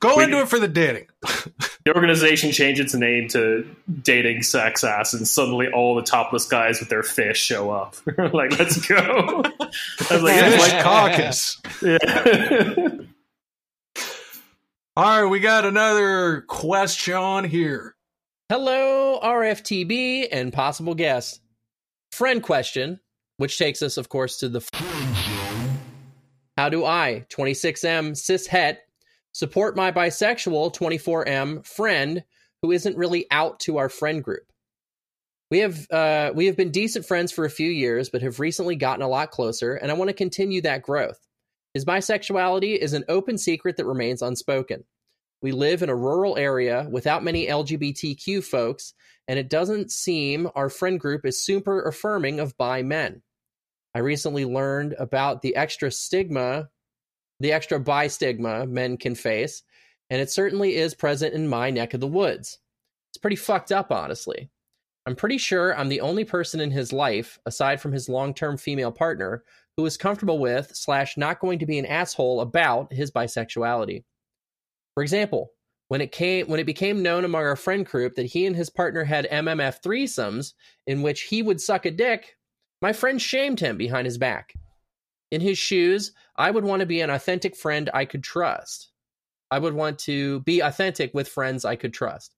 go 0.00 0.16
We- 0.16 0.24
into 0.24 0.40
it 0.40 0.48
for 0.48 0.58
the 0.58 0.68
dating. 0.68 1.06
the 1.22 1.94
organization 1.94 2.52
changed 2.52 2.80
its 2.80 2.94
name 2.94 3.28
to 3.28 3.66
Dating 4.02 4.42
Sex 4.42 4.82
Ass, 4.84 5.14
and 5.14 5.26
suddenly 5.26 5.68
all 5.68 5.94
the 5.94 6.02
topless 6.02 6.46
guys 6.46 6.80
with 6.80 6.88
their 6.88 7.02
fish 7.02 7.38
show 7.40 7.70
up. 7.70 7.96
like, 8.32 8.58
let's 8.58 8.84
go. 8.86 9.42
I 9.60 10.12
was 10.14 10.22
like, 10.22 10.40
Fish 10.40 10.60
like 10.60 10.82
caucus. 10.82 11.60
yeah. 11.82 12.88
All 14.96 15.22
right, 15.22 15.30
we 15.30 15.40
got 15.40 15.64
another 15.64 16.42
question 16.48 17.44
here. 17.44 17.94
Hello, 18.48 19.20
RFTB 19.22 20.28
and 20.32 20.52
possible 20.52 20.94
guest. 20.94 21.40
Friend 22.12 22.42
question, 22.42 22.98
which 23.36 23.56
takes 23.56 23.80
us, 23.82 23.96
of 23.96 24.08
course, 24.08 24.38
to 24.38 24.48
the. 24.48 24.60
How 26.58 26.68
do 26.68 26.84
I, 26.84 27.24
26M 27.30 28.16
cis 28.16 28.46
het, 28.48 28.80
support 29.32 29.76
my 29.76 29.92
bisexual 29.92 30.74
24M 30.74 31.66
friend 31.66 32.24
who 32.62 32.72
isn't 32.72 32.96
really 32.96 33.26
out 33.30 33.60
to 33.60 33.78
our 33.78 33.88
friend 33.88 34.22
group? 34.22 34.50
We 35.50 35.58
have 35.60 35.90
uh, 35.90 36.30
we 36.34 36.46
have 36.46 36.56
been 36.56 36.70
decent 36.70 37.06
friends 37.06 37.32
for 37.32 37.44
a 37.44 37.50
few 37.50 37.70
years, 37.70 38.08
but 38.08 38.22
have 38.22 38.38
recently 38.38 38.76
gotten 38.76 39.02
a 39.02 39.08
lot 39.08 39.32
closer, 39.32 39.74
and 39.74 39.90
I 39.90 39.94
want 39.94 40.08
to 40.08 40.14
continue 40.14 40.60
that 40.62 40.82
growth. 40.82 41.18
His 41.74 41.84
bisexuality 41.84 42.76
is 42.76 42.92
an 42.92 43.04
open 43.08 43.36
secret 43.36 43.76
that 43.76 43.86
remains 43.86 44.22
unspoken. 44.22 44.84
We 45.42 45.52
live 45.52 45.82
in 45.82 45.88
a 45.88 45.96
rural 45.96 46.36
area 46.36 46.86
without 46.90 47.24
many 47.24 47.46
LGBTQ 47.46 48.44
folks, 48.44 48.94
and 49.26 49.38
it 49.38 49.48
doesn't 49.48 49.90
seem 49.90 50.48
our 50.54 50.68
friend 50.68 51.00
group 51.00 51.24
is 51.24 51.44
super 51.44 51.82
affirming 51.82 52.40
of 52.40 52.56
bi 52.56 52.82
men. 52.82 53.22
I 53.94 54.00
recently 54.00 54.44
learned 54.44 54.94
about 54.98 55.42
the 55.42 55.56
extra 55.56 55.90
stigma, 55.90 56.68
the 57.40 57.52
extra 57.52 57.80
bi 57.80 58.06
stigma 58.06 58.66
men 58.66 58.96
can 58.96 59.14
face, 59.14 59.62
and 60.10 60.20
it 60.20 60.30
certainly 60.30 60.76
is 60.76 60.94
present 60.94 61.34
in 61.34 61.48
my 61.48 61.70
neck 61.70 61.94
of 61.94 62.00
the 62.00 62.06
woods. 62.06 62.58
It's 63.10 63.18
pretty 63.18 63.36
fucked 63.36 63.72
up, 63.72 63.90
honestly. 63.90 64.50
I'm 65.06 65.16
pretty 65.16 65.38
sure 65.38 65.76
I'm 65.76 65.88
the 65.88 66.02
only 66.02 66.24
person 66.24 66.60
in 66.60 66.70
his 66.70 66.92
life, 66.92 67.38
aside 67.46 67.80
from 67.80 67.92
his 67.92 68.08
long 68.08 68.34
term 68.34 68.56
female 68.56 68.92
partner, 68.92 69.42
who 69.76 69.86
is 69.86 69.96
comfortable 69.96 70.38
with 70.38 70.70
slash 70.74 71.16
not 71.16 71.40
going 71.40 71.58
to 71.58 71.66
be 71.66 71.78
an 71.78 71.86
asshole 71.86 72.42
about 72.42 72.92
his 72.92 73.10
bisexuality. 73.10 74.04
For 74.94 75.02
example, 75.02 75.52
when 75.88 76.00
it 76.00 76.12
came 76.12 76.46
when 76.46 76.60
it 76.60 76.66
became 76.66 77.02
known 77.02 77.24
among 77.24 77.42
our 77.42 77.56
friend 77.56 77.86
group 77.86 78.14
that 78.14 78.26
he 78.26 78.46
and 78.46 78.54
his 78.54 78.70
partner 78.70 79.02
had 79.02 79.28
MMF 79.30 79.82
threesomes 79.82 80.52
in 80.86 81.02
which 81.02 81.22
he 81.22 81.42
would 81.42 81.60
suck 81.60 81.86
a 81.86 81.90
dick, 81.90 82.36
my 82.82 82.92
friend 82.92 83.20
shamed 83.20 83.58
him 83.58 83.76
behind 83.76 84.06
his 84.06 84.18
back. 84.18 84.54
In 85.30 85.40
his 85.40 85.58
shoes, 85.58 86.12
I 86.36 86.50
would 86.50 86.64
want 86.64 86.80
to 86.80 86.86
be 86.86 87.00
an 87.00 87.10
authentic 87.10 87.56
friend 87.56 87.88
I 87.94 88.04
could 88.04 88.22
trust. 88.22 88.90
I 89.50 89.58
would 89.58 89.74
want 89.74 89.98
to 90.00 90.40
be 90.40 90.60
authentic 90.60 91.12
with 91.14 91.28
friends 91.28 91.64
I 91.64 91.76
could 91.76 91.92
trust. 91.92 92.34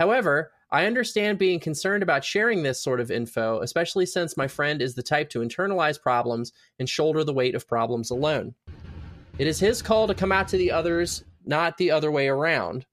However, 0.00 0.52
I 0.70 0.86
understand 0.86 1.38
being 1.38 1.60
concerned 1.60 2.02
about 2.02 2.24
sharing 2.24 2.62
this 2.62 2.82
sort 2.82 3.00
of 3.00 3.10
info, 3.10 3.60
especially 3.60 4.06
since 4.06 4.36
my 4.36 4.46
friend 4.46 4.82
is 4.82 4.94
the 4.94 5.02
type 5.02 5.30
to 5.30 5.40
internalize 5.40 6.00
problems 6.00 6.52
and 6.78 6.88
shoulder 6.88 7.24
the 7.24 7.32
weight 7.32 7.54
of 7.54 7.66
problems 7.66 8.10
alone. 8.10 8.54
It 9.38 9.46
is 9.46 9.58
his 9.58 9.82
call 9.82 10.06
to 10.06 10.14
come 10.14 10.30
out 10.30 10.48
to 10.48 10.58
the 10.58 10.70
others, 10.70 11.24
not 11.46 11.78
the 11.78 11.90
other 11.90 12.10
way 12.10 12.28
around. 12.28 12.86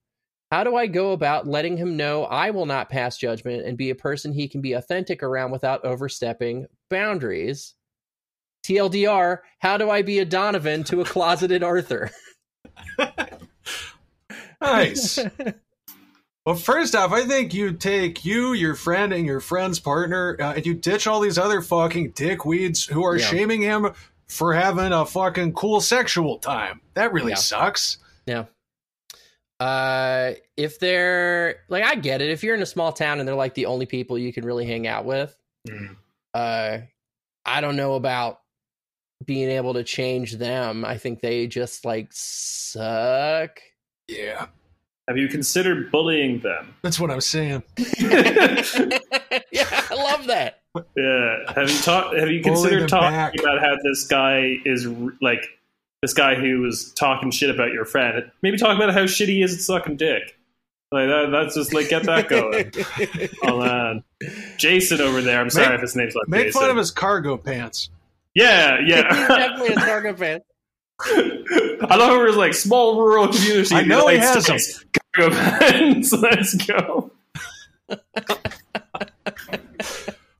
How 0.51 0.63
do 0.63 0.75
I 0.75 0.87
go 0.87 1.11
about 1.11 1.47
letting 1.47 1.75
him 1.75 1.97
know 1.97 2.23
I 2.25 2.51
will 2.51 2.65
not 2.65 2.89
pass 2.89 3.17
judgment 3.17 3.65
and 3.65 3.77
be 3.77 3.89
a 3.89 3.95
person 3.95 4.31
he 4.31 4.47
can 4.47 4.61
be 4.61 4.73
authentic 4.73 5.21
around 5.21 5.51
without 5.51 5.83
overstepping 5.83 6.67
boundaries? 6.89 7.73
TLDR, 8.65 9.39
how 9.59 9.77
do 9.77 9.89
I 9.89 10.01
be 10.01 10.19
a 10.19 10.25
Donovan 10.25 10.83
to 10.85 11.01
a 11.01 11.05
closeted 11.05 11.63
Arthur? 11.63 12.09
Nice. 14.61 15.19
well, 16.45 16.55
first 16.55 16.95
off, 16.95 17.11
I 17.11 17.25
think 17.25 17.53
you 17.53 17.73
take 17.73 18.25
you, 18.25 18.53
your 18.53 18.73
friend, 18.73 19.13
and 19.13 19.25
your 19.25 19.39
friend's 19.39 19.79
partner, 19.79 20.37
uh, 20.39 20.53
and 20.53 20.65
you 20.65 20.73
ditch 20.73 21.05
all 21.07 21.19
these 21.19 21.37
other 21.37 21.61
fucking 21.61 22.13
dickweeds 22.13 22.89
who 22.89 23.05
are 23.05 23.17
Yeah. 23.17 23.25
shaming 23.27 23.61
him 23.61 23.91
for 24.27 24.53
having 24.53 24.91
a 24.91 25.05
fucking 25.05 25.53
cool 25.53 25.81
sexual 25.81 26.39
time. 26.39 26.81
That 26.95 27.13
really 27.13 27.31
Yeah. 27.31 27.35
sucks. 27.37 27.97
Yeah. 28.25 28.45
Uh, 29.59 30.31
if 30.57 30.79
they're 30.79 31.57
like, 31.69 31.83
I 31.83 31.95
get 31.95 32.21
it. 32.21 32.31
If 32.31 32.43
you're 32.43 32.55
in 32.55 32.61
a 32.61 32.65
small 32.65 32.91
town 32.91 33.19
and 33.19 33.27
they're 33.27 33.35
like 33.35 33.53
the 33.53 33.67
only 33.67 33.85
people 33.85 34.17
you 34.17 34.33
can 34.33 34.45
really 34.45 34.65
hang 34.65 34.87
out 34.87 35.05
with, 35.05 35.35
Mm. 35.67 35.95
uh, 36.33 36.77
I 37.45 37.61
don't 37.61 37.75
know 37.75 37.93
about 37.95 38.39
being 39.25 39.49
able 39.49 39.73
to 39.73 39.83
change 39.83 40.33
them. 40.37 40.85
I 40.85 40.97
think 40.97 41.21
they 41.21 41.47
just 41.47 41.85
like 41.85 42.09
suck. 42.11 43.59
Yeah, 44.07 44.47
Have 45.07 45.17
you 45.17 45.27
considered 45.27 45.91
bullying 45.91 46.39
them? 46.39 46.75
that's 46.83 46.99
what 46.99 47.09
I'm 47.11 47.21
saying. 47.21 47.63
yeah, 47.99 48.61
I 49.89 49.93
love 49.95 50.27
that. 50.27 50.61
Yeah. 50.95 51.53
Have 51.55 51.69
you 51.69 51.77
talked? 51.79 52.17
Have 52.17 52.29
you 52.29 52.41
considered 52.41 52.89
talking 52.89 53.09
back. 53.11 53.33
about 53.39 53.59
how 53.59 53.75
this 53.83 54.05
guy 54.07 54.55
is 54.65 54.85
like 55.21 55.43
this 56.01 56.13
guy 56.13 56.35
who 56.35 56.59
was 56.61 56.91
talking 56.93 57.31
shit 57.31 57.49
about 57.49 57.71
your 57.71 57.85
friend? 57.85 58.29
Maybe 58.41 58.57
talk 58.57 58.75
about 58.75 58.93
how 58.93 59.03
shitty 59.03 59.27
he 59.29 59.41
is 59.41 59.53
at 59.53 59.59
sucking 59.61 59.97
dick. 59.97 60.37
Like 60.91 61.07
that, 61.07 61.29
that's 61.31 61.55
just 61.55 61.73
like 61.73 61.89
get 61.89 62.03
that 62.03 62.27
going. 62.29 62.71
oh 63.43 63.59
man, 63.59 64.03
Jason 64.57 65.01
over 65.01 65.21
there. 65.21 65.39
I'm 65.41 65.49
sorry 65.49 65.67
Make- 65.69 65.75
if 65.75 65.81
his 65.81 65.95
name's 65.95 66.15
not 66.15 66.27
Make 66.27 66.45
Jason. 66.47 66.61
fun 66.61 66.69
of 66.69 66.77
his 66.77 66.91
cargo 66.91 67.37
pants. 67.37 67.89
Yeah, 68.35 68.79
yeah. 68.85 69.07
He's 69.09 69.17
yeah. 69.17 69.27
definitely 69.27 69.73
a 69.73 69.75
Target 69.77 70.19
fan. 70.19 70.41
I 71.01 71.95
love 71.95 72.09
how 72.09 72.25
it's 72.25 72.37
like 72.37 72.53
small 72.53 72.99
rural 72.99 73.27
community. 73.29 73.73
I 73.75 73.81
know 73.83 74.07
he 74.07 74.17
has 74.17 74.35
has 74.35 74.49
'em. 74.49 74.59
States. 74.59 74.85
Cargo 75.15 75.35
pants. 75.35 76.11
Let's 76.21 76.53
go. 76.55 77.11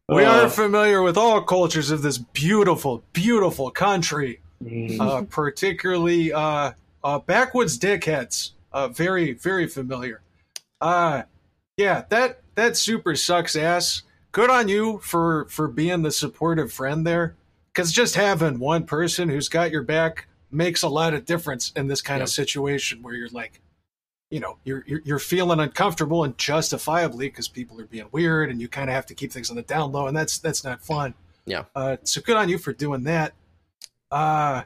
We 0.07 0.23
Uh, 0.23 0.43
are 0.45 0.49
familiar 0.49 1.01
with 1.01 1.17
all 1.17 1.41
cultures 1.41 1.89
of 1.91 2.01
this 2.03 2.17
beautiful, 2.19 3.03
beautiful 3.13 3.71
country, 3.71 4.39
mm, 4.63 4.99
uh, 4.99 5.23
particularly 5.23 6.31
uh, 6.31 6.71
uh, 7.03 7.19
backwoods 7.19 7.77
dickheads. 7.79 8.51
Uh, 8.71 8.87
very, 8.89 9.33
very 9.33 9.67
familiar. 9.67 10.21
Uh, 10.79 11.23
yeah, 11.77 12.03
that 12.09 12.41
that 12.55 12.77
super 12.77 13.15
sucks 13.15 13.55
ass. 13.55 14.03
Good 14.31 14.49
on 14.49 14.67
you 14.67 14.99
for 14.99 15.45
for 15.49 15.67
being 15.67 16.03
the 16.03 16.11
supportive 16.11 16.71
friend 16.71 17.05
there, 17.05 17.35
because 17.75 17.91
just 17.91 18.15
having 18.15 18.57
one 18.57 18.85
person 18.85 19.27
who's 19.27 19.49
got 19.49 19.69
your 19.69 19.83
back 19.83 20.27
makes 20.49 20.81
a 20.81 20.87
lot 20.87 21.13
of 21.13 21.25
difference 21.25 21.73
in 21.75 21.87
this 21.87 22.01
kind 22.01 22.23
of 22.23 22.29
situation 22.29 23.03
where 23.03 23.13
you're 23.13 23.27
like, 23.29 23.59
you 24.31 24.39
know, 24.39 24.57
you're 24.63 24.85
you're, 24.87 25.01
you're 25.03 25.19
feeling 25.19 25.59
uncomfortable 25.59 26.23
and 26.23 26.37
justifiably 26.37 27.27
because 27.27 27.49
people 27.49 27.79
are 27.81 27.85
being 27.85 28.07
weird, 28.13 28.49
and 28.49 28.61
you 28.61 28.69
kind 28.69 28.89
of 28.89 28.95
have 28.95 29.05
to 29.07 29.13
keep 29.13 29.31
things 29.31 29.49
on 29.49 29.57
the 29.57 29.61
down 29.61 29.91
low, 29.91 30.07
and 30.07 30.15
that's 30.15 30.37
that's 30.37 30.63
not 30.63 30.81
fun. 30.81 31.13
Yeah. 31.45 31.65
Uh, 31.75 31.97
so 32.03 32.21
good 32.21 32.37
on 32.37 32.47
you 32.47 32.57
for 32.57 32.71
doing 32.71 33.03
that. 33.03 33.33
Uh, 34.09 34.63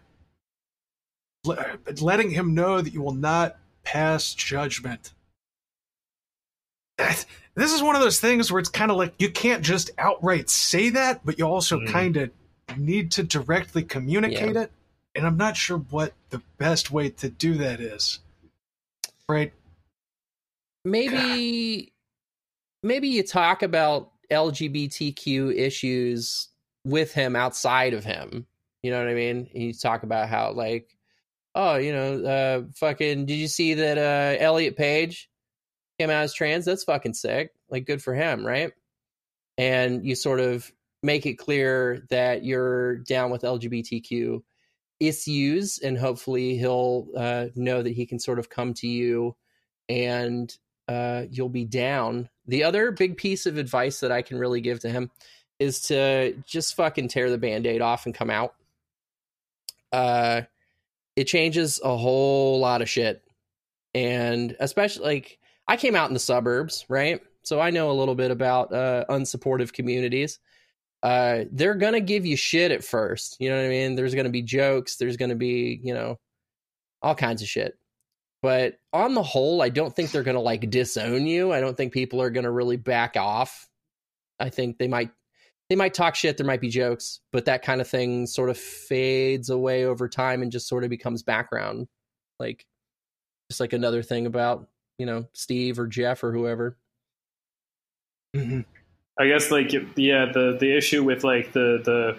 le- 1.44 1.80
letting 2.00 2.30
him 2.30 2.54
know 2.54 2.80
that 2.80 2.94
you 2.94 3.02
will 3.02 3.14
not 3.14 3.58
pass 3.84 4.34
judgment. 4.36 5.14
This 7.56 7.74
is 7.74 7.82
one 7.82 7.96
of 7.96 8.02
those 8.02 8.20
things 8.20 8.52
where 8.52 8.60
it's 8.60 8.70
kind 8.70 8.92
of 8.92 8.98
like 8.98 9.14
you 9.18 9.32
can't 9.32 9.64
just 9.64 9.90
outright 9.98 10.50
say 10.50 10.90
that, 10.92 11.26
but 11.26 11.40
you 11.40 11.46
also 11.46 11.80
Mm. 11.80 11.88
kind 11.90 12.18
of 12.18 12.30
need 12.78 13.12
to 13.12 13.24
directly 13.24 13.84
communicate 13.84 14.56
it. 14.56 14.72
And 15.16 15.26
I'm 15.26 15.38
not 15.38 15.58
sure 15.58 15.78
what 15.78 16.14
the 16.30 16.42
best 16.58 16.92
way 16.92 17.10
to 17.10 17.30
do 17.30 17.56
that 17.56 17.80
is. 17.80 18.20
Right? 19.28 19.54
maybe 20.86 21.94
maybe 22.84 23.08
you 23.10 23.24
talk 23.24 23.64
about 23.64 24.12
LGBTQ 24.32 25.56
issues 25.56 26.50
with 26.86 27.14
him 27.14 27.36
outside 27.36 27.94
of 27.94 28.04
him. 28.04 28.46
You 28.84 28.92
know 28.92 29.00
what 29.00 29.10
I 29.10 29.14
mean? 29.14 29.50
You 29.54 29.74
talk 29.74 30.04
about 30.04 30.30
how 30.30 30.52
like, 30.52 30.96
oh, 31.56 31.76
you 31.76 31.92
know, 31.92 32.24
uh, 32.24 32.62
fucking. 32.76 33.26
Did 33.26 33.36
you 33.36 33.48
see 33.48 33.74
that 33.76 33.98
uh, 33.98 34.42
Elliot 34.42 34.78
Page 34.78 35.30
came 36.00 36.10
out 36.10 36.24
as 36.24 36.34
trans? 36.34 36.66
That's 36.66 36.86
fucking 36.86 37.14
sick. 37.14 37.52
Like, 37.70 37.86
good 37.86 38.02
for 38.02 38.14
him, 38.14 38.46
right? 38.46 38.72
And 39.58 40.06
you 40.06 40.16
sort 40.16 40.40
of 40.40 40.72
make 41.02 41.26
it 41.26 41.36
clear 41.36 42.06
that 42.10 42.44
you're 42.44 42.98
down 42.98 43.32
with 43.32 43.44
LGBTQ 43.44 44.42
issues, 45.00 45.80
and 45.80 45.98
hopefully 45.98 46.58
he'll 46.58 47.08
uh, 47.16 47.48
know 47.56 47.82
that 47.82 47.94
he 47.94 48.06
can 48.06 48.20
sort 48.20 48.40
of 48.40 48.50
come 48.50 48.74
to 48.76 48.88
you 48.88 49.36
and 49.88 50.56
uh, 50.88 51.24
you'll 51.30 51.50
be 51.50 51.66
down. 51.66 52.30
The 52.48 52.64
other 52.64 52.92
big 52.92 53.18
piece 53.18 53.46
of 53.46 53.58
advice 53.58 54.00
that 54.00 54.12
I 54.12 54.22
can 54.22 54.38
really 54.38 54.62
give 54.62 54.80
to 54.82 54.90
him 54.90 55.12
is 55.60 55.82
to 55.82 56.34
just 56.46 56.76
fucking 56.76 57.10
tear 57.10 57.30
the 57.30 57.38
band-aid 57.38 57.82
off 57.82 58.06
and 58.06 58.16
come 58.16 58.30
out. 58.30 58.56
Uh 59.92 60.42
it 61.16 61.26
changes 61.26 61.82
a 61.84 61.98
whole 61.98 62.60
lot 62.60 62.82
of 62.82 62.90
shit. 62.90 63.22
And 63.94 64.56
especially 64.60 65.04
like 65.04 65.40
I 65.68 65.76
came 65.76 65.96
out 65.96 66.10
in 66.10 66.14
the 66.14 66.20
suburbs, 66.20 66.86
right? 66.88 67.22
So 67.42 67.60
I 67.60 67.72
know 67.72 67.92
a 67.92 67.94
little 67.94 68.16
bit 68.16 68.32
about 68.32 68.74
uh 68.74 69.06
unsupportive 69.10 69.74
communities. 69.74 70.40
Uh 71.02 71.46
they're 71.52 71.76
to 71.94 72.02
give 72.02 72.26
you 72.26 72.36
shit 72.36 72.72
at 72.72 72.84
first. 72.84 73.38
You 73.40 73.50
know 73.50 73.58
what 73.58 73.66
I 73.66 73.70
mean? 73.70 73.96
There's 73.96 74.14
to 74.26 74.32
be 74.32 74.42
jokes, 74.42 74.98
there's 74.98 75.18
to 75.30 75.36
be, 75.36 75.80
you 75.84 75.94
know, 75.94 76.20
all 77.02 77.16
kinds 77.16 77.42
of 77.42 77.48
shit 77.48 77.78
but 78.42 78.80
on 78.94 79.14
the 79.14 79.24
whole 79.24 79.62
i 79.62 79.70
don't 79.70 79.96
think 79.96 80.12
they're 80.12 80.24
to 80.36 80.42
like 80.42 80.70
disown 80.70 81.26
you 81.26 81.52
i 81.52 81.60
don't 81.60 81.78
think 81.78 81.94
people 81.94 82.22
are 82.22 82.30
to 82.44 82.52
really 82.52 82.78
back 82.78 83.16
off 83.18 83.68
i 84.40 84.50
think 84.50 84.78
they 84.78 84.88
might 84.88 85.12
they 85.70 85.76
might 85.76 85.94
talk 85.94 86.16
shit 86.16 86.38
there 86.38 86.48
might 86.48 86.62
be 86.62 86.70
jokes 86.70 87.20
but 87.32 87.46
that 87.46 87.62
kind 87.62 87.82
of 87.82 87.88
thing 87.88 88.26
sort 88.26 88.50
of 88.50 88.58
fades 88.58 89.50
away 89.50 89.86
over 89.86 90.08
time 90.08 90.42
and 90.42 90.52
just 90.52 90.68
sort 90.68 90.84
of 90.84 90.90
becomes 90.90 91.24
background 91.24 91.88
like 92.40 92.66
just 93.50 93.60
like 93.60 93.74
another 93.74 94.04
thing 94.04 94.26
about 94.26 94.68
you 94.98 95.06
know 95.06 95.26
steve 95.34 95.80
or 95.80 95.88
jeff 95.88 96.24
or 96.24 96.32
whoever 96.32 96.78
Mm-hmm. 98.36 98.62
I 99.20 99.28
guess 99.28 99.52
like 99.52 99.74
yeah, 99.74 100.32
the 100.34 100.58
the 100.58 100.76
issue 100.76 101.04
with 101.04 101.26
like 101.26 101.52
the 101.52 101.82
the 101.84 102.18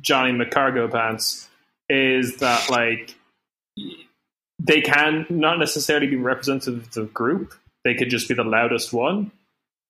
Johnny 0.00 0.32
McCargo 0.32 0.90
pants 0.92 1.48
is 1.88 2.36
that 2.36 2.68
like 2.68 3.14
they 4.58 4.82
can 4.82 5.26
not 5.30 5.58
necessarily 5.58 6.06
be 6.06 6.16
representative 6.16 6.82
of 6.82 6.90
the 6.92 7.04
group. 7.04 7.54
They 7.82 7.94
could 7.94 8.10
just 8.10 8.28
be 8.28 8.34
the 8.34 8.44
loudest 8.44 8.92
one, 8.92 9.30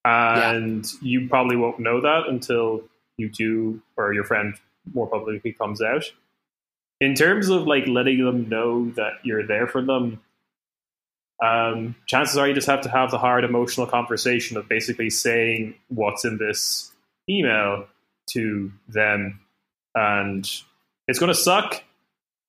and 0.05 0.87
you 1.03 1.29
probably 1.29 1.57
won't 1.57 1.81
know 1.81 2.01
that 2.01 2.29
until 2.29 2.83
you 3.17 3.29
do 3.29 3.83
or 3.97 4.15
your 4.15 4.25
friend 4.25 4.55
more 4.93 5.09
publicly 5.09 5.53
comes 5.53 5.83
out. 5.83 6.05
In 7.01 7.15
terms 7.15 7.49
of 7.49 7.67
like 7.67 7.89
letting 7.89 8.25
them 8.25 8.49
know 8.49 8.91
that 8.91 9.15
you're 9.25 9.47
there 9.47 9.67
for 9.67 9.83
them, 9.83 10.21
um, 11.45 11.95
chances 12.07 12.39
are 12.39 12.49
you 12.49 12.55
just 12.55 12.69
have 12.69 12.81
to 12.83 12.89
have 12.89 13.11
the 13.11 13.19
hard 13.19 13.45
emotional 13.45 13.87
conversation 13.87 14.57
of 14.57 14.67
basically 14.67 15.11
saying 15.11 15.75
what's 15.89 16.25
in 16.25 16.39
this 16.39 16.91
email 17.29 17.87
to 18.31 18.73
them, 18.89 19.41
and 19.95 20.49
it's 21.07 21.19
going 21.19 21.33
to 21.33 21.39
suck 21.39 21.83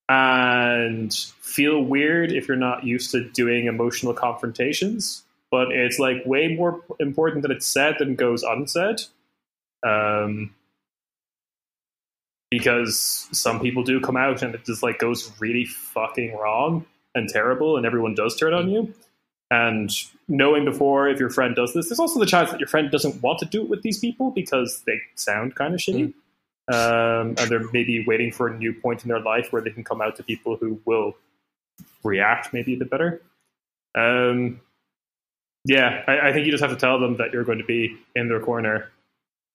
and 0.08 1.14
feel 1.42 1.82
weird 1.82 2.32
if 2.32 2.48
you're 2.48 2.56
not 2.56 2.86
used 2.86 3.12
to 3.12 3.28
doing 3.32 3.66
emotional 3.66 4.14
confrontations. 4.14 5.24
But 5.52 5.72
it's 5.72 6.00
like 6.00 6.26
way 6.26 6.56
more 6.56 6.82
important 7.00 7.42
that 7.42 7.52
it's 7.52 7.66
said 7.66 7.96
than 8.00 8.16
goes 8.16 8.44
unsaid. 8.44 9.02
Um, 9.86 10.56
because 12.50 13.28
some 13.34 13.60
people 13.60 13.84
do 13.84 14.00
come 14.00 14.16
out 14.16 14.42
and 14.42 14.56
it 14.56 14.64
just 14.66 14.84
like 14.84 15.00
goes 15.00 15.32
really 15.40 15.66
fucking 15.66 16.36
wrong 16.38 16.86
and 17.16 17.30
terrible, 17.30 17.78
and 17.78 17.86
everyone 17.86 18.14
does 18.14 18.36
turn 18.36 18.54
on 18.54 18.70
you. 18.70 18.94
And 19.50 19.90
knowing 20.28 20.66
before 20.66 21.08
if 21.08 21.20
your 21.20 21.30
friend 21.30 21.56
does 21.56 21.74
this, 21.74 21.90
there's 21.90 22.00
also 22.00 22.20
the 22.20 22.26
chance 22.26 22.52
that 22.52 22.60
your 22.60 22.68
friend 22.68 22.92
doesn't 22.92 23.22
want 23.22 23.40
to 23.40 23.46
do 23.46 23.62
it 23.62 23.70
with 23.70 23.82
these 23.82 24.00
people 24.00 24.32
because 24.32 24.84
they 24.86 25.00
sound 25.16 25.56
kind 25.56 25.74
of 25.74 25.80
shitty. 25.80 26.14
Um, 26.68 27.36
and 27.38 27.50
they're 27.50 27.72
maybe 27.72 28.04
waiting 28.08 28.32
for 28.32 28.48
a 28.48 28.58
new 28.58 28.74
point 28.74 29.04
in 29.04 29.10
their 29.10 29.20
life 29.20 29.54
where 29.54 29.62
they 29.62 29.70
can 29.70 29.84
come 29.84 30.02
out 30.02 30.16
to 30.16 30.24
people 30.24 30.58
who 30.58 30.82
will 30.86 31.16
react 32.04 32.54
maybe 32.54 32.74
a 32.74 32.78
bit 32.78 32.90
better. 32.90 33.22
Um, 33.96 34.62
yeah, 35.64 36.04
I, 36.08 36.30
I 36.30 36.34
think 36.34 36.46
you 36.46 36.52
just 36.52 36.64
have 36.64 36.72
to 36.72 36.78
tell 36.78 37.00
them 37.00 37.18
that 37.18 37.34
you're 37.34 37.44
going 37.44 37.60
to 37.60 37.66
be 37.66 37.98
in 38.16 38.30
their 38.30 38.40
corner, 38.40 38.92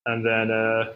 and 0.07 0.25
then 0.25 0.51
uh, 0.51 0.93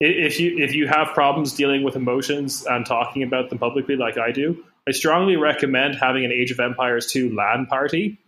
if 0.00 0.40
you 0.40 0.58
if 0.58 0.74
you 0.74 0.88
have 0.88 1.08
problems 1.08 1.52
dealing 1.52 1.82
with 1.82 1.94
emotions 1.96 2.66
and 2.68 2.84
talking 2.84 3.22
about 3.22 3.48
them 3.48 3.58
publicly, 3.58 3.96
like 3.96 4.18
I 4.18 4.32
do, 4.32 4.64
I 4.88 4.92
strongly 4.92 5.36
recommend 5.36 5.96
having 5.96 6.24
an 6.24 6.32
Age 6.32 6.52
of 6.52 6.60
Empires 6.60 7.10
2 7.10 7.34
LAN 7.34 7.66
party. 7.66 8.18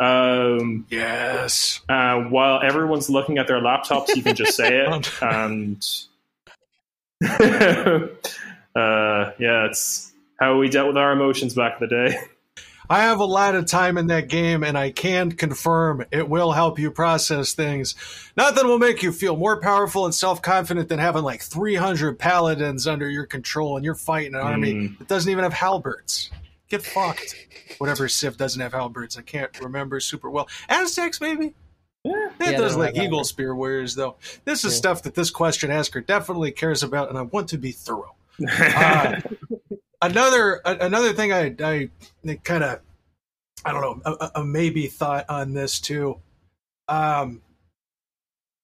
Um, 0.00 0.86
Yes. 0.90 1.80
uh, 1.88 2.20
while 2.22 2.60
everyone's 2.62 3.10
looking 3.10 3.38
at 3.38 3.46
their 3.46 3.60
laptops, 3.60 4.14
you 4.14 4.22
can 4.22 4.36
just 4.36 4.56
say 4.56 4.84
it, 4.86 5.10
and 5.22 5.84
uh, 7.22 9.32
yeah, 9.38 9.66
it's 9.66 10.12
how 10.38 10.58
we 10.58 10.68
dealt 10.68 10.88
with 10.88 10.96
our 10.96 11.12
emotions 11.12 11.54
back 11.54 11.80
in 11.80 11.88
the 11.88 11.94
day. 11.94 12.18
I 12.90 13.02
have 13.02 13.20
a 13.20 13.24
lot 13.24 13.54
of 13.54 13.66
time 13.66 13.98
in 13.98 14.06
that 14.08 14.28
game, 14.28 14.62
and 14.64 14.76
I 14.78 14.90
can 14.90 15.32
confirm 15.32 16.04
it 16.10 16.28
will 16.28 16.52
help 16.52 16.78
you 16.78 16.90
process 16.90 17.52
things. 17.52 17.94
Nothing 18.36 18.66
will 18.66 18.78
make 18.78 19.02
you 19.02 19.12
feel 19.12 19.36
more 19.36 19.60
powerful 19.60 20.04
and 20.06 20.14
self 20.14 20.40
confident 20.42 20.88
than 20.88 20.98
having 20.98 21.22
like 21.22 21.42
300 21.42 22.18
paladins 22.18 22.86
under 22.86 23.08
your 23.08 23.26
control 23.26 23.76
and 23.76 23.84
you're 23.84 23.94
fighting 23.94 24.34
an 24.34 24.40
army 24.40 24.72
Mm. 24.74 24.98
that 24.98 25.08
doesn't 25.08 25.30
even 25.30 25.44
have 25.44 25.52
halberds. 25.52 26.30
Get 26.68 26.82
fucked. 26.82 27.34
Whatever 27.78 28.08
Civ 28.08 28.36
doesn't 28.36 28.60
have 28.60 28.72
halberds. 28.72 29.16
I 29.18 29.22
can't 29.22 29.58
remember 29.60 30.00
super 30.00 30.28
well. 30.30 30.48
Aztecs, 30.68 31.20
maybe? 31.20 31.54
Yeah, 32.04 32.12
It 32.12 32.32
Yeah, 32.40 32.50
they 32.52 32.56
does 32.56 32.72
don't 32.72 32.80
like 32.80 32.94
Eagle 32.94 33.18
halberds. 33.18 33.28
Spear 33.30 33.54
Warriors, 33.54 33.94
though. 33.94 34.16
This 34.44 34.64
is 34.64 34.72
Yeah. 34.72 34.78
stuff 34.78 35.02
that 35.02 35.14
this 35.14 35.30
question 35.30 35.70
asker 35.70 36.00
definitely 36.00 36.52
cares 36.52 36.82
about, 36.82 37.08
and 37.08 37.18
I 37.18 37.22
want 37.22 37.48
to 37.50 37.58
be 37.58 37.72
thorough. 37.72 38.14
Uh, 38.48 39.20
another 40.02 40.60
another 40.64 41.12
thing 41.12 41.32
I 41.32 41.54
I 41.60 41.90
kind 42.44 42.64
of 42.64 42.80
I 43.64 43.72
don't 43.72 43.80
know 43.80 44.16
a, 44.20 44.30
a 44.36 44.44
maybe 44.44 44.86
thought 44.86 45.26
on 45.28 45.52
this 45.52 45.80
too. 45.80 46.20
Um, 46.88 47.42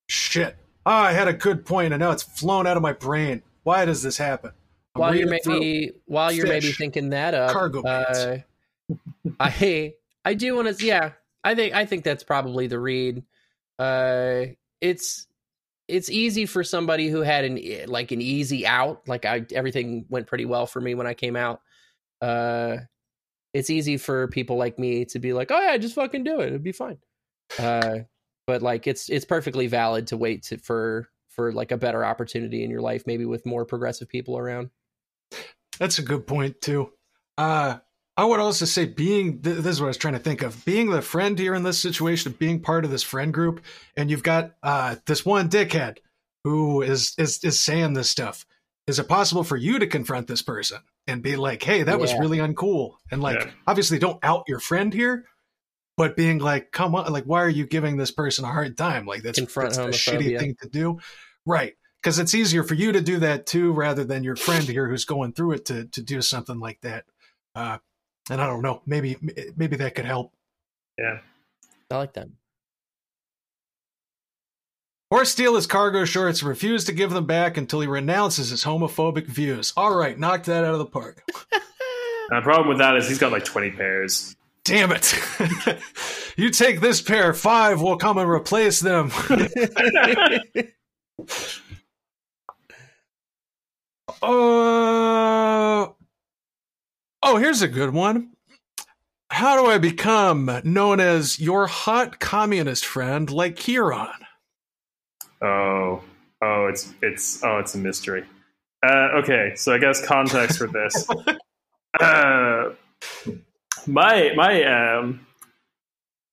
shit. 0.08 0.56
Oh, 0.86 0.92
I 0.92 1.12
had 1.12 1.28
a 1.28 1.32
good 1.32 1.64
point, 1.64 1.92
and 1.92 2.00
now 2.00 2.10
it's 2.10 2.22
flown 2.22 2.66
out 2.66 2.76
of 2.76 2.82
my 2.82 2.92
brain. 2.92 3.42
Why 3.62 3.84
does 3.84 4.02
this 4.02 4.18
happen? 4.18 4.52
I'm 4.94 5.00
while 5.00 5.14
you're 5.14 5.28
maybe 5.28 5.92
while 6.06 6.30
you're 6.30 6.46
maybe 6.46 6.72
thinking 6.72 7.10
that 7.10 7.34
up, 7.34 7.52
Cargo 7.52 7.82
uh, 7.82 8.38
I 9.40 9.94
I 10.24 10.34
do 10.34 10.54
want 10.54 10.76
to. 10.76 10.84
Yeah, 10.84 11.12
I 11.42 11.54
think 11.54 11.74
I 11.74 11.86
think 11.86 12.04
that's 12.04 12.22
probably 12.22 12.66
the 12.66 12.78
read. 12.78 13.22
Uh, 13.78 14.46
it's 14.80 15.26
it's 15.88 16.08
easy 16.10 16.46
for 16.46 16.64
somebody 16.64 17.08
who 17.08 17.20
had 17.20 17.44
an 17.44 17.58
e- 17.58 17.86
like 17.86 18.12
an 18.12 18.20
easy 18.20 18.66
out. 18.66 19.06
Like 19.06 19.24
I 19.24 19.46
everything 19.54 20.06
went 20.08 20.26
pretty 20.26 20.44
well 20.44 20.66
for 20.66 20.80
me 20.80 20.94
when 20.94 21.06
I 21.06 21.14
came 21.14 21.36
out. 21.36 21.60
Uh, 22.20 22.78
it's 23.52 23.70
easy 23.70 23.96
for 23.96 24.28
people 24.28 24.56
like 24.56 24.78
me 24.78 25.04
to 25.06 25.18
be 25.18 25.32
like, 25.32 25.50
oh 25.50 25.60
yeah, 25.60 25.76
just 25.76 25.94
fucking 25.94 26.24
do 26.24 26.40
it. 26.40 26.48
It'd 26.48 26.64
be 26.64 26.72
fine. 26.72 26.98
Uh, 27.58 27.98
but 28.46 28.62
like 28.62 28.86
it's 28.86 29.08
it's 29.08 29.24
perfectly 29.24 29.66
valid 29.66 30.08
to 30.08 30.16
wait 30.16 30.44
to, 30.44 30.58
for 30.58 31.08
for 31.28 31.52
like 31.52 31.72
a 31.72 31.76
better 31.76 32.04
opportunity 32.04 32.64
in 32.64 32.70
your 32.70 32.80
life, 32.80 33.04
maybe 33.06 33.24
with 33.24 33.46
more 33.46 33.64
progressive 33.64 34.08
people 34.08 34.38
around. 34.38 34.70
That's 35.78 35.98
a 35.98 36.02
good 36.02 36.26
point 36.26 36.60
too. 36.60 36.92
Uh, 37.36 37.78
I 38.16 38.24
would 38.24 38.38
also 38.38 38.64
say 38.64 38.84
being 38.84 39.40
this 39.40 39.66
is 39.66 39.80
what 39.80 39.86
I 39.86 39.88
was 39.88 39.96
trying 39.96 40.14
to 40.14 40.20
think 40.20 40.42
of 40.42 40.64
being 40.64 40.90
the 40.90 41.02
friend 41.02 41.38
here 41.38 41.54
in 41.54 41.64
this 41.64 41.78
situation, 41.80 42.32
of 42.32 42.38
being 42.38 42.60
part 42.60 42.84
of 42.84 42.90
this 42.90 43.02
friend 43.02 43.34
group, 43.34 43.60
and 43.96 44.10
you've 44.10 44.22
got 44.22 44.52
uh, 44.62 44.96
this 45.06 45.26
one 45.26 45.48
dickhead 45.48 45.98
who 46.44 46.82
is 46.82 47.14
is 47.18 47.42
is 47.42 47.60
saying 47.60 47.94
this 47.94 48.08
stuff. 48.08 48.46
Is 48.86 48.98
it 48.98 49.08
possible 49.08 49.42
for 49.42 49.56
you 49.56 49.78
to 49.78 49.86
confront 49.86 50.28
this 50.28 50.42
person 50.42 50.78
and 51.08 51.22
be 51.22 51.36
like, 51.36 51.62
"Hey, 51.62 51.82
that 51.82 51.98
was 51.98 52.14
really 52.14 52.38
uncool," 52.38 52.96
and 53.10 53.20
like, 53.22 53.40
Yeah. 53.40 53.50
obviously, 53.66 53.98
don't 53.98 54.22
out 54.22 54.44
your 54.46 54.60
friend 54.60 54.92
here, 54.92 55.24
but 55.96 56.16
being 56.16 56.38
like, 56.38 56.70
"Come 56.70 56.94
on, 56.94 57.10
like, 57.12 57.24
why 57.24 57.42
are 57.42 57.48
you 57.48 57.66
giving 57.66 57.96
this 57.96 58.12
person 58.12 58.44
a 58.44 58.48
hard 58.48 58.76
time? 58.76 59.06
Like, 59.06 59.22
that's, 59.22 59.38
Confront 59.38 59.74
that's 59.74 59.78
a 59.78 59.90
shitty 59.98 60.38
thing 60.38 60.54
to 60.62 60.68
do, 60.68 61.00
right?" 61.46 61.74
Because 62.00 62.18
it's 62.20 62.34
easier 62.34 62.62
for 62.62 62.74
you 62.74 62.92
to 62.92 63.00
do 63.00 63.18
that 63.20 63.46
too, 63.46 63.72
rather 63.72 64.04
than 64.04 64.22
your 64.22 64.36
friend 64.36 64.64
here 64.64 64.88
who's 64.88 65.06
going 65.06 65.32
through 65.32 65.52
it 65.52 65.64
to 65.64 65.86
to 65.86 66.02
do 66.02 66.22
something 66.22 66.60
like 66.60 66.80
that. 66.82 67.06
Uh, 67.56 67.78
and 68.30 68.40
I 68.40 68.46
don't 68.46 68.62
know, 68.62 68.82
maybe 68.86 69.16
maybe 69.56 69.76
that 69.76 69.94
could 69.94 70.06
help. 70.06 70.32
yeah. 70.98 71.18
I 71.90 71.96
like 71.96 72.14
that. 72.14 72.28
Or 75.10 75.24
steal 75.24 75.54
his 75.54 75.66
cargo 75.66 76.04
shorts, 76.04 76.40
and 76.40 76.48
refuse 76.48 76.84
to 76.86 76.92
give 76.92 77.10
them 77.12 77.26
back 77.26 77.56
until 77.56 77.80
he 77.80 77.86
renounces 77.86 78.50
his 78.50 78.64
homophobic 78.64 79.26
views. 79.26 79.72
All 79.76 79.94
right, 79.94 80.18
knock 80.18 80.44
that 80.44 80.64
out 80.64 80.72
of 80.72 80.78
the 80.78 80.86
park. 80.86 81.22
The 82.30 82.40
problem 82.40 82.68
with 82.68 82.78
that 82.78 82.96
is 82.96 83.06
he's 83.06 83.18
got 83.18 83.32
like 83.32 83.44
20 83.44 83.72
pairs. 83.72 84.34
Damn 84.64 84.92
it! 84.92 85.14
you 86.38 86.48
take 86.48 86.80
this 86.80 87.02
pair, 87.02 87.34
five 87.34 87.82
will 87.82 87.98
come 87.98 88.16
and 88.16 88.28
replace 88.28 88.80
them. 88.80 89.12
Uh, 94.22 95.88
oh, 97.24 97.38
here's 97.38 97.62
a 97.62 97.68
good 97.68 97.92
one. 97.92 98.30
How 99.30 99.60
do 99.60 99.68
I 99.68 99.78
become 99.78 100.60
known 100.62 101.00
as 101.00 101.40
your 101.40 101.66
hot 101.66 102.20
communist 102.20 102.84
friend 102.84 103.28
like 103.30 103.56
Kieran? 103.56 104.08
Oh, 105.42 106.02
oh, 106.40 106.66
it's 106.66 106.92
it's 107.02 107.42
oh, 107.42 107.58
it's 107.58 107.74
a 107.74 107.78
mystery. 107.78 108.24
Uh, 108.86 109.18
okay, 109.22 109.54
so 109.56 109.72
I 109.72 109.78
guess 109.78 110.06
context 110.06 110.58
for 110.58 110.68
this. 110.68 111.08
uh, 112.00 112.70
my 113.86 114.32
my 114.36 114.64
um 114.64 115.26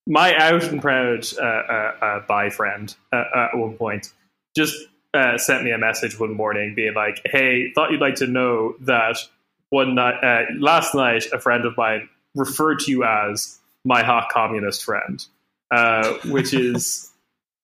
my 0.06 0.36
out 0.36 0.64
and 0.64 0.80
proud 0.80 1.26
uh, 1.40 1.44
uh, 1.44 1.96
uh, 2.00 2.20
bi 2.28 2.50
friend 2.50 2.94
uh, 3.12 3.24
at 3.34 3.56
one 3.56 3.76
point 3.76 4.12
just 4.54 4.76
uh, 5.14 5.38
sent 5.38 5.64
me 5.64 5.70
a 5.72 5.78
message 5.78 6.20
one 6.20 6.34
morning 6.34 6.74
being 6.74 6.94
like, 6.94 7.20
"Hey, 7.24 7.72
thought 7.74 7.90
you'd 7.90 8.00
like 8.00 8.16
to 8.16 8.26
know 8.26 8.74
that 8.80 9.16
one 9.72 9.94
night 9.94 10.22
uh, 10.22 10.44
last 10.58 10.94
night 10.94 11.24
a 11.32 11.38
friend 11.38 11.64
of 11.64 11.76
mine 11.76 12.08
referred 12.34 12.78
to 12.80 12.90
you 12.90 13.04
as 13.04 13.58
my 13.84 14.02
hot 14.02 14.28
communist 14.30 14.84
friend," 14.84 15.24
uh, 15.70 16.12
which 16.26 16.52
is 16.52 17.10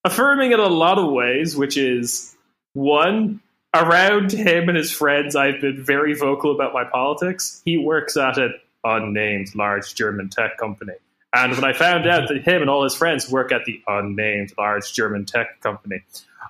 affirming 0.05 0.53
in 0.53 0.61
a 0.61 0.67
lot 0.67 0.99
of 0.99 1.13
ways, 1.13 1.55
which 1.55 1.77
is 1.77 2.35
one, 2.73 3.41
around 3.75 4.33
him 4.33 4.69
and 4.69 4.79
his 4.79 4.91
friends, 4.91 5.37
I've 5.37 5.61
been 5.61 5.85
very 5.85 6.15
vocal 6.15 6.55
about 6.55 6.73
my 6.73 6.85
politics. 6.85 7.61
He 7.65 7.77
works 7.77 8.17
at 8.17 8.39
an 8.39 8.55
unnamed 8.85 9.55
large 9.55 9.95
German 9.95 10.31
tech 10.31 10.57
company. 10.57 10.95
And 11.35 11.53
when 11.53 11.65
I 11.65 11.75
found 11.75 12.09
out 12.09 12.29
that 12.29 12.43
him 12.43 12.63
and 12.63 12.71
all 12.71 12.85
his 12.85 12.95
friends 12.95 13.31
work 13.31 13.53
at 13.53 13.67
the 13.67 13.83
unnamed 13.87 14.55
large 14.57 14.95
German 14.95 15.27
tech 15.27 15.61
company, 15.61 16.03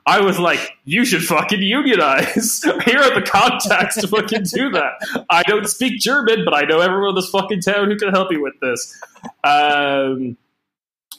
I 0.06 0.20
was 0.20 0.38
like, 0.38 0.76
you 0.84 1.04
should 1.04 1.22
fucking 1.24 1.62
unionize. 1.62 2.62
Here 2.84 2.98
are 2.98 3.14
the 3.14 3.26
contacts 3.26 4.00
to 4.00 4.08
fucking 4.08 4.44
do 4.44 4.70
that. 4.70 5.26
I 5.28 5.42
don't 5.42 5.68
speak 5.68 6.00
German, 6.00 6.44
but 6.44 6.54
I 6.54 6.62
know 6.62 6.80
everyone 6.80 7.10
in 7.10 7.14
this 7.14 7.30
fucking 7.30 7.60
town 7.60 7.90
who 7.90 7.96
can 7.96 8.10
help 8.10 8.32
you 8.32 8.42
with 8.42 8.58
this. 8.60 8.98
Um, 9.44 10.36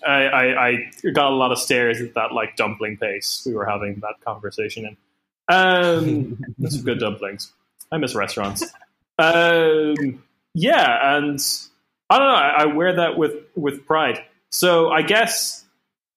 I, 0.05 0.23
I, 0.25 0.67
I 0.67 0.91
got 1.13 1.31
a 1.31 1.35
lot 1.35 1.51
of 1.51 1.59
stares 1.59 2.01
at 2.01 2.13
that 2.15 2.31
like 2.31 2.55
dumpling 2.55 2.97
pace 2.97 3.43
we 3.45 3.53
were 3.53 3.65
having 3.65 3.95
that 4.01 4.15
conversation 4.25 4.85
in. 4.85 4.97
Um, 5.47 6.39
some 6.67 6.83
good 6.83 6.99
dumplings. 6.99 7.51
I 7.91 7.97
miss 7.97 8.15
restaurants. 8.15 8.63
Um, 9.17 10.23
yeah, 10.53 11.17
and 11.17 11.39
I 12.09 12.19
don't 12.19 12.27
know. 12.27 12.33
I, 12.33 12.49
I 12.59 12.65
wear 12.65 12.95
that 12.97 13.17
with 13.17 13.33
with 13.55 13.85
pride. 13.85 14.23
So 14.51 14.89
I 14.89 15.01
guess 15.01 15.65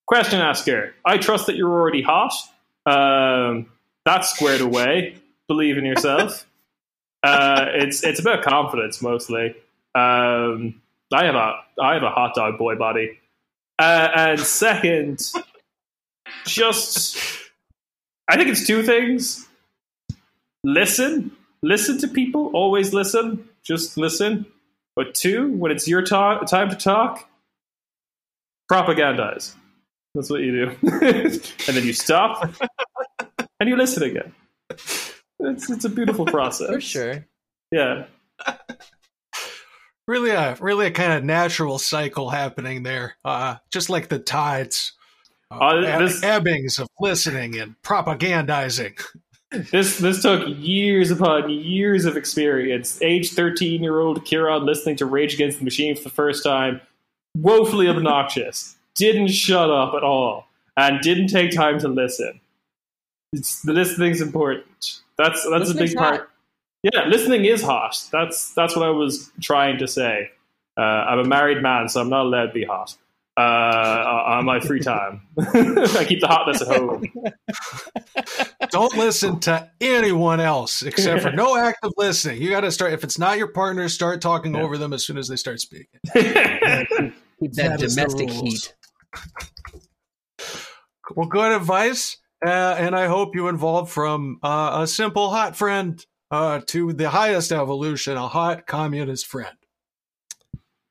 question 0.06 0.40
asker. 0.40 0.94
I 1.04 1.18
trust 1.18 1.46
that 1.46 1.56
you're 1.56 1.70
already 1.70 2.02
hot. 2.02 2.32
Um, 2.86 3.66
that's 4.04 4.30
squared 4.34 4.60
away. 4.60 5.16
Believe 5.48 5.78
in 5.78 5.84
yourself. 5.84 6.46
Uh, 7.24 7.66
it's 7.74 8.02
it's 8.02 8.18
about 8.18 8.42
confidence 8.42 9.00
mostly. 9.00 9.54
Um, 9.94 10.82
I 11.12 11.24
have 11.24 11.36
a 11.36 11.54
I 11.80 11.94
have 11.94 12.02
a 12.02 12.10
hot 12.10 12.34
dog 12.34 12.58
boy 12.58 12.74
body. 12.74 13.16
Uh, 13.78 14.08
and 14.12 14.40
second, 14.40 15.30
just 16.44 17.16
I 18.28 18.36
think 18.36 18.48
it's 18.48 18.66
two 18.66 18.82
things. 18.82 19.46
Listen, 20.64 21.30
listen 21.62 21.98
to 21.98 22.08
people. 22.08 22.50
Always 22.54 22.92
listen. 22.92 23.48
Just 23.62 23.96
listen. 23.96 24.46
But 24.96 25.14
two, 25.14 25.52
when 25.52 25.70
it's 25.70 25.86
your 25.86 26.02
talk, 26.02 26.46
time 26.46 26.70
to 26.70 26.76
talk, 26.76 27.28
propagandize. 28.70 29.54
That's 30.14 30.28
what 30.30 30.40
you 30.42 30.52
do. 30.66 30.76
and 30.90 31.76
then 31.76 31.84
you 31.84 31.92
stop 31.92 32.52
and 33.60 33.68
you 33.68 33.76
listen 33.76 34.02
again. 34.02 34.32
It's 34.70 35.70
it's 35.70 35.84
a 35.84 35.88
beautiful 35.88 36.26
process. 36.26 36.68
For 36.68 36.80
sure. 36.80 37.26
Yeah. 37.70 38.04
really 40.06 40.30
a 40.30 40.56
really 40.60 40.86
a 40.86 40.90
kind 40.90 41.12
of 41.12 41.24
natural 41.24 41.78
cycle 41.78 42.30
happening 42.30 42.82
there. 42.82 43.14
Uh, 43.24 43.56
just 43.70 43.88
like 43.90 44.08
the 44.08 44.18
tides, 44.18 44.92
uh, 45.50 45.56
Uh, 45.58 45.98
this- 45.98 46.20
ebbings 46.22 46.78
of 46.78 46.88
listening 47.00 47.58
and 47.58 47.74
propagandizing. 47.82 49.00
This 49.70 49.98
this 49.98 50.22
took 50.22 50.46
years 50.48 51.10
upon 51.10 51.50
years 51.50 52.06
of 52.06 52.16
experience. 52.16 53.00
Age 53.02 53.32
thirteen 53.32 53.82
year 53.82 54.00
old 54.00 54.24
Kieran 54.24 54.64
listening 54.64 54.96
to 54.96 55.06
Rage 55.06 55.34
Against 55.34 55.58
the 55.58 55.64
Machine 55.64 55.94
for 55.94 56.04
the 56.04 56.10
first 56.10 56.42
time, 56.42 56.80
woefully 57.36 57.86
obnoxious. 57.88 58.76
Didn't 58.94 59.28
shut 59.28 59.70
up 59.70 59.94
at 59.94 60.02
all, 60.02 60.46
and 60.76 61.00
didn't 61.00 61.28
take 61.28 61.50
time 61.52 61.78
to 61.80 61.88
listen. 61.88 62.40
It's 63.32 63.62
the 63.62 63.72
listening's 63.72 64.20
important. 64.20 65.00
That's 65.16 65.46
that's 65.50 65.70
a 65.70 65.74
big 65.74 65.94
part. 65.96 66.20
hot. 66.20 66.28
Yeah, 66.82 67.06
listening 67.06 67.44
is 67.44 67.62
hot. 67.62 67.96
That's 68.12 68.52
that's 68.54 68.76
what 68.76 68.84
I 68.86 68.90
was 68.90 69.30
trying 69.40 69.78
to 69.78 69.86
say. 69.88 70.30
Uh, 70.76 70.80
I'm 70.82 71.18
a 71.20 71.24
married 71.24 71.62
man, 71.62 71.88
so 71.88 72.00
I'm 72.00 72.08
not 72.10 72.26
allowed 72.26 72.46
to 72.46 72.52
be 72.52 72.64
hot. 72.64 72.96
Uh, 73.34 73.40
on 74.26 74.44
my 74.44 74.60
free 74.60 74.80
time, 74.80 75.22
I 75.38 76.04
keep 76.06 76.20
the 76.20 76.26
hotness 76.28 76.60
at 76.60 76.68
home. 76.68 77.04
Don't 78.70 78.94
listen 78.96 79.40
to 79.40 79.70
anyone 79.80 80.38
else 80.40 80.82
except 80.82 81.22
for 81.22 81.32
no 81.32 81.56
active 81.56 81.92
listening. 81.96 82.42
You 82.42 82.50
got 82.50 82.60
to 82.60 82.70
start 82.72 82.92
if 82.92 83.04
it's 83.04 83.18
not 83.18 83.38
your 83.38 83.48
partner, 83.48 83.88
start 83.88 84.20
talking 84.20 84.54
Yeah. 84.54 84.62
over 84.62 84.76
them 84.76 84.92
as 84.92 85.04
soon 85.06 85.16
as 85.16 85.28
they 85.28 85.36
start 85.36 85.60
speaking. 85.60 85.86
Keep 86.12 86.22
that, 87.54 87.78
That 87.78 87.82
is 87.82 87.94
domestic 87.96 88.28
heat. 88.30 88.74
Well, 91.14 91.26
good 91.26 91.52
advice, 91.52 92.16
uh, 92.44 92.76
and 92.78 92.96
I 92.96 93.06
hope 93.06 93.34
you 93.34 93.48
evolve 93.48 93.90
from 93.90 94.38
uh, 94.42 94.80
a 94.82 94.86
simple 94.86 95.30
hot 95.30 95.56
friend 95.56 96.04
uh, 96.30 96.60
to 96.66 96.92
the 96.92 97.10
highest 97.10 97.52
evolution, 97.52 98.16
a 98.16 98.28
hot 98.28 98.66
communist 98.66 99.26
friend. 99.26 99.56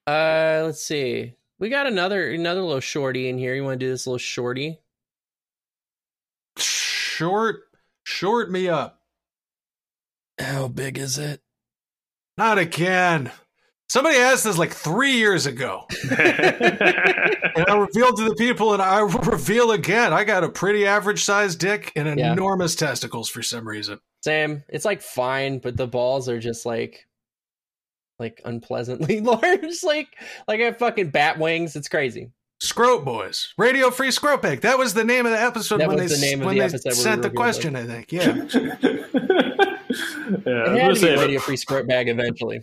Uh, 0.06 0.62
let's 0.66 0.84
see. 0.84 1.34
We 1.60 1.70
got 1.70 1.88
another 1.88 2.32
another 2.32 2.62
little 2.62 2.80
shorty 2.80 3.30
in 3.30 3.38
here. 3.38 3.56
You 3.56 3.64
want 3.64 3.80
to 3.80 3.86
do 3.86 3.90
this 3.90 4.06
little 4.06 4.18
shorty? 4.18 4.80
Short, 6.58 7.62
short 8.04 8.52
me 8.52 8.68
up. 8.68 9.00
How 10.40 10.68
big 10.68 10.98
is 10.98 11.18
it? 11.18 11.42
Not 12.38 12.58
again. 12.58 13.32
Somebody 13.92 14.16
asked 14.16 14.46
this 14.46 14.58
like 14.58 14.72
three 14.72 15.12
years 15.18 15.46
ago. 15.48 15.86
And 17.54 17.66
I 17.70 17.76
revealed 17.76 18.16
to 18.16 18.24
the 18.24 18.36
people, 18.38 18.72
and 18.72 18.82
I 18.82 19.02
reveal 19.02 19.72
again. 19.74 20.14
I 20.14 20.24
got 20.24 20.46
a 20.46 20.50
pretty 20.50 20.86
average 20.88 21.22
sized 21.26 21.60
dick 21.60 21.92
and 21.98 22.18
Yeah. 22.18 22.32
enormous 22.32 22.76
testicles 22.76 23.28
for 23.30 23.44
some 23.44 23.68
reason. 23.68 24.00
Same. 24.24 24.64
It's 24.70 24.86
like 24.86 25.02
fine, 25.02 25.60
but 25.60 25.76
the 25.76 25.86
balls 25.88 26.30
are 26.30 26.40
just 26.40 26.66
like 26.66 27.06
like 28.20 28.42
unpleasantly 28.46 29.20
large. 29.22 29.84
like 29.84 30.08
like 30.48 30.62
I 30.62 30.64
have 30.64 30.78
fucking 30.78 31.10
bat 31.10 31.38
wings. 31.40 31.76
It's 31.76 31.90
crazy. 31.90 32.32
Scrote 32.64 33.04
Boys, 33.04 33.54
Radio 33.58 33.92
Free 33.92 34.08
Scrote 34.10 34.42
Pig. 34.42 34.62
That 34.62 34.78
was 34.78 34.94
the 34.94 35.04
name 35.04 35.26
of 35.26 35.34
the 35.34 35.42
episode 35.42 35.82
That 35.82 35.90
when 35.90 35.98
was 36.02 36.10
they 36.12 36.16
the 36.18 36.26
name 36.26 36.40
of 36.40 36.46
when 36.46 36.56
the 36.56 36.60
they 36.62 36.66
episode 36.68 36.90
we 36.92 36.96
sent 36.96 37.22
the 37.22 37.28
revealed 37.28 37.44
question. 37.44 37.76
I 37.76 37.84
think. 37.86 38.14
Yeah. 38.14 38.22
yeah, 40.46 40.64
I 40.64 40.78
It 40.78 40.78
was 40.78 40.78
had 40.78 40.78
gonna 40.80 40.96
say, 40.96 41.16
be 41.16 41.22
radio 41.22 41.40
free 41.42 41.58
Scrote 41.58 41.86
bag 41.86 42.08
eventually. 42.08 42.62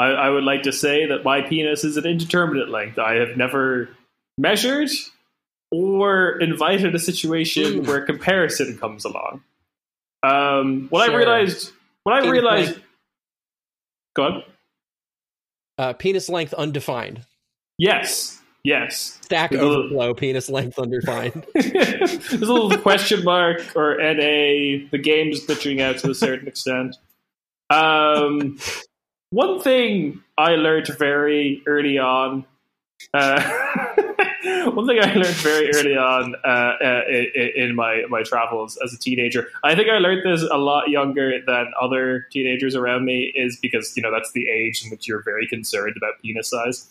I, 0.00 0.06
I 0.12 0.30
would 0.30 0.44
like 0.44 0.62
to 0.62 0.72
say 0.72 1.06
that 1.06 1.24
my 1.24 1.42
penis 1.42 1.84
is 1.84 1.96
an 1.96 2.06
indeterminate 2.06 2.68
length. 2.70 2.98
I 2.98 3.14
have 3.16 3.36
never 3.36 3.90
measured 4.38 4.88
or 5.70 6.38
invited 6.40 6.94
a 6.94 6.98
situation 6.98 7.82
Mm. 7.82 7.86
where 7.86 8.00
comparison 8.04 8.78
comes 8.78 9.04
along. 9.04 9.42
Um, 10.22 10.86
what 10.90 11.08
I 11.10 11.14
realized, 11.14 11.72
what 12.04 12.14
I 12.14 12.20
Penis 12.20 12.32
realized, 12.32 12.70
length. 12.72 12.84
go 14.16 14.22
on. 14.24 14.42
Uh, 15.78 15.92
penis 15.94 16.28
length 16.28 16.52
undefined. 16.54 17.22
Yes, 17.78 18.40
yes. 18.64 19.18
Stack 19.22 19.52
Ugh. 19.52 19.60
overflow. 19.60 20.12
Penis 20.14 20.50
length 20.50 20.78
undefined. 20.78 21.46
There's 21.54 22.32
a 22.32 22.36
little 22.52 22.76
question 22.78 23.24
mark 23.24 23.62
or 23.74 23.96
NA. 23.98 24.88
The 24.90 25.00
game's 25.02 25.46
glitching 25.46 25.80
out 25.80 25.98
to 25.98 26.10
a 26.10 26.14
certain 26.14 26.48
extent. 26.48 26.96
Um, 27.70 28.58
one 29.30 29.60
thing 29.60 30.22
I 30.36 30.56
learned 30.56 30.88
very 30.98 31.62
early 31.66 31.98
on. 31.98 32.44
Uh, 33.14 33.40
one 34.70 34.86
thing 34.86 34.98
I 35.00 35.14
learned 35.14 35.36
very 35.36 35.70
early 35.74 35.96
on 35.96 36.34
uh, 36.44 36.48
uh, 36.48 37.02
in, 37.08 37.50
in 37.56 37.74
my 37.74 38.04
my 38.08 38.22
travels 38.22 38.76
as 38.84 38.92
a 38.92 38.98
teenager. 38.98 39.48
I 39.64 39.74
think 39.74 39.88
I 39.88 39.98
learned 39.98 40.22
this 40.24 40.42
a 40.50 40.58
lot 40.58 40.88
younger 40.90 41.40
than 41.46 41.72
other 41.80 42.26
teenagers 42.30 42.74
around 42.74 43.04
me. 43.04 43.32
Is 43.34 43.56
because 43.56 43.96
you 43.96 44.02
know 44.02 44.12
that's 44.12 44.32
the 44.32 44.48
age 44.48 44.84
in 44.84 44.90
which 44.90 45.08
you're 45.08 45.22
very 45.22 45.46
concerned 45.46 45.94
about 45.96 46.20
penis 46.22 46.50
size. 46.50 46.88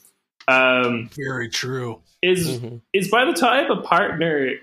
Um, 0.48 1.10
Very 1.16 1.48
true. 1.48 2.02
is 2.24 2.60
Mhm. 2.60 2.82
is 2.92 3.08
by 3.10 3.24
the 3.26 3.34
time 3.34 3.70
a 3.70 3.82
partner 3.82 4.54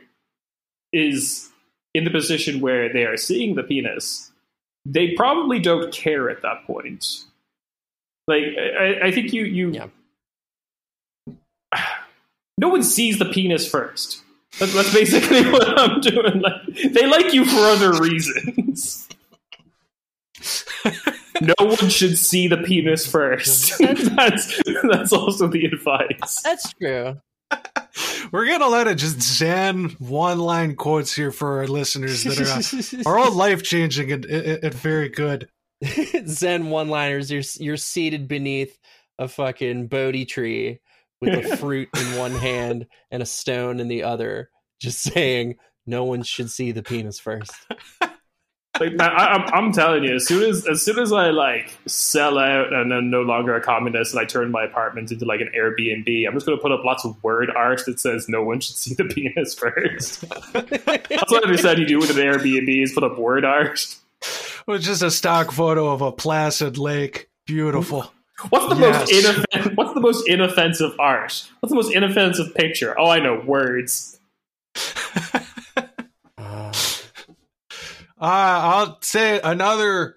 is 0.93 1.49
in 1.95 2.05
the 2.05 2.11
position 2.11 2.61
where 2.61 2.93
they 2.93 3.05
are 3.05 3.17
seeing 3.17 3.55
the 3.55 3.63
penis, 3.63 4.33
they 4.85 5.13
probably 5.13 5.61
don't 5.61 5.93
care 5.93 6.29
at 6.29 6.43
that 6.43 6.65
point. 6.67 7.25
Like 8.27 8.43
I, 8.59 9.01
I 9.05 9.11
think 9.13 9.33
you 9.33 9.45
you 9.45 9.71
Yeah. 9.71 9.89
no 12.59 12.69
one 12.69 12.83
sees 12.83 13.19
the 13.19 13.27
penis 13.27 13.69
first. 13.69 14.23
That's, 14.59 14.73
that's 14.75 14.93
basically 14.93 15.51
what 15.51 15.79
I'm 15.79 16.01
doing. 16.01 16.41
Like 16.41 16.93
they 16.93 17.07
like 17.07 17.33
you 17.35 17.45
for 17.45 17.61
other 17.61 17.93
reasons. 18.01 19.09
no 21.41 21.55
one 21.59 21.89
should 21.89 22.19
see 22.19 22.49
the 22.49 22.59
penis 22.59 23.07
first. 23.07 23.79
that's 24.17 24.63
that's 24.91 25.13
also 25.13 25.49
the 25.49 25.65
advice. 25.67 26.43
That's 26.43 26.73
true. 26.75 27.21
We're 28.33 28.47
gonna 28.47 28.69
let 28.69 28.89
it 28.89 28.97
just 28.97 29.21
Zen 29.21 29.97
one 29.99 30.39
line 30.39 30.75
quotes 30.75 31.15
here 31.15 31.31
for 31.31 31.59
our 31.59 31.67
listeners 31.67 32.25
that 32.25 32.41
are, 32.41 33.09
uh, 33.09 33.11
are 33.11 33.19
all 33.19 33.33
life 33.33 33.63
changing 33.63 34.11
and, 34.11 34.25
and, 34.25 34.65
and 34.65 34.75
very 34.75 35.09
good. 35.09 35.49
Zen 36.27 36.71
one 36.71 36.89
liners. 36.89 37.31
You're 37.31 37.43
you're 37.59 37.77
seated 37.77 38.29
beneath 38.29 38.79
a 39.19 39.29
fucking 39.29 39.89
Bodhi 39.89 40.25
tree 40.25 40.81
with 41.21 41.45
a 41.45 41.57
fruit 41.59 41.89
in 41.97 42.19
one 42.19 42.33
hand 42.33 42.87
and 43.11 43.23
a 43.23 43.27
stone 43.27 43.81
in 43.81 43.89
the 43.89 44.03
other, 44.03 44.51
just 44.81 45.01
saying 45.01 45.57
no 45.87 46.05
one 46.05 46.23
should 46.23 46.51
see 46.51 46.73
the 46.73 46.83
penis 46.83 47.19
first. 47.19 47.55
Like 48.81 49.01
I, 49.01 49.07
I'm, 49.07 49.55
I'm 49.55 49.73
telling 49.73 50.05
you, 50.05 50.17
as 50.17 50.27
soon 50.27 50.43
as 50.43 50.67
as 50.67 50.83
soon 50.83 50.99
as 50.99 51.13
I 51.13 51.31
like 51.31 51.77
sell 51.87 52.39
out 52.39 52.73
and 52.73 52.93
I'm 52.93 53.11
no 53.11 53.23
longer 53.23 53.55
a 53.55 53.61
communist 53.63 54.13
and 54.13 54.21
I 54.21 54.27
turn 54.27 54.51
my 54.51 54.65
apartment 54.65 55.11
into 55.11 55.25
like 55.25 55.41
an 55.41 55.51
Airbnb, 55.57 56.27
I'm 56.27 56.35
just 56.35 56.47
going 56.47 56.59
to 56.59 56.63
put 56.63 56.73
up 56.73 56.85
lots 56.85 57.05
of 57.05 57.23
word 57.23 57.51
art 57.55 57.83
that 57.87 58.01
says 58.01 58.29
no 58.29 58.43
one 58.43 58.61
should 58.61 58.77
see 58.77 58.95
the 58.95 59.05
penis 59.15 59.55
first. 59.55 60.29
That's 60.53 61.33
what 61.33 61.43
I 61.43 61.47
understand 61.47 61.79
you 61.79 61.87
do 61.87 61.99
with 61.99 62.11
an 62.11 62.17
Airbnb 62.17 62.83
is 62.83 62.93
put 62.93 63.05
up 63.05 63.19
word 63.19 63.45
art. 63.45 63.97
It's 64.69 64.85
just 64.85 65.03
a 65.03 65.11
stock 65.11 65.53
photo 65.53 65.89
of 65.93 66.03
a 66.03 66.11
placid 66.11 66.77
lake. 66.77 67.29
Beautiful. 67.47 68.13
What's 68.51 68.69
the 68.69 68.81
Yes. 68.81 69.11
most 69.11 69.13
inoff- 69.13 69.77
What's 69.77 69.95
the 69.95 70.01
most 70.01 70.29
inoffensive 70.29 70.93
art? 70.99 71.49
What's 71.61 71.71
the 71.71 71.77
most 71.77 71.93
inoffensive 71.93 72.55
picture? 72.55 72.99
Oh, 72.99 73.09
I 73.09 73.19
know, 73.21 73.43
words. 73.47 74.19
Uh, 76.37 76.73
Uh, 78.19 78.25
I'll 78.65 78.99
say 79.03 79.41
another 79.45 80.17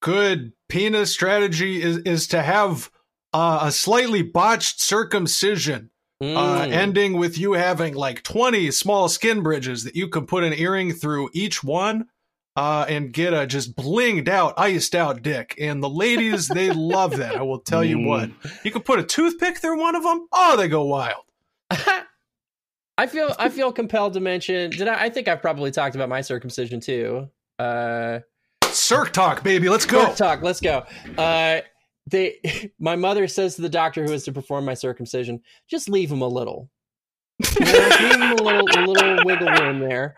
good 0.00 0.52
penis 0.70 1.12
strategy 1.12 1.82
is, 1.82 1.98
is 1.98 2.26
to 2.28 2.40
have 2.42 2.90
uh, 3.34 3.60
a 3.64 3.70
slightly 3.70 4.22
botched 4.22 4.80
circumcision, 4.80 5.90
uh, 6.22 6.24
mm. 6.24 6.72
ending 6.72 7.18
with 7.18 7.36
you 7.36 7.52
having 7.52 7.94
like 7.94 8.22
20 8.22 8.70
small 8.70 9.10
skin 9.10 9.42
bridges 9.42 9.84
that 9.84 9.94
you 9.94 10.08
can 10.08 10.24
put 10.24 10.42
an 10.42 10.54
earring 10.54 10.92
through 10.94 11.28
each 11.34 11.62
one 11.62 12.06
uh, 12.56 12.86
and 12.88 13.12
get 13.12 13.32
a 13.34 13.46
just 13.46 13.74
blinged 13.76 14.28
out, 14.28 14.54
iced 14.56 14.94
out 14.94 15.22
dick. 15.22 15.54
And 15.58 15.82
the 15.82 15.88
ladies, 15.90 16.48
they 16.48 16.70
love 16.74 17.16
that. 17.16 17.36
I 17.36 17.42
will 17.42 17.58
tell 17.60 17.82
you 17.84 17.98
Mm. 17.98 18.06
what. 18.06 18.30
You 18.64 18.70
can 18.70 18.82
put 18.82 18.98
a 18.98 19.02
toothpick 19.02 19.58
through 19.58 19.78
one 19.80 19.94
of 19.96 20.02
them. 20.02 20.26
Oh, 20.32 20.56
they 20.56 20.68
go 20.68 20.84
wild. 20.84 21.22
I 22.96 23.06
feel 23.08 23.34
I 23.38 23.48
feel 23.48 23.72
compelled 23.72 24.12
to 24.14 24.20
mention. 24.20 24.70
Did 24.70 24.86
I? 24.86 25.04
I 25.04 25.08
think 25.10 25.26
I've 25.26 25.42
probably 25.42 25.70
talked 25.72 25.96
about 25.96 26.08
my 26.08 26.20
circumcision 26.20 26.80
too. 26.80 27.28
Uh, 27.58 28.20
Circ 28.66 29.12
talk, 29.12 29.42
baby. 29.42 29.68
Let's 29.68 29.86
go. 29.86 30.04
Quick 30.04 30.16
talk. 30.16 30.42
Let's 30.42 30.60
go. 30.60 30.84
Uh, 31.18 31.60
they. 32.08 32.70
My 32.78 32.94
mother 32.96 33.26
says 33.26 33.56
to 33.56 33.62
the 33.62 33.68
doctor 33.68 34.04
who 34.04 34.12
is 34.12 34.24
to 34.24 34.32
perform 34.32 34.64
my 34.64 34.74
circumcision, 34.74 35.40
just 35.68 35.88
leave 35.88 36.10
him 36.10 36.22
a 36.22 36.28
little. 36.28 36.70
You 37.40 37.64
know, 37.64 37.72
leave 37.72 38.14
him 38.14 38.22
a 38.22 38.34
little, 38.42 38.68
a 38.76 38.80
little 38.86 39.24
wiggle 39.24 39.48
room 39.48 39.78
there. 39.80 40.16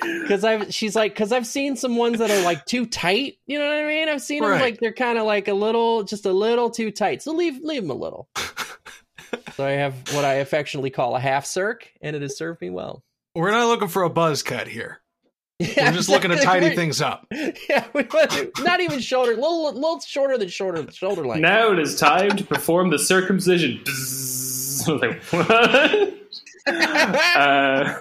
Because 0.00 0.44
I've, 0.44 0.74
she's 0.74 0.94
like, 0.94 1.14
because 1.14 1.32
I've 1.32 1.46
seen 1.46 1.74
some 1.76 1.96
ones 1.96 2.18
that 2.18 2.30
are 2.30 2.42
like 2.42 2.66
too 2.66 2.84
tight. 2.86 3.38
You 3.46 3.58
know 3.58 3.66
what 3.66 3.78
I 3.78 3.84
mean? 3.86 4.08
I've 4.08 4.20
seen 4.20 4.42
them 4.42 4.60
like 4.60 4.78
they're 4.78 4.92
kind 4.92 5.18
of 5.18 5.24
like 5.24 5.48
a 5.48 5.54
little, 5.54 6.02
just 6.04 6.26
a 6.26 6.32
little 6.32 6.68
too 6.70 6.90
tight. 6.90 7.22
So 7.22 7.32
leave, 7.32 7.60
leave 7.62 7.82
them 7.82 7.90
a 7.90 7.94
little. 7.94 8.28
so 9.54 9.66
I 9.66 9.70
have 9.70 9.94
what 10.14 10.24
I 10.24 10.34
affectionately 10.34 10.90
call 10.90 11.16
a 11.16 11.20
half 11.20 11.46
circ, 11.46 11.90
and 12.02 12.14
it 12.14 12.22
has 12.22 12.36
served 12.36 12.60
me 12.60 12.68
well. 12.70 13.02
We're 13.34 13.50
not 13.50 13.68
looking 13.68 13.88
for 13.88 14.02
a 14.02 14.10
buzz 14.10 14.42
cut 14.42 14.68
here. 14.68 15.00
Yeah, 15.58 15.66
We're 15.90 15.96
just 15.96 16.10
looking 16.10 16.30
to 16.30 16.36
tidy 16.36 16.66
We're- 16.66 16.76
things 16.76 17.00
up. 17.00 17.26
Yeah, 17.30 17.86
we 17.94 18.02
want 18.02 18.30
to- 18.32 18.52
not 18.60 18.80
even 18.80 19.00
shoulder, 19.00 19.32
little, 19.32 19.72
little 19.72 20.00
shorter 20.00 20.36
than 20.36 20.48
shoulder, 20.48 20.86
shoulder 20.92 21.26
length. 21.26 21.40
Now 21.40 21.72
it 21.72 21.78
is 21.78 21.98
time 21.98 22.30
to 22.36 22.44
perform 22.44 22.90
the 22.90 22.98
circumcision. 22.98 23.82
Like, 24.86 25.22
what? 25.30 26.14
uh, 26.66 27.94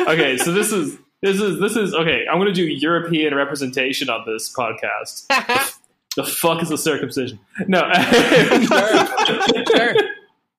okay, 0.00 0.36
so 0.36 0.52
this 0.52 0.72
is 0.72 0.96
this 1.22 1.40
is 1.40 1.60
this 1.60 1.76
is 1.76 1.94
okay. 1.94 2.24
I'm 2.30 2.38
going 2.38 2.48
to 2.48 2.52
do 2.52 2.64
European 2.64 3.34
representation 3.34 4.08
on 4.10 4.24
this 4.26 4.52
podcast. 4.52 5.26
The 6.16 6.24
fuck 6.24 6.62
is 6.62 6.70
a 6.72 6.78
circumcision? 6.78 7.38
No, 7.68 7.80
Sure. 9.70 9.94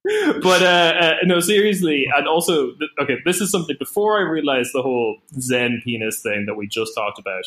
but 0.41 0.63
uh, 0.63 0.93
uh, 1.01 1.13
no, 1.25 1.41
seriously, 1.41 2.07
and 2.15 2.27
also, 2.27 2.71
th- 2.75 2.89
okay, 3.01 3.17
this 3.25 3.41
is 3.41 3.51
something. 3.51 3.75
Before 3.77 4.17
I 4.17 4.21
realized 4.21 4.71
the 4.73 4.81
whole 4.81 5.17
Zen 5.39 5.81
penis 5.83 6.21
thing 6.21 6.45
that 6.45 6.55
we 6.55 6.67
just 6.67 6.95
talked 6.95 7.19
about, 7.19 7.43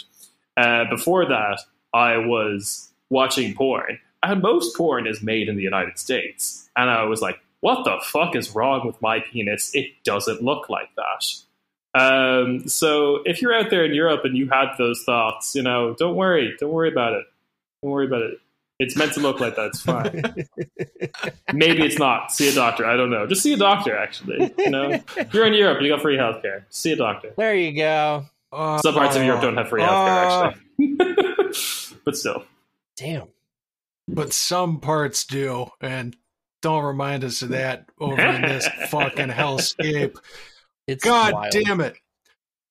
uh, 0.59 0.85
before 0.91 1.27
that, 1.27 1.61
I 1.95 2.19
was 2.19 2.93
watching 3.09 3.55
porn, 3.55 3.99
and 4.23 4.43
most 4.43 4.77
porn 4.77 5.07
is 5.07 5.23
made 5.23 5.49
in 5.49 5.57
the 5.57 5.63
United 5.63 5.99
States, 5.99 6.69
and 6.77 6.91
I 6.91 7.05
was 7.05 7.23
like, 7.23 7.41
"What 7.63 7.85
the 7.85 7.99
fuck 8.05 8.37
is 8.37 8.55
wrong 8.55 8.87
with 8.87 9.01
my 9.01 9.21
penis? 9.21 9.71
It 9.75 9.87
doesn't 10.05 10.43
look 10.43 10.69
like 10.69 10.91
that." 10.97 11.25
Um, 11.95 12.69
so 12.69 13.21
if 13.25 13.43
you're 13.43 13.55
out 13.55 13.71
there 13.71 13.85
in 13.85 13.95
Europe 13.95 14.23
and 14.25 14.37
you 14.37 14.49
had 14.51 14.75
those 14.79 15.03
thoughts, 15.05 15.55
you 15.55 15.63
know, 15.63 15.95
don't 15.99 16.17
worry, 16.17 16.55
don't 16.59 16.71
worry 16.71 16.91
about 16.91 17.15
it. 17.15 17.25
Don't 17.83 17.93
worry 17.93 18.07
about 18.07 18.23
it. 18.23 18.39
It's 18.79 18.97
meant 18.97 19.13
to 19.13 19.21
look 19.21 19.39
like 19.39 19.55
that. 19.57 19.67
It's 19.67 19.81
fine. 19.81 20.23
Maybe 21.53 21.85
it's 21.85 21.99
not. 21.99 22.33
See 22.33 22.49
a 22.49 22.55
doctor. 22.55 22.85
I 22.85 22.97
don't 22.97 23.11
know. 23.11 23.27
Just 23.27 23.43
see 23.43 23.53
a 23.53 23.57
doctor. 23.57 23.97
Actually, 23.97 24.53
you 24.59 24.71
know, 24.71 24.91
if 25.17 25.33
you're 25.33 25.47
in 25.47 25.55
Europe. 25.55 25.81
You 25.81 25.91
got 25.91 26.03
free 26.03 26.17
healthcare. 26.17 26.65
See 26.71 26.93
a 26.93 26.97
doctor. 26.97 27.33
There 27.37 27.55
you 27.55 27.77
go. 27.77 28.27
Uh, 28.53 28.79
Some 28.79 28.95
parts 28.95 29.17
of 29.17 29.23
Europe 29.23 29.41
don't 29.41 29.57
have 29.57 29.69
free 29.69 29.83
healthcare, 29.83 30.37
uh, 30.41 30.47
actually. 30.49 31.97
but 32.05 32.17
still, 32.17 32.45
Damn. 32.97 33.29
But 34.09 34.33
some 34.33 34.81
parts 34.81 35.25
do, 35.25 35.69
and 35.81 36.17
don't 36.63 36.85
remind 36.85 37.25
us 37.25 37.43
of 37.43 37.51
that 37.51 37.87
over 38.01 38.21
in 38.21 38.43
this 38.43 38.67
fucking 38.89 39.29
hellscape. 39.29 40.17
It's 40.87 41.05
God 41.05 41.35
wild. 41.35 41.53
damn 41.53 41.81
it. 41.81 41.97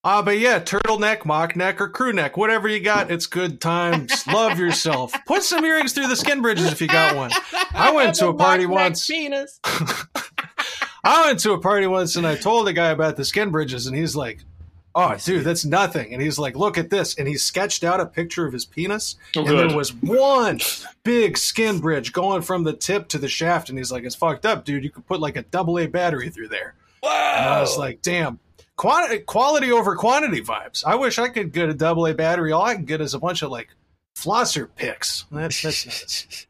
Uh, 0.04 0.20
but 0.20 0.40
yeah, 0.40 0.58
turtleneck, 0.58 1.24
mock 1.24 1.54
neck, 1.54 1.80
or 1.80 1.88
crew 1.88 2.12
neck, 2.12 2.36
whatever 2.36 2.66
you 2.66 2.80
got, 2.80 3.12
it's 3.12 3.26
good 3.26 3.60
times. 3.60 4.26
Love 4.32 4.58
yourself. 4.58 5.14
Put 5.26 5.44
some 5.44 5.64
earrings 5.64 5.92
through 5.92 6.08
the 6.08 6.16
skin 6.16 6.42
bridges 6.42 6.72
if 6.72 6.80
you 6.80 6.88
got 6.88 7.14
one. 7.14 7.30
I 7.72 7.92
went 7.92 8.16
to 8.16 8.26
a 8.28 8.34
party 8.34 8.66
Mock 8.66 8.74
neck 8.74 8.84
once. 8.84 9.06
Penis. 9.06 9.60
I 11.04 11.26
went 11.26 11.38
to 11.40 11.52
a 11.52 11.60
party 11.60 11.86
once 11.86 12.16
and 12.16 12.26
I 12.26 12.34
told 12.34 12.66
the 12.66 12.72
guy 12.72 12.90
about 12.90 13.16
the 13.16 13.24
skin 13.24 13.50
bridges, 13.50 13.86
and 13.86 13.96
he's 13.96 14.16
like, 14.16 14.40
"Oh, 14.94 15.16
dude, 15.16 15.44
that's 15.44 15.64
nothing." 15.64 16.12
And 16.12 16.20
he's 16.22 16.38
like, 16.38 16.56
"Look 16.56 16.76
at 16.78 16.90
this," 16.90 17.14
and 17.16 17.26
he 17.28 17.36
sketched 17.36 17.84
out 17.84 18.00
a 18.00 18.06
picture 18.06 18.46
of 18.46 18.52
his 18.52 18.64
penis, 18.64 19.16
Oh, 19.36 19.40
and 19.40 19.48
good. 19.48 19.70
there 19.70 19.76
was 19.76 19.92
one 19.94 20.60
big 21.04 21.36
skin 21.38 21.78
bridge 21.80 22.12
going 22.12 22.42
from 22.42 22.64
the 22.64 22.72
tip 22.72 23.08
to 23.08 23.18
the 23.18 23.28
shaft, 23.28 23.68
and 23.68 23.78
he's 23.78 23.90
like, 23.92 24.04
"It's 24.04 24.14
fucked 24.14 24.44
up, 24.46 24.64
dude. 24.64 24.84
You 24.84 24.90
could 24.90 25.06
put 25.06 25.20
like 25.20 25.36
a 25.36 25.42
double 25.42 25.78
A 25.78 25.86
battery 25.86 26.30
through 26.30 26.48
there." 26.48 26.74
And 27.02 27.10
I 27.48 27.60
was 27.60 27.76
like, 27.78 28.02
"Damn." 28.02 28.38
Quantity, 28.76 29.18
quality 29.20 29.70
over 29.70 29.94
quantity 29.96 30.40
vibes. 30.42 30.82
I 30.84 30.94
wish 30.94 31.18
I 31.18 31.28
could 31.28 31.52
get 31.52 31.68
a 31.68 31.74
double 31.74 32.06
A 32.06 32.14
battery. 32.14 32.52
All 32.52 32.62
I 32.62 32.74
can 32.74 32.84
get 32.86 33.00
is 33.02 33.12
a 33.14 33.18
bunch 33.18 33.42
of 33.42 33.50
like 33.50 33.68
flosser 34.16 34.68
picks 34.76 35.24
That's, 35.30 35.60
that's 35.62 35.86
not, 35.86 36.02
as, 36.02 36.46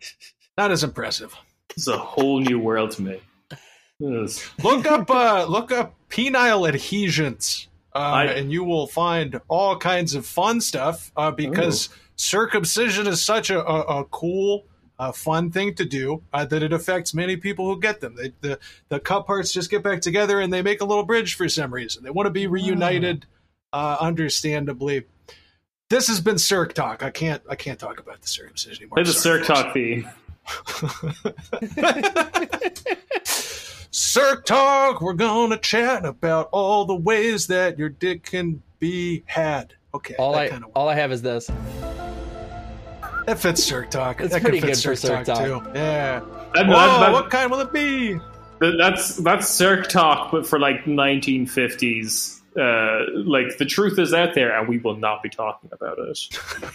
not 0.57 0.71
as 0.71 0.85
impressive. 0.85 1.35
it's 1.71 1.89
a 1.89 1.99
whole 1.99 2.39
new 2.41 2.59
world 2.61 2.93
to 2.93 3.03
me. 3.03 3.21
Look 4.01 4.87
up 4.87 5.11
uh 5.11 5.45
look 5.49 5.73
up 5.73 5.95
penile 6.11 6.69
adhesions 6.69 7.69
uh, 7.95 7.99
I- 7.99 8.25
and 8.25 8.53
you 8.53 8.65
will 8.65 8.87
find 8.87 9.41
all 9.49 9.77
kinds 9.77 10.15
of 10.15 10.27
fun 10.27 10.61
stuff 10.61 11.13
uh, 11.17 11.31
because 11.31 11.89
circumcision 12.17 13.07
is 13.07 13.23
such 13.25 13.51
a, 13.51 13.65
a, 13.67 14.01
a 14.01 14.05
cool 14.07 14.65
uh, 14.99 15.13
fun 15.13 15.51
thing 15.51 15.75
to 15.75 15.85
do 15.85 16.23
uh, 16.33 16.45
that 16.45 16.63
it 16.63 16.73
affects 16.73 17.13
many 17.13 17.37
people 17.37 17.67
who 17.67 17.81
get 17.81 18.01
them. 18.01 18.15
They, 18.17 18.33
the 18.41 18.59
the 18.89 19.01
cut 19.01 19.27
parts 19.27 19.53
just 19.53 19.71
get 19.71 19.83
back 19.83 20.01
together 20.01 20.41
and 20.41 20.53
they 20.53 20.63
make 20.63 20.81
a 20.81 20.85
little 20.85 21.05
bridge 21.05 21.35
for 21.35 21.49
some 21.49 21.75
reason. 21.75 22.05
They 22.05 22.11
want 22.11 22.27
to 22.27 22.31
be 22.31 22.47
reunited 22.47 23.27
uh, 23.73 23.97
understandably. 24.01 25.05
This 25.89 26.09
has 26.09 26.21
been 26.21 26.39
circ 26.39 26.73
talk. 26.73 27.03
I 27.03 27.11
can't 27.11 27.43
i 27.51 27.57
can't 27.57 27.79
talk 27.79 28.01
about 28.01 28.23
the 28.23 28.29
circumcision 28.29 28.85
anymore. 28.85 29.01
It's 29.01 29.11
a 29.11 29.13
Sorry, 29.13 29.45
Circ. 29.45 29.47
Talk 29.47 29.75
theme. 29.75 30.09
Circ 34.03 34.47
Talk, 34.47 35.03
we're 35.03 35.13
gonna 35.13 35.59
chat 35.59 36.07
about 36.07 36.49
all 36.51 36.87
the 36.87 36.95
ways 36.95 37.47
that 37.49 37.79
your 37.79 37.91
dick 37.91 38.23
can 38.25 38.63
be 38.79 39.23
had. 39.27 39.75
Okay, 39.95 40.15
all 40.17 40.35
I 40.35 40.49
all 40.75 40.89
I 40.89 40.95
have 40.95 41.13
is 41.13 41.21
this. 41.21 41.49
that 43.27 43.39
fits 43.39 43.63
Circ 43.63 43.91
Talk. 43.91 44.23
It's 44.23 44.33
that 44.33 44.41
pretty 44.41 44.61
could 44.61 44.71
fit 44.71 44.77
good 44.77 44.83
for 44.83 44.97
Circ 44.97 45.27
Talk. 45.27 45.45
too. 45.45 45.61
Yeah. 45.75 46.21
That- 46.55 46.67
Whoa, 46.67 46.73
that- 46.73 47.01
that- 47.01 47.13
what 47.13 47.31
kind 47.31 47.51
will 47.51 47.61
it 47.61 47.71
be? 47.73 48.19
That's 48.61 49.17
that's 49.17 49.47
Circ 49.49 49.89
Talk, 49.91 50.33
but 50.33 50.47
for 50.47 50.59
like 50.59 50.85
1950s. 50.87 52.39
Uh, 52.57 53.01
like 53.27 53.59
the 53.59 53.65
truth 53.67 53.99
is 53.99 54.15
out 54.15 54.35
there, 54.35 54.59
and 54.59 54.67
we 54.69 54.79
will 54.79 54.97
not 54.97 55.23
be 55.23 55.29
talking 55.29 55.69
about 55.73 55.99
it 55.99 56.19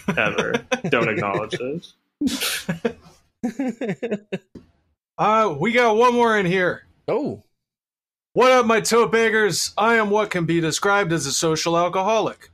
ever. 0.18 0.52
Don't 0.88 1.08
acknowledge 1.08 1.56
it. 1.60 1.88
Uh, 5.20 5.52
we 5.58 5.72
got 5.72 5.96
one 5.96 6.14
more 6.14 6.38
in 6.38 6.46
here. 6.46 6.84
Oh, 7.08 7.42
What 8.34 8.52
up, 8.52 8.66
my 8.66 8.80
toe 8.80 9.08
beggars? 9.08 9.72
I 9.76 9.96
am 9.96 10.10
what 10.10 10.30
can 10.30 10.44
be 10.44 10.60
described 10.60 11.12
as 11.12 11.26
a 11.26 11.32
social 11.32 11.76
alcoholic. 11.76 12.50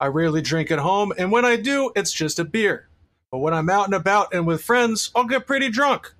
I 0.00 0.06
rarely 0.06 0.40
drink 0.40 0.70
at 0.70 0.78
home, 0.78 1.12
and 1.18 1.32
when 1.32 1.44
I 1.44 1.56
do, 1.56 1.90
it's 1.96 2.12
just 2.12 2.38
a 2.38 2.44
beer. 2.44 2.88
But 3.30 3.38
when 3.38 3.52
I'm 3.52 3.68
out 3.68 3.86
and 3.86 3.94
about 3.94 4.32
and 4.32 4.46
with 4.46 4.62
friends, 4.62 5.10
I'll 5.14 5.24
get 5.24 5.46
pretty 5.46 5.68
drunk. 5.68 6.14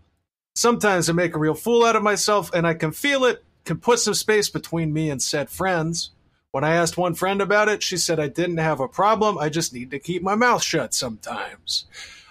Sometimes 0.56 1.08
I 1.08 1.12
make 1.12 1.34
a 1.34 1.38
real 1.38 1.54
fool 1.54 1.84
out 1.84 1.96
of 1.96 2.02
myself, 2.02 2.52
and 2.52 2.66
I 2.66 2.74
can 2.74 2.90
feel 2.90 3.24
it, 3.24 3.44
can 3.64 3.78
put 3.78 4.00
some 4.00 4.14
space 4.14 4.50
between 4.50 4.92
me 4.92 5.08
and 5.08 5.22
said 5.22 5.48
friends. 5.48 6.10
When 6.50 6.64
I 6.64 6.74
asked 6.74 6.98
one 6.98 7.14
friend 7.14 7.40
about 7.40 7.68
it, 7.68 7.82
she 7.82 7.96
said 7.96 8.18
I 8.18 8.28
didn't 8.28 8.58
have 8.58 8.80
a 8.80 8.88
problem, 8.88 9.38
I 9.38 9.48
just 9.48 9.72
need 9.72 9.92
to 9.92 9.98
keep 10.00 10.22
my 10.22 10.34
mouth 10.34 10.62
shut 10.62 10.92
sometimes. 10.92 11.86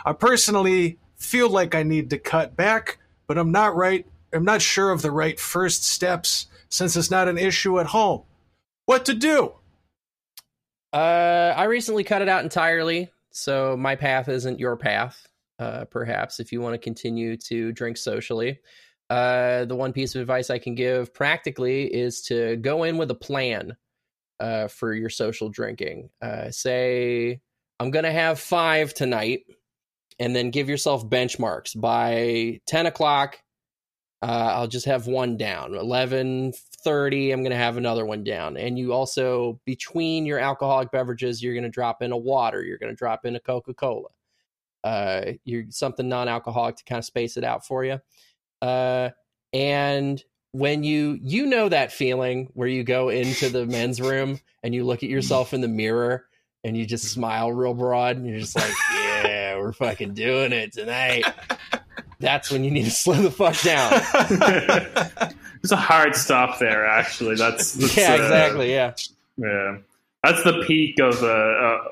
I 0.05 0.13
personally 0.13 0.97
feel 1.15 1.49
like 1.49 1.73
I 1.73 1.83
need 1.83 2.09
to 2.09 2.17
cut 2.17 2.55
back, 2.55 2.99
but 3.25 3.37
I'm 3.37 3.51
not 3.51 3.75
right. 3.75 4.05
I'm 4.33 4.45
not 4.45 4.61
sure 4.61 4.91
of 4.91 5.01
the 5.01 5.11
right 5.11 5.39
first 5.39 5.83
steps 5.83 6.47
since 6.69 6.95
it's 6.95 7.11
not 7.11 7.27
an 7.27 7.37
issue 7.37 7.79
at 7.79 7.87
home. 7.87 8.23
What 8.85 9.05
to 9.05 9.13
do? 9.13 9.53
Uh, 10.93 11.53
I 11.55 11.65
recently 11.65 12.03
cut 12.03 12.21
it 12.21 12.29
out 12.29 12.43
entirely, 12.43 13.09
so 13.31 13.75
my 13.77 13.95
path 13.95 14.29
isn't 14.29 14.59
your 14.59 14.77
path. 14.77 15.27
Uh, 15.59 15.85
perhaps 15.85 16.39
if 16.39 16.51
you 16.51 16.61
want 16.61 16.73
to 16.73 16.77
continue 16.77 17.35
to 17.35 17.71
drink 17.71 17.97
socially, 17.97 18.59
uh, 19.09 19.65
the 19.65 19.75
one 19.75 19.93
piece 19.93 20.15
of 20.15 20.21
advice 20.21 20.49
I 20.49 20.59
can 20.59 20.75
give 20.75 21.13
practically 21.13 21.85
is 21.85 22.21
to 22.23 22.57
go 22.57 22.83
in 22.83 22.97
with 22.97 23.09
a 23.11 23.15
plan 23.15 23.75
uh, 24.39 24.67
for 24.67 24.93
your 24.93 25.09
social 25.09 25.49
drinking. 25.49 26.09
Uh, 26.21 26.51
say, 26.51 27.41
I'm 27.79 27.91
going 27.91 28.05
to 28.05 28.11
have 28.11 28.39
five 28.39 28.93
tonight, 28.93 29.41
and 30.19 30.35
then 30.35 30.51
give 30.51 30.69
yourself 30.69 31.07
benchmarks. 31.07 31.79
By 31.79 32.61
10 32.67 32.85
o'clock, 32.85 33.39
uh, 34.21 34.51
I'll 34.55 34.67
just 34.67 34.85
have 34.85 35.07
one 35.07 35.37
down. 35.37 35.71
11:30, 35.71 37.31
I'm 37.31 37.41
going 37.41 37.51
to 37.51 37.57
have 37.57 37.77
another 37.77 38.05
one 38.05 38.23
down. 38.23 38.57
And 38.57 38.77
you 38.77 38.93
also 38.93 39.59
between 39.65 40.25
your 40.25 40.39
alcoholic 40.39 40.91
beverages, 40.91 41.43
you're 41.43 41.53
going 41.53 41.63
to 41.63 41.69
drop 41.69 42.01
in 42.01 42.11
a 42.11 42.17
water, 42.17 42.63
you're 42.63 42.79
going 42.79 42.91
to 42.91 42.97
drop 42.97 43.25
in 43.25 43.35
a 43.35 43.39
Coca-Cola. 43.39 44.09
Uh, 44.83 45.33
you're 45.43 45.65
something 45.69 46.07
non-alcoholic 46.07 46.77
to 46.77 46.83
kind 46.85 46.99
of 46.99 47.05
space 47.05 47.37
it 47.37 47.43
out 47.43 47.65
for 47.65 47.83
you. 47.83 47.99
Uh, 48.61 49.09
and 49.53 50.23
when 50.51 50.83
you 50.83 51.19
you 51.21 51.45
know 51.45 51.69
that 51.69 51.91
feeling 51.91 52.49
where 52.53 52.67
you 52.67 52.83
go 52.83 53.09
into 53.09 53.49
the 53.49 53.65
men's 53.65 54.01
room 54.01 54.39
and 54.63 54.73
you 54.73 54.83
look 54.83 55.03
at 55.03 55.09
yourself 55.09 55.53
in 55.53 55.61
the 55.61 55.67
mirror 55.67 56.25
and 56.63 56.75
you 56.75 56.85
just 56.85 57.05
smile 57.05 57.51
real 57.51 57.73
broad 57.73 58.17
and 58.17 58.25
you're 58.25 58.39
just 58.39 58.55
like, 58.55 58.73
yeah, 58.93 59.55
we're 59.57 59.73
fucking 59.73 60.13
doing 60.15 60.53
it 60.53 60.73
tonight. 60.73 61.25
That's 62.19 62.51
when 62.51 62.63
you 62.63 62.71
need 62.71 62.85
to 62.85 62.91
slow 63.03 63.15
the 63.15 63.31
fuck 63.31 63.59
down. 63.61 63.91
There's 65.61 65.71
a 65.71 65.75
hard 65.75 66.15
stop 66.15 66.59
there. 66.59 66.85
Actually, 66.85 67.35
that's, 67.35 67.73
that's 67.73 67.97
yeah, 67.97 68.13
uh, 68.13 68.15
exactly. 68.15 68.71
Yeah. 68.71 68.93
Yeah, 69.37 69.77
that's 70.23 70.43
the 70.43 70.63
peak 70.65 70.99
of 70.99 71.21
uh, 71.21 71.27
uh 71.27 71.83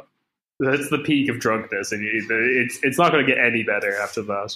that's 0.59 0.89
the 0.89 0.99
peak 0.99 1.30
of 1.30 1.39
drunkenness, 1.39 1.91
and 1.91 2.01
you, 2.01 2.26
it's 2.30 2.80
it's 2.82 2.97
not 2.97 3.11
going 3.11 3.26
to 3.26 3.32
get 3.32 3.43
any 3.43 3.63
better 3.63 3.95
after 3.97 4.23
that. 4.23 4.55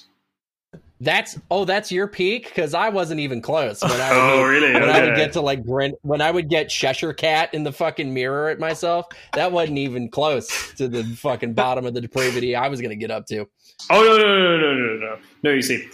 That's 1.02 1.40
oh, 1.50 1.64
that's 1.66 1.92
your 1.92 2.08
peak 2.08 2.46
because 2.46 2.74
I 2.74 2.90
wasn't 2.90 3.22
even 3.22 3.42
close. 3.42 3.82
When 3.82 3.92
I 3.92 4.12
would 4.12 4.20
Oh, 4.20 4.44
really? 4.44 4.74
When 4.74 4.90
I 4.90 5.06
would 5.06 5.16
get 5.16 5.34
to 5.34 5.42
like 5.42 5.64
when 5.64 6.22
I 6.22 6.30
would 6.30 6.50
get 6.50 6.70
Cheshire 6.70 7.14
Cat 7.14 7.54
in 7.54 7.64
the 7.64 7.72
fucking 7.72 8.14
mirror 8.14 8.50
at 8.50 8.60
myself, 8.60 9.06
that 9.34 9.52
wasn't 9.52 9.78
even 9.78 10.10
close 10.10 10.74
to 10.74 10.90
the 10.90 11.04
fucking 11.04 11.54
bottom 11.54 11.86
of 11.86 11.94
the 11.94 12.02
depravity 12.02 12.56
I 12.56 12.68
was 12.68 12.82
gonna 12.82 12.96
get 12.96 13.12
up 13.12 13.28
to. 13.28 13.48
Oh 13.90 14.04
no 14.04 14.18
no 14.18 14.28
no 14.28 14.58
no 14.58 14.74
no 14.74 14.74
no 14.74 14.98
no! 14.98 15.20
No, 15.44 15.52
you 15.52 15.62
see, 15.62 15.88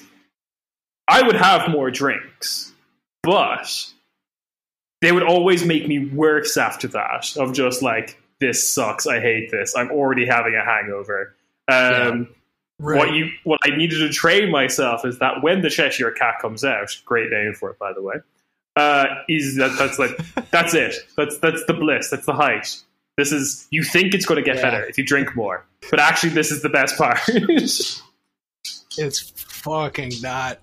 I 1.07 1.21
would 1.21 1.35
have 1.35 1.69
more 1.69 1.91
drinks, 1.91 2.73
but 3.23 3.85
they 5.01 5.11
would 5.11 5.23
always 5.23 5.65
make 5.65 5.87
me 5.87 6.07
worse 6.07 6.57
after 6.57 6.87
that. 6.89 7.35
Of 7.37 7.53
just 7.53 7.81
like 7.81 8.21
this 8.39 8.67
sucks. 8.67 9.07
I 9.07 9.19
hate 9.19 9.51
this. 9.51 9.75
I'm 9.75 9.91
already 9.91 10.25
having 10.25 10.55
a 10.55 10.63
hangover. 10.63 11.35
Um, 11.67 12.29
Right. 12.77 12.97
What 12.97 13.13
you 13.13 13.31
what 13.45 13.59
I 13.63 13.75
needed 13.75 13.99
to 13.99 14.09
train 14.09 14.51
myself 14.51 15.05
is 15.05 15.19
that 15.19 15.41
when 15.41 15.61
the 15.61 15.69
Cheshire 15.69 16.11
Cat 16.11 16.35
comes 16.41 16.65
out, 16.65 16.89
great 17.05 17.31
name 17.31 17.53
for 17.53 17.69
it 17.69 17.79
by 17.79 17.93
the 17.93 18.01
way, 18.01 18.15
uh, 18.75 19.05
is 19.29 19.55
that 19.55 19.77
that's 19.77 19.97
like 19.97 20.11
that's 20.51 20.73
it. 20.73 20.95
That's 21.15 21.37
that's 21.37 21.63
the 21.67 21.73
bliss. 21.73 22.09
That's 22.09 22.25
the 22.25 22.33
height. 22.33 22.75
This 23.17 23.31
is 23.31 23.67
you 23.71 23.83
think 23.83 24.13
it's 24.13 24.25
going 24.25 24.43
to 24.43 24.45
get 24.45 24.57
Yeah. 24.57 24.61
better 24.63 24.83
if 24.85 24.97
you 24.97 25.05
drink 25.05 25.35
more, 25.35 25.65
but 25.89 25.99
actually 25.99 26.29
this 26.31 26.51
is 26.51 26.61
the 26.61 26.69
best 26.69 26.97
part. 26.97 27.19
It's 28.97 29.29
fucking 29.35 30.13
not. 30.21 30.59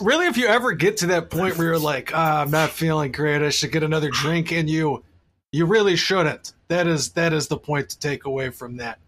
Really, 0.00 0.26
if 0.26 0.36
you 0.38 0.46
ever 0.46 0.72
get 0.72 0.96
to 0.98 1.08
that 1.08 1.28
point 1.30 1.58
where 1.58 1.66
you're 1.68 1.78
like, 1.78 2.10
ah, 2.14 2.40
I'm 2.40 2.50
not 2.50 2.70
feeling 2.70 3.12
great, 3.12 3.42
I 3.42 3.50
should 3.50 3.70
get 3.70 3.82
another 3.82 4.08
drink 4.10 4.50
and 4.50 4.68
you, 4.70 5.04
you 5.52 5.66
really 5.66 5.94
shouldn't. 5.96 6.54
That 6.68 6.86
is 6.86 7.10
that 7.12 7.32
is 7.34 7.48
the 7.48 7.58
point 7.58 7.90
to 7.90 7.98
take 7.98 8.24
away 8.24 8.48
from 8.50 8.78
that. 8.78 8.98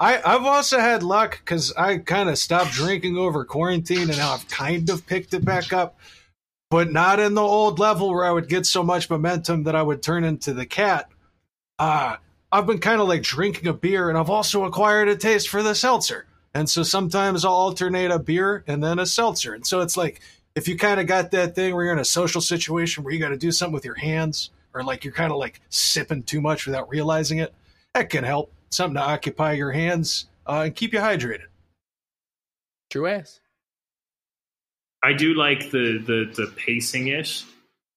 I, 0.00 0.20
I've 0.24 0.44
also 0.46 0.78
had 0.80 1.02
luck 1.02 1.38
because 1.44 1.72
I 1.74 1.98
kind 1.98 2.28
of 2.28 2.38
stopped 2.38 2.72
drinking 2.72 3.18
over 3.18 3.44
quarantine 3.44 4.08
and 4.08 4.16
now 4.16 4.32
I've 4.32 4.48
kind 4.48 4.88
of 4.88 5.06
picked 5.06 5.34
it 5.34 5.44
back 5.44 5.72
up, 5.74 5.98
but 6.70 6.90
not 6.90 7.20
in 7.20 7.34
the 7.34 7.42
old 7.42 7.78
level 7.78 8.08
where 8.10 8.24
I 8.24 8.32
would 8.32 8.48
get 8.48 8.64
so 8.64 8.82
much 8.82 9.10
momentum 9.10 9.64
that 9.64 9.76
I 9.76 9.82
would 9.82 10.02
turn 10.02 10.24
into 10.24 10.54
the 10.54 10.64
cat. 10.66 11.10
Uh, 11.82 12.16
I've 12.52 12.64
been 12.64 12.78
kind 12.78 13.00
of 13.00 13.08
like 13.08 13.24
drinking 13.24 13.66
a 13.66 13.72
beer 13.72 14.08
and 14.08 14.16
I've 14.16 14.30
also 14.30 14.62
acquired 14.66 15.08
a 15.08 15.16
taste 15.16 15.48
for 15.48 15.64
the 15.64 15.74
seltzer. 15.74 16.26
And 16.54 16.70
so 16.70 16.84
sometimes 16.84 17.44
I'll 17.44 17.52
alternate 17.52 18.12
a 18.12 18.20
beer 18.20 18.62
and 18.68 18.80
then 18.84 19.00
a 19.00 19.06
seltzer. 19.06 19.52
And 19.52 19.66
so 19.66 19.80
it's 19.80 19.96
like 19.96 20.20
if 20.54 20.68
you 20.68 20.78
kind 20.78 21.00
of 21.00 21.08
got 21.08 21.32
that 21.32 21.56
thing 21.56 21.74
where 21.74 21.86
you're 21.86 21.92
in 21.92 21.98
a 21.98 22.04
social 22.04 22.40
situation 22.40 23.02
where 23.02 23.12
you 23.12 23.18
got 23.18 23.30
to 23.30 23.36
do 23.36 23.50
something 23.50 23.74
with 23.74 23.84
your 23.84 23.96
hands 23.96 24.50
or 24.72 24.84
like 24.84 25.02
you're 25.02 25.12
kind 25.12 25.32
of 25.32 25.38
like 25.38 25.60
sipping 25.70 26.22
too 26.22 26.40
much 26.40 26.66
without 26.66 26.88
realizing 26.88 27.38
it, 27.38 27.52
that 27.94 28.10
can 28.10 28.22
help. 28.22 28.52
Something 28.70 28.94
to 28.94 29.02
occupy 29.02 29.54
your 29.54 29.72
hands 29.72 30.26
uh, 30.46 30.62
and 30.66 30.76
keep 30.76 30.92
you 30.92 31.00
hydrated. 31.00 31.46
True 32.90 33.08
ass. 33.08 33.40
I 35.02 35.14
do 35.14 35.34
like 35.34 35.72
the 35.72 35.98
the 35.98 36.32
the 36.32 36.52
pacing 36.54 37.08
ish 37.08 37.44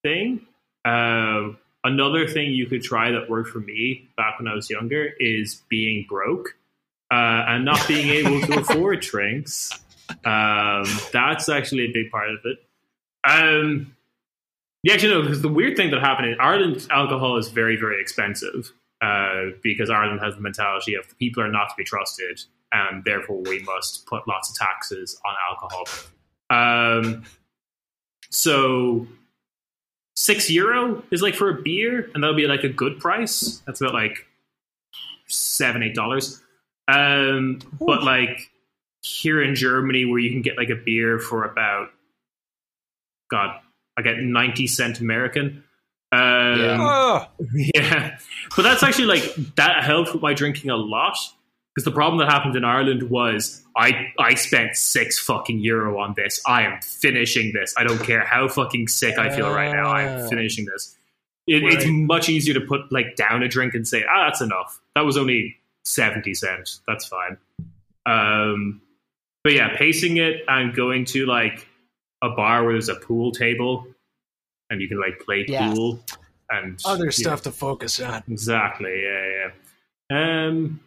thing. 0.02 0.48
Uh, 0.84 1.50
another 1.86 2.28
thing 2.28 2.52
you 2.52 2.66
could 2.66 2.82
try 2.82 3.12
that 3.12 3.30
worked 3.30 3.50
for 3.50 3.60
me 3.60 4.10
back 4.18 4.40
when 4.40 4.48
I 4.48 4.56
was 4.56 4.70
younger 4.70 5.12
is 5.20 5.62
being 5.70 6.06
broke 6.10 6.58
uh, 7.12 7.46
and 7.48 7.64
not 7.64 7.88
being 7.88 8.10
able 8.26 8.42
to 8.42 8.60
afford 8.60 9.00
drinks. 9.02 9.72
Um, 10.26 10.86
that's 11.14 11.48
actually 11.48 11.86
a 11.86 11.92
big 11.94 12.12
part 12.12 12.32
of 12.32 12.40
it. 12.44 12.58
Um, 13.28 13.96
yeah, 14.84 14.94
actually, 14.94 15.14
no, 15.14 15.22
because 15.22 15.42
the 15.42 15.50
weird 15.50 15.78
thing 15.78 15.92
that 15.92 16.02
happened 16.02 16.30
in 16.30 16.40
Ireland, 16.40 16.88
alcohol 16.92 17.38
is 17.38 17.50
very, 17.50 17.76
very 17.76 18.02
expensive 18.02 18.72
uh, 19.02 19.52
because 19.64 19.90
Ireland 19.90 20.22
has 20.22 20.36
the 20.36 20.42
mentality 20.42 20.96
of 20.96 21.08
the 21.08 21.16
people 21.16 21.42
are 21.42 21.52
not 21.52 21.70
to 21.70 21.76
be 21.78 21.84
trusted, 21.84 22.42
and 22.72 23.04
therefore 23.04 23.42
we 23.42 23.60
must 23.64 24.06
put 24.06 24.28
lots 24.28 24.50
of 24.50 24.56
taxes 24.58 25.20
on 25.26 25.36
alcohol. 25.50 25.86
Um, 26.52 27.24
so 28.30 29.08
six 30.16 30.50
euro 30.50 31.04
is 31.12 31.22
like 31.22 31.36
for 31.36 31.50
a 31.50 31.62
beer, 31.62 32.10
and 32.14 32.24
that'll 32.24 32.36
be 32.36 32.48
like 32.48 32.64
a 32.64 32.70
good 32.70 33.00
price. 33.00 33.62
That's 33.66 33.82
about 33.82 33.94
like 33.94 34.26
seven, 35.28 35.84
eight 35.84 35.96
dollars. 35.96 36.42
Um, 36.88 37.60
but 37.80 38.04
like 38.04 38.52
here 39.02 39.42
in 39.42 39.56
Germany, 39.56 40.06
where 40.06 40.20
you 40.20 40.32
can 40.32 40.42
get 40.42 40.58
like 40.58 40.70
a 40.70 40.76
beer 40.76 41.20
for 41.20 41.44
about 41.44 41.90
God, 43.30 43.60
I 43.98 44.02
get 44.02 44.18
ninety 44.18 44.68
cent 44.68 45.00
American. 45.00 45.64
Um, 46.12 46.60
Yeah. 46.60 47.26
Yeah, 47.76 48.18
but 48.56 48.62
that's 48.62 48.84
actually 48.84 49.06
like 49.06 49.36
that 49.56 49.84
helped 49.84 50.14
with 50.14 50.22
my 50.22 50.34
drinking 50.34 50.70
a 50.70 50.76
lot 50.78 51.18
because 51.76 51.84
the 51.86 51.92
problem 51.92 52.20
that 52.20 52.32
happened 52.32 52.56
in 52.56 52.64
Ireland 52.64 53.04
was 53.10 53.62
I 53.76 54.14
I 54.18 54.36
spent 54.36 54.76
six 54.78 55.20
fucking 55.20 55.60
euro 55.60 56.00
on 56.00 56.14
this. 56.16 56.42
I 56.48 56.64
am 56.64 56.80
finishing 56.82 57.52
this. 57.54 57.74
I 57.78 57.84
don't 57.84 58.02
care 58.02 58.24
how 58.26 58.48
fucking 58.48 58.88
sick 58.88 59.18
I 59.20 59.30
feel 59.36 59.50
right 59.54 59.72
now. 59.74 59.90
I 59.92 60.06
Ah. 60.08 60.28
finishing 60.30 60.66
this. 60.66 60.96
It, 61.48 61.64
It's 61.64 61.86
much 61.88 62.30
easier 62.30 62.54
to 62.56 62.62
put 62.62 62.92
like 62.92 63.16
down 63.18 63.44
a 63.44 63.48
drink 63.48 63.76
and 63.76 63.88
say, 63.88 64.04
ah, 64.10 64.28
that's 64.28 64.42
enough. 64.42 64.80
That 64.96 65.02
was 65.06 65.18
only 65.18 65.58
seventy 65.84 66.34
cents. 66.34 66.82
That's 66.88 67.06
fine. 67.06 67.38
Um, 68.06 68.82
but 69.44 69.54
yeah, 69.54 69.76
pacing 69.78 70.18
it 70.18 70.42
and 70.48 70.74
going 70.74 71.06
to 71.06 71.26
like 71.26 71.68
a 72.24 72.30
bar 72.30 72.64
where 72.64 72.74
there's 72.74 72.90
a 72.90 72.96
pool 72.96 73.32
table 73.32 73.86
and 74.70 74.82
you 74.82 74.88
can 74.88 75.00
like 75.00 75.20
play 75.20 75.46
Yes. 75.48 75.76
pool 75.76 76.00
and 76.50 76.80
other 76.86 77.06
yeah. 77.06 77.12
stuff 77.12 77.42
to 77.44 77.52
focus 77.52 78.00
on. 78.00 78.24
Exactly. 78.30 79.04
Yeah, 79.04 79.50
yeah. 80.10 80.48
Um, 80.48 80.80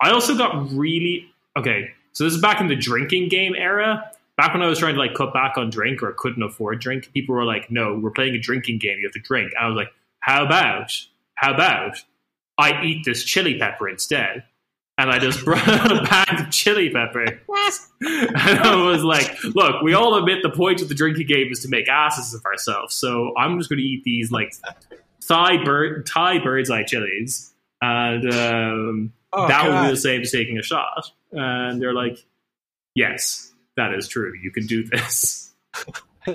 I 0.00 0.10
also 0.10 0.36
got 0.36 0.70
really 0.72 1.30
okay. 1.56 1.90
So 2.12 2.24
this 2.24 2.34
is 2.34 2.40
back 2.40 2.60
in 2.60 2.68
the 2.68 2.76
drinking 2.76 3.28
game 3.28 3.54
era. 3.56 4.10
Back 4.36 4.54
when 4.54 4.62
I 4.62 4.68
was 4.68 4.78
trying 4.78 4.94
to 4.94 5.00
like 5.00 5.14
cut 5.14 5.32
back 5.32 5.56
on 5.56 5.70
drink 5.70 6.02
or 6.02 6.12
couldn't 6.12 6.42
afford 6.42 6.80
drink, 6.80 7.12
people 7.12 7.34
were 7.34 7.44
like, 7.44 7.70
"No, 7.70 7.98
we're 7.98 8.10
playing 8.10 8.34
a 8.34 8.38
drinking 8.38 8.78
game. 8.78 8.98
You 8.98 9.06
have 9.06 9.12
to 9.12 9.20
drink." 9.20 9.52
I 9.60 9.66
was 9.66 9.76
like, 9.76 9.92
"How 10.20 10.44
about? 10.44 10.92
How 11.34 11.54
about 11.54 11.96
I 12.56 12.82
eat 12.84 13.04
this 13.04 13.24
chili 13.24 13.58
pepper 13.58 13.88
instead?" 13.88 14.44
And 14.96 15.10
I 15.10 15.18
just 15.18 15.44
brought 15.44 15.66
a 15.66 16.02
bag 16.04 16.40
of 16.40 16.50
chili 16.50 16.90
pepper. 16.90 17.24
and 18.00 18.36
I 18.60 18.84
was 18.84 19.02
like, 19.02 19.42
"Look, 19.42 19.82
we 19.82 19.94
all 19.94 20.16
admit 20.16 20.42
the 20.42 20.50
point 20.50 20.80
of 20.82 20.88
the 20.88 20.94
drinking 20.94 21.26
game 21.26 21.48
is 21.50 21.60
to 21.60 21.68
make 21.68 21.88
asses 21.88 22.34
of 22.34 22.44
ourselves. 22.44 22.94
So 22.94 23.32
I'm 23.36 23.58
just 23.58 23.68
going 23.68 23.78
to 23.80 23.84
eat 23.84 24.04
these 24.04 24.30
like 24.30 24.54
Thai 25.26 25.62
bird 25.64 26.06
Thai 26.06 26.38
bird's 26.38 26.70
eye 26.70 26.84
chilies, 26.84 27.52
and 27.82 28.32
um, 28.32 29.12
Oh, 29.32 29.46
that 29.48 29.66
would 29.68 29.82
be 29.82 29.90
the 29.90 29.96
same 29.96 30.22
as 30.22 30.32
taking 30.32 30.58
a 30.58 30.62
shot. 30.62 31.10
And 31.32 31.80
they're 31.80 31.92
like, 31.92 32.18
"Yes, 32.94 33.52
that 33.76 33.92
is 33.94 34.08
true. 34.08 34.32
You 34.42 34.50
can 34.50 34.66
do 34.66 34.84
this." 34.84 35.52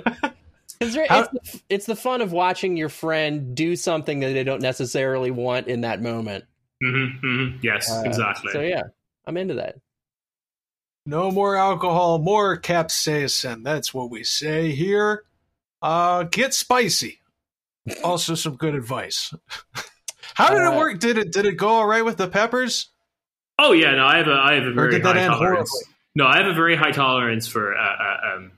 It's, 0.80 0.96
How- 0.96 1.20
it's, 1.20 1.28
the, 1.52 1.60
it's 1.70 1.86
the 1.86 1.96
fun 1.96 2.20
of 2.20 2.32
watching 2.32 2.76
your 2.76 2.88
friend 2.88 3.54
do 3.54 3.76
something 3.76 4.20
that 4.20 4.32
they 4.32 4.42
don't 4.42 4.60
necessarily 4.60 5.30
want 5.30 5.68
in 5.68 5.82
that 5.82 6.02
moment. 6.02 6.44
hmm 6.82 7.06
hmm 7.22 7.46
Yes, 7.62 7.88
Uh, 7.90 8.02
exactly. 8.04 8.50
So 8.52 8.60
yeah, 8.60 8.82
I'm 9.24 9.36
into 9.36 9.54
that. 9.54 9.76
No 11.06 11.30
more 11.30 11.54
alcohol, 11.56 12.18
more 12.18 12.58
capsaicin. 12.60 13.62
That's 13.62 13.94
what 13.94 14.10
we 14.10 14.24
say 14.24 14.72
here. 14.72 15.24
Uh, 15.80 16.24
get 16.24 16.52
spicy. 16.54 17.20
Also, 18.02 18.34
some 18.34 18.56
good 18.56 18.74
advice. 18.74 19.32
How 20.34 20.50
did 20.50 20.62
it 20.62 20.76
work? 20.76 20.98
Did 20.98 21.18
it 21.18 21.32
did 21.32 21.46
it 21.46 21.56
go 21.56 21.68
all 21.68 21.86
right 21.86 22.04
with 22.04 22.16
the 22.16 22.28
peppers? 22.28 22.88
Oh 23.58 23.72
yeah, 23.72 23.94
no, 23.94 24.04
I 24.04 24.16
have 24.18 24.28
a 24.28 24.32
I 24.32 24.54
have 24.54 24.64
a 24.64 24.72
very 24.72 25.00
high 25.00 25.12
tolerance. 25.14 25.38
horribly? 25.38 25.80
No, 26.16 26.26
I 26.26 26.36
have 26.38 26.46
a 26.46 26.54
very 26.54 26.76
high 26.76 26.90
tolerance 26.92 27.46
for 27.48 27.76
uh, 27.76 27.80
uh, 27.80 28.36
um, 28.36 28.52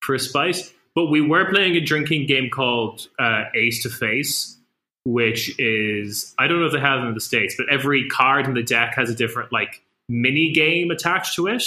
for 0.00 0.18
spice. 0.18 0.72
But 0.94 1.06
we 1.06 1.20
were 1.20 1.50
playing 1.50 1.74
a 1.76 1.80
drinking 1.80 2.26
game 2.26 2.50
called 2.50 3.08
uh, 3.18 3.44
Ace 3.56 3.82
to 3.82 3.90
Face, 3.90 4.56
which 5.04 5.58
is 5.58 6.34
I 6.38 6.46
don't 6.46 6.60
know 6.60 6.66
if 6.66 6.72
they 6.72 6.80
have 6.80 7.02
it 7.04 7.08
in 7.08 7.14
the 7.14 7.20
states, 7.20 7.54
but 7.58 7.66
every 7.70 8.08
card 8.08 8.46
in 8.46 8.54
the 8.54 8.62
deck 8.62 8.94
has 8.96 9.10
a 9.10 9.14
different 9.14 9.52
like 9.52 9.82
mini 10.08 10.52
game 10.52 10.90
attached 10.90 11.34
to 11.36 11.48
it. 11.48 11.64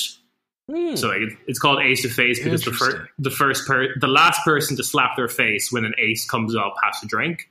Hmm. 0.70 0.96
So 0.96 1.12
it- 1.12 1.34
it's 1.48 1.60
called 1.60 1.80
Ace 1.82 2.02
to 2.04 2.10
Face 2.10 2.40
because 2.44 2.64
the 2.64 2.72
first 2.74 2.98
the 3.20 3.32
first 3.32 3.68
per- 3.68 3.96
the 4.00 4.08
last 4.08 4.44
person 4.44 4.76
to 4.78 4.84
slap 4.84 5.16
their 5.16 5.28
face 5.30 5.72
when 5.72 5.86
an 5.86 5.94
ace 6.00 6.26
comes 6.26 6.56
up 6.56 6.74
has 6.84 7.00
to 7.02 7.08
drink. 7.08 7.50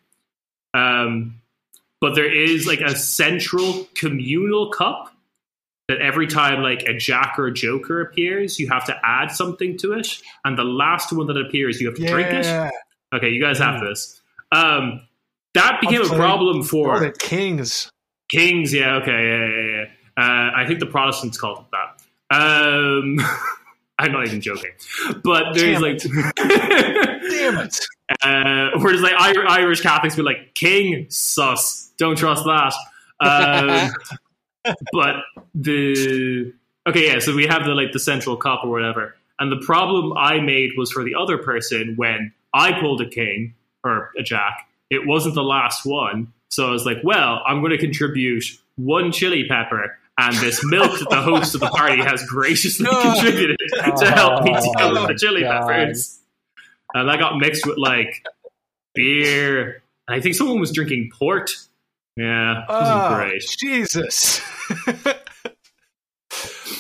Um, 0.75 1.41
but 2.01 2.15
there 2.15 2.33
is 2.33 2.67
like 2.67 2.81
a 2.81 2.95
central 2.95 3.87
communal 3.95 4.71
cup 4.71 5.13
that 5.89 6.01
every 6.01 6.27
time 6.27 6.63
like 6.63 6.83
a 6.83 6.95
jack 6.95 7.39
or 7.39 7.47
a 7.47 7.53
joker 7.53 8.01
appears, 8.01 8.59
you 8.59 8.69
have 8.69 8.85
to 8.87 9.01
add 9.05 9.31
something 9.31 9.79
to 9.79 9.93
it, 9.93 10.21
and 10.45 10.59
the 10.59 10.65
last 10.65 11.13
one 11.13 11.27
that 11.29 11.37
appears, 11.37 11.81
you 11.81 11.87
have 11.89 11.97
to 11.97 12.07
drink 12.07 12.29
it. 12.31 12.73
Okay, 13.15 13.29
you 13.31 13.41
guys 13.41 13.59
have 13.59 13.81
this. 13.81 14.21
Um, 14.53 15.07
that 15.55 15.81
became 15.81 16.03
a 16.03 16.09
problem 16.09 16.63
for 16.63 16.99
the 16.99 17.13
kings. 17.13 17.91
Kings, 18.29 18.75
yeah, 18.75 18.97
okay, 18.97 19.11
yeah, 19.11 19.47
yeah, 19.47 19.77
yeah. 19.77 19.85
Uh, 20.19 20.51
I 20.57 20.67
think 20.67 20.81
the 20.81 20.87
Protestants 20.87 21.39
called 21.39 21.61
it 21.61 21.65
that. 21.71 22.03
Um, 22.37 23.19
I'm 23.99 24.13
not 24.13 24.27
even 24.27 24.41
joking, 24.41 24.73
but 25.23 25.55
there's 25.55 25.81
Damn 25.81 25.83
like, 25.83 26.03
Damn 27.31 27.59
it. 27.59 27.79
uh, 28.23 28.71
whereas 28.79 29.01
like 29.01 29.15
Ir- 29.37 29.47
Irish 29.49 29.81
Catholics 29.81 30.15
be 30.17 30.23
like, 30.23 30.55
King 30.55 31.07
sus, 31.09 31.93
don't 31.99 32.17
trust 32.17 32.45
that. 32.45 32.73
Um, 33.21 33.91
but 34.93 35.17
the 35.55 36.53
okay, 36.87 37.07
yeah. 37.13 37.19
So 37.21 37.35
we 37.35 37.47
have 37.47 37.65
the 37.65 37.75
like 37.75 37.93
the 37.93 38.01
central 38.01 38.37
cup 38.37 38.61
or 38.65 38.71
whatever, 38.71 39.15
and 39.39 39.51
the 39.51 39.65
problem 39.65 40.17
I 40.17 40.41
made 40.41 40.71
was 40.77 40.91
for 40.93 41.03
the 41.05 41.15
other 41.15 41.39
person 41.39 41.95
when 41.97 42.33
I 42.55 42.79
pulled 42.81 43.01
a 43.01 43.09
king 43.09 43.55
or 43.85 44.11
a 44.19 44.23
jack. 44.23 44.69
It 44.91 45.07
wasn't 45.07 45.35
the 45.35 45.43
last 45.43 45.85
one, 45.85 46.33
so 46.51 46.69
I 46.69 46.71
was 46.71 46.85
like, 46.87 46.99
well, 47.03 47.43
I'm 47.47 47.61
going 47.61 47.73
to 47.73 47.79
contribute 47.79 48.45
one 48.77 49.11
chili 49.13 49.47
pepper. 49.49 49.99
And 50.19 50.35
this 50.37 50.65
milk 50.65 50.99
that 50.99 51.11
the 51.11 51.21
host 51.21 51.55
of 51.55 51.61
the 51.61 51.69
party 51.69 51.99
has 52.03 52.23
graciously 52.29 52.85
No. 52.85 53.03
contributed 53.15 53.59
to 53.99 54.11
help 54.13 54.45
me 54.45 54.53
deal 54.79 54.93
with 54.95 55.09
the 55.09 55.15
chili 55.21 55.43
God. 55.43 55.69
peppers. 55.69 56.21
And 56.97 57.11
that 57.11 57.19
got 57.19 57.37
mixed 57.37 57.67
with 57.67 57.77
like 57.77 58.25
beer. 58.95 59.83
And 60.09 60.17
I 60.17 60.21
think 60.21 60.35
someone 60.35 60.61
was 60.61 60.73
drinking 60.73 61.11
port. 61.13 61.55
Yeah, 62.17 62.65
Oh, 62.71 63.15
great. 63.15 63.43
Jesus. 63.59 64.41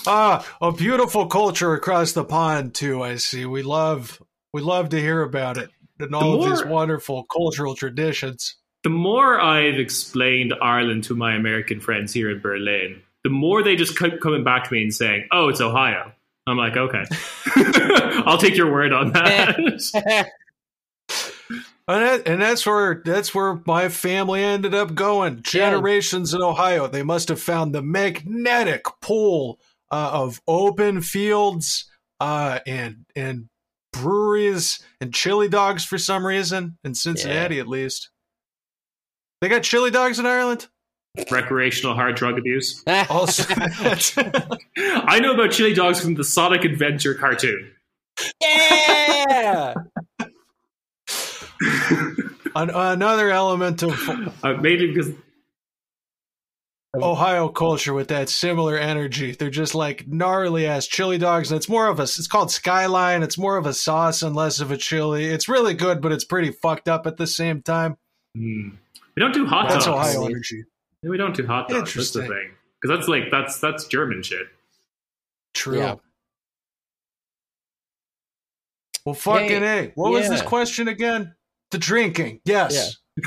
ah, 0.06 0.46
a 0.62 0.72
beautiful 0.72 1.26
culture 1.26 1.74
across 1.74 2.12
the 2.12 2.24
pond 2.24 2.74
too. 2.74 3.02
I 3.02 3.16
see. 3.16 3.44
We 3.44 3.62
love 3.62 4.22
we 4.54 4.62
love 4.62 4.88
to 4.90 4.98
hear 4.98 5.20
about 5.20 5.58
it 5.58 5.68
and 6.00 6.14
all 6.14 6.42
of 6.42 6.48
these 6.48 6.64
wonderful 6.64 7.24
cultural 7.24 7.74
traditions. 7.74 8.56
The 8.84 8.88
more 8.88 9.38
I've 9.38 9.78
explained 9.78 10.54
Ireland 10.62 11.04
to 11.04 11.14
my 11.14 11.34
American 11.34 11.78
friends 11.78 12.14
here 12.14 12.30
in 12.30 12.40
Berlin, 12.40 13.02
the 13.22 13.30
more 13.30 13.62
they 13.62 13.76
just 13.76 13.98
keep 13.98 14.22
coming 14.22 14.44
back 14.44 14.64
to 14.64 14.72
me 14.72 14.84
and 14.84 14.94
saying, 14.94 15.28
"Oh, 15.30 15.48
it's 15.48 15.60
Ohio." 15.60 16.12
I'm 16.46 16.56
like, 16.56 16.76
okay, 16.76 17.04
I'll 18.24 18.38
take 18.38 18.56
your 18.56 18.70
word 18.72 18.92
on 18.92 19.12
that. 19.12 20.30
And, 21.88 22.02
that, 22.04 22.26
and 22.26 22.42
that's 22.42 22.66
where 22.66 23.00
that's 23.04 23.32
where 23.32 23.60
my 23.64 23.88
family 23.88 24.42
ended 24.42 24.74
up 24.74 24.96
going. 24.96 25.42
Generations 25.42 26.34
in 26.34 26.42
Ohio, 26.42 26.88
they 26.88 27.04
must 27.04 27.28
have 27.28 27.40
found 27.40 27.72
the 27.72 27.80
magnetic 27.80 28.86
pool 29.00 29.60
uh, 29.92 30.10
of 30.12 30.42
open 30.48 31.00
fields 31.00 31.84
uh, 32.18 32.58
and 32.66 33.04
and 33.14 33.48
breweries 33.92 34.80
and 35.00 35.14
chili 35.14 35.48
dogs 35.48 35.84
for 35.84 35.96
some 35.96 36.26
reason 36.26 36.76
in 36.82 36.96
Cincinnati, 36.96 37.60
at 37.60 37.68
least. 37.68 38.10
They 39.40 39.48
got 39.48 39.62
chili 39.62 39.92
dogs 39.92 40.18
in 40.18 40.26
Ireland. 40.26 40.66
Recreational 41.30 41.94
hard 41.94 42.16
drug 42.16 42.38
abuse. 42.38 42.82
Also, 43.10 43.44
I 43.56 45.20
know 45.20 45.34
about 45.34 45.52
chili 45.52 45.74
dogs 45.74 46.00
from 46.00 46.14
the 46.14 46.24
Sonic 46.24 46.64
Adventure 46.64 47.14
cartoon. 47.14 47.70
yeah. 48.48 49.74
an, 52.54 52.70
another 52.70 53.30
element 53.30 53.82
of 53.82 54.08
Uh, 54.42 54.54
mainly 54.54 54.88
because 54.88 55.12
Ohio 57.02 57.48
culture 57.48 57.92
with 57.92 58.08
that 58.08 58.28
similar 58.28 58.76
energy. 58.76 59.32
They're 59.32 59.50
just 59.50 59.74
like 59.74 60.06
gnarly 60.08 60.66
ass 60.66 60.86
chili 60.86 61.18
dogs, 61.18 61.50
and 61.50 61.56
it's 61.58 61.68
more 61.68 61.88
of 61.88 61.98
a. 61.98 62.04
It's 62.04 62.26
called 62.26 62.50
Skyline. 62.50 63.22
It's 63.22 63.38
more 63.38 63.56
of 63.56 63.66
a 63.66 63.74
sauce 63.74 64.22
and 64.22 64.34
less 64.34 64.60
of 64.60 64.70
a 64.70 64.76
chili. 64.76 65.26
It's 65.26 65.48
really 65.48 65.74
good, 65.74 66.00
but 66.00 66.12
it's 66.12 66.24
pretty 66.24 66.52
fucked 66.52 66.88
up 66.88 67.06
at 67.06 67.16
the 67.16 67.26
same 67.26 67.62
time. 67.62 67.96
We 68.34 68.72
don't 69.16 69.34
do 69.34 69.46
hot 69.46 69.68
That's 69.68 69.86
dogs. 69.86 70.16
Ohio 70.16 70.28
see. 70.42 70.62
Energy. 71.06 71.10
We 71.10 71.16
don't 71.16 71.36
do 71.36 71.46
hot 71.46 71.68
dogs. 71.68 71.94
That's 71.94 72.12
the 72.12 72.20
Interesting. 72.20 72.48
thing. 72.48 72.54
Because 72.80 72.98
that's 72.98 73.08
like 73.08 73.30
that's 73.30 73.58
that's 73.60 73.86
German 73.86 74.22
shit. 74.22 74.46
True. 75.54 75.78
Yeah. 75.78 75.94
Well, 79.04 79.14
fucking 79.14 79.62
a. 79.62 79.92
What 79.94 80.12
was 80.12 80.28
this 80.28 80.42
question 80.42 80.88
again? 80.88 81.34
The 81.70 81.78
drinking. 81.78 82.40
Yes. 82.44 82.96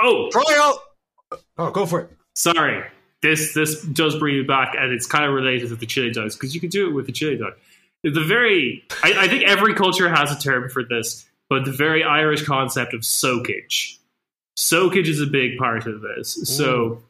oh, 0.00 0.28
Try 0.30 0.56
out. 0.58 1.40
Oh, 1.58 1.70
go 1.70 1.86
for 1.86 2.00
it. 2.00 2.10
sorry. 2.34 2.84
This 3.22 3.54
this 3.54 3.82
does 3.82 4.18
bring 4.18 4.36
me 4.36 4.42
back, 4.42 4.74
and 4.78 4.92
it's 4.92 5.06
kind 5.06 5.24
of 5.24 5.32
related 5.32 5.68
to 5.70 5.76
the 5.76 5.86
chili 5.86 6.10
dogs 6.10 6.36
because 6.36 6.54
you 6.54 6.60
can 6.60 6.68
do 6.68 6.88
it 6.88 6.92
with 6.92 7.06
the 7.06 7.12
chili 7.12 7.36
dog. 7.36 7.54
The 8.02 8.22
very, 8.22 8.84
I, 9.02 9.14
I 9.24 9.28
think 9.28 9.44
every 9.44 9.74
culture 9.74 10.08
has 10.08 10.30
a 10.30 10.38
term 10.38 10.68
for 10.68 10.84
this, 10.84 11.24
but 11.48 11.64
the 11.64 11.72
very 11.72 12.04
Irish 12.04 12.44
concept 12.44 12.94
of 12.94 13.04
soakage. 13.04 13.95
Soakage 14.56 15.08
is 15.08 15.20
a 15.20 15.26
big 15.26 15.58
part 15.58 15.86
of 15.86 16.00
this. 16.00 16.32
So 16.44 17.02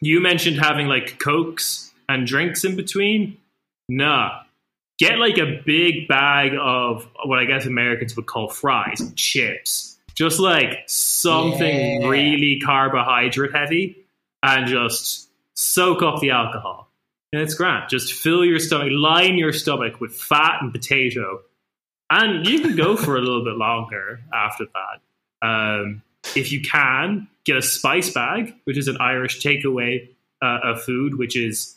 you 0.00 0.20
mentioned 0.20 0.58
having 0.58 0.86
like 0.86 1.18
cokes 1.18 1.92
and 2.08 2.26
drinks 2.26 2.64
in 2.64 2.76
between. 2.76 3.36
Nah, 3.88 4.40
get 4.98 5.18
like 5.18 5.38
a 5.38 5.60
big 5.64 6.08
bag 6.08 6.52
of 6.58 7.06
what 7.24 7.38
I 7.38 7.44
guess 7.44 7.66
Americans 7.66 8.16
would 8.16 8.26
call 8.26 8.48
fries, 8.48 9.12
chips. 9.16 9.98
Just 10.14 10.40
like 10.40 10.82
something 10.86 12.02
Yeah. 12.02 12.08
really 12.08 12.58
carbohydrate 12.64 13.52
heavy 13.54 13.98
and 14.42 14.66
just 14.66 15.28
soak 15.54 16.02
up 16.02 16.20
the 16.20 16.30
alcohol. 16.30 16.90
And 17.32 17.42
it's 17.42 17.54
grand. 17.54 17.90
Just 17.90 18.14
fill 18.14 18.44
your 18.44 18.58
stomach, 18.58 18.88
line 18.92 19.36
your 19.36 19.52
stomach 19.52 20.00
with 20.00 20.14
fat 20.16 20.62
and 20.62 20.72
potato. 20.72 21.42
And 22.08 22.46
you 22.46 22.60
can 22.60 22.76
go 22.76 22.96
for 22.96 23.16
a 23.16 23.20
little 23.20 23.44
bit 23.44 23.56
longer 23.56 24.20
after 24.32 24.64
that. 24.72 25.46
Um, 25.46 26.02
if 26.34 26.50
you 26.52 26.60
can, 26.62 27.28
get 27.44 27.56
a 27.56 27.62
spice 27.62 28.10
bag, 28.10 28.54
which 28.64 28.76
is 28.76 28.88
an 28.88 28.96
Irish 28.98 29.42
takeaway 29.42 30.08
uh, 30.42 30.58
of 30.64 30.82
food, 30.82 31.18
which 31.18 31.36
is 31.36 31.76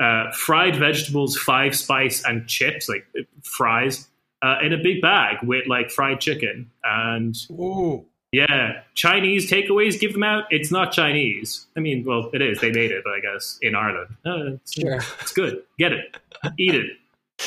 uh, 0.00 0.30
fried 0.32 0.76
vegetables, 0.76 1.36
five 1.36 1.76
spice, 1.76 2.24
and 2.24 2.46
chips, 2.46 2.88
like 2.88 3.06
uh, 3.18 3.22
fries, 3.42 4.06
uh, 4.42 4.56
in 4.62 4.72
a 4.72 4.78
big 4.78 5.02
bag 5.02 5.38
with 5.42 5.66
like 5.66 5.90
fried 5.90 6.20
chicken. 6.20 6.70
And 6.84 7.36
Ooh. 7.50 8.04
yeah, 8.32 8.82
Chinese 8.94 9.50
takeaways 9.50 9.98
give 9.98 10.12
them 10.12 10.22
out. 10.22 10.44
It's 10.50 10.70
not 10.70 10.92
Chinese. 10.92 11.66
I 11.76 11.80
mean, 11.80 12.04
well, 12.04 12.30
it 12.32 12.40
is. 12.40 12.60
They 12.60 12.70
made 12.70 12.92
it, 12.92 13.04
I 13.06 13.20
guess, 13.20 13.58
in 13.60 13.74
Ireland. 13.74 14.14
Uh, 14.24 14.54
it's, 14.54 14.74
Sure. 14.74 15.00
it's 15.20 15.32
good. 15.32 15.62
Get 15.78 15.92
it. 15.92 16.16
Eat 16.58 16.74
it. 16.74 16.90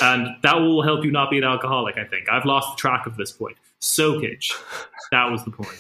And 0.01 0.37
that 0.43 0.55
will 0.55 0.83
help 0.83 1.03
you 1.03 1.11
not 1.11 1.29
be 1.29 1.37
an 1.37 1.43
alcoholic, 1.43 1.97
I 1.97 2.05
think. 2.05 2.29
I've 2.29 2.45
lost 2.45 2.77
track 2.77 3.07
of 3.07 3.17
this 3.17 3.31
point. 3.31 3.57
Soakage. 3.81 4.53
That 5.11 5.29
was 5.31 5.43
the 5.43 5.51
point. 5.51 5.77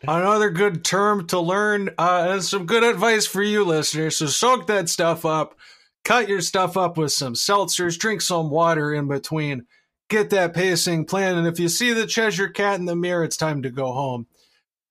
Another 0.08 0.50
good 0.50 0.84
term 0.84 1.26
to 1.28 1.40
learn, 1.40 1.90
uh, 1.98 2.28
and 2.30 2.44
some 2.44 2.64
good 2.64 2.84
advice 2.84 3.26
for 3.26 3.42
you 3.42 3.64
listeners. 3.64 4.16
So 4.16 4.26
soak 4.26 4.68
that 4.68 4.88
stuff 4.88 5.24
up, 5.24 5.58
cut 6.04 6.28
your 6.28 6.40
stuff 6.40 6.76
up 6.76 6.96
with 6.96 7.12
some 7.12 7.34
seltzers, 7.34 7.98
drink 7.98 8.20
some 8.20 8.50
water 8.50 8.94
in 8.94 9.08
between, 9.08 9.66
get 10.08 10.30
that 10.30 10.54
pacing 10.54 11.06
plan, 11.06 11.36
and 11.36 11.46
if 11.46 11.58
you 11.58 11.68
see 11.68 11.92
the 11.92 12.06
Cheshire 12.06 12.48
Cat 12.48 12.78
in 12.78 12.86
the 12.86 12.96
mirror, 12.96 13.24
it's 13.24 13.36
time 13.36 13.62
to 13.62 13.70
go 13.70 13.92
home. 13.92 14.26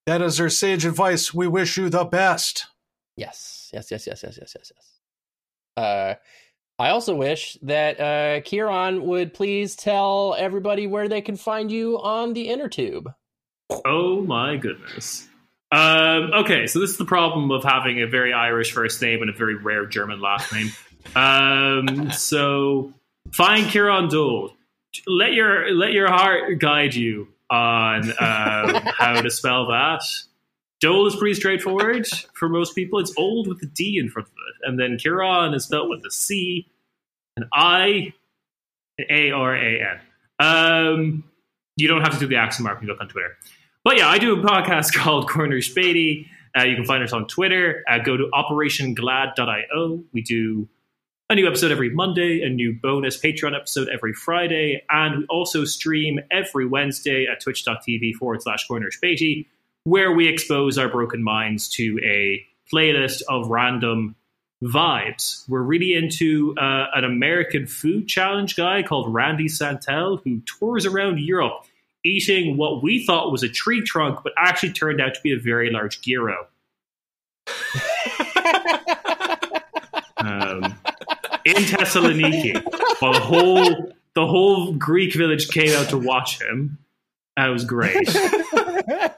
That 0.05 0.21
is 0.21 0.39
our 0.39 0.49
sage 0.49 0.85
advice. 0.85 1.33
We 1.33 1.47
wish 1.47 1.77
you 1.77 1.89
the 1.89 2.03
best. 2.03 2.67
Yes, 3.15 3.69
yes, 3.73 3.89
yes, 3.89 4.05
yes, 4.05 4.21
yes, 4.21 4.37
yes, 4.39 4.55
yes, 4.55 4.71
yes. 4.75 5.83
Uh, 5.83 6.15
I 6.77 6.89
also 6.89 7.15
wish 7.15 7.57
that 7.61 7.99
uh, 7.99 8.41
Ciarán 8.41 9.01
would 9.03 9.33
please 9.33 9.75
tell 9.75 10.35
everybody 10.37 10.87
where 10.87 11.07
they 11.07 11.21
can 11.21 11.37
find 11.37 11.71
you 11.71 11.99
on 11.99 12.33
the 12.33 12.49
inner 12.49 12.67
tube. 12.67 13.13
Oh 13.85 14.21
my 14.21 14.57
goodness. 14.57 15.27
Um, 15.71 16.31
okay, 16.33 16.67
so 16.67 16.79
this 16.79 16.91
is 16.91 16.97
the 16.97 17.05
problem 17.05 17.51
of 17.51 17.63
having 17.63 18.01
a 18.01 18.07
very 18.07 18.33
Irish 18.33 18.71
first 18.71 19.01
name 19.01 19.21
and 19.21 19.29
a 19.29 19.33
very 19.33 19.55
rare 19.55 19.85
German 19.85 20.21
last 20.21 20.51
name. 20.53 20.71
Um, 21.15 22.09
so 22.09 22.91
find 23.31 23.67
Ciarán 23.67 24.09
Dold. 24.09 24.53
Let 25.05 25.33
your 25.33 25.71
let 25.71 25.93
your 25.93 26.07
heart 26.07 26.57
guide 26.57 26.95
you 26.95 27.27
on 27.47 28.09
um, 28.09 28.81
how 28.97 29.21
to 29.21 29.29
spell 29.29 29.67
that. 29.67 30.01
Dold 30.81 31.07
is 31.07 31.15
pretty 31.15 31.35
straightforward 31.35 32.07
for 32.33 32.49
most 32.49 32.73
people. 32.73 32.99
It's 32.99 33.13
old 33.17 33.47
with 33.47 33.61
a 33.61 33.67
D 33.67 33.99
in 33.99 34.09
front 34.09 34.27
of 34.29 34.33
it, 34.33 34.67
and 34.67 34.79
then 34.79 34.97
Kieran 34.97 35.53
is 35.53 35.65
spelled 35.65 35.89
with 35.89 36.03
a 36.05 36.11
C, 36.11 36.67
an 37.37 37.49
I, 37.53 38.13
A 39.09 39.31
R 39.31 39.55
A 39.55 39.81
N. 39.81 39.99
Um, 40.39 41.23
you 41.77 41.87
don't 41.87 42.01
have 42.01 42.13
to 42.13 42.19
do 42.19 42.27
the 42.27 42.37
accent 42.37 42.65
mark 42.65 42.79
when 42.79 42.87
you 42.87 42.93
look 42.93 43.01
on 43.01 43.09
Twitter. 43.09 43.37
But 43.83 43.97
yeah, 43.97 44.07
I 44.07 44.17
do 44.17 44.39
a 44.39 44.43
podcast 44.43 44.93
called 44.95 45.29
Corner 45.29 45.57
Späti. 45.57 46.27
Uh, 46.57 46.63
you 46.63 46.75
can 46.75 46.85
find 46.85 47.03
us 47.03 47.11
on 47.11 47.27
Twitter. 47.27 47.83
Uh, 47.89 47.99
go 47.99 48.15
to 48.15 48.29
operationglad.io. 48.33 50.03
We 50.13 50.21
do 50.21 50.67
a 51.29 51.35
new 51.35 51.47
episode 51.47 51.71
every 51.71 51.89
Monday, 51.89 52.41
a 52.43 52.49
new 52.49 52.73
bonus 52.73 53.19
Patreon 53.19 53.55
episode 53.55 53.89
every 53.89 54.13
Friday, 54.13 54.83
and 54.89 55.19
we 55.19 55.25
also 55.25 55.65
stream 55.65 56.19
every 56.31 56.65
Wednesday 56.65 57.25
at 57.25 57.41
twitch.tv 57.41 58.13
forward 58.13 58.43
slash 58.43 58.67
Corner 58.67 58.89
Späti, 58.89 59.47
where 59.83 60.11
we 60.11 60.27
expose 60.27 60.77
our 60.77 60.87
broken 60.87 61.23
minds 61.23 61.67
to 61.69 61.99
a 62.03 62.45
playlist 62.71 63.21
of 63.27 63.47
random 63.47 64.15
vibes. 64.63 65.47
We're 65.47 65.61
really 65.61 65.93
into 65.93 66.55
uh, 66.57 66.87
an 66.93 67.03
American 67.03 67.67
food 67.67 68.07
challenge 68.07 68.55
guy 68.55 68.83
called 68.83 69.13
Randy 69.13 69.47
Santel 69.47 70.17
who 70.23 70.41
tours 70.41 70.85
around 70.85 71.19
Europe 71.19 71.65
eating 72.03 72.55
what 72.55 72.83
we 72.83 73.03
thought 73.03 73.31
was 73.31 73.43
a 73.43 73.49
tree 73.49 73.81
trunk, 73.81 74.19
but 74.23 74.31
actually 74.37 74.71
turned 74.71 75.01
out 75.01 75.15
to 75.15 75.19
be 75.21 75.33
a 75.33 75.39
very 75.39 75.71
large 75.71 76.01
gyro. 76.01 76.47
Um, 80.17 80.63
in 81.45 81.55
Thessaloniki, 81.55 82.59
while 82.99 83.13
the 83.13 83.19
whole 83.19 83.93
the 84.15 84.25
whole 84.25 84.73
Greek 84.73 85.13
village 85.13 85.49
came 85.49 85.71
out 85.77 85.89
to 85.89 85.99
watch 85.99 86.41
him. 86.41 86.79
That 87.37 87.49
was 87.49 87.63
great. 87.63 88.07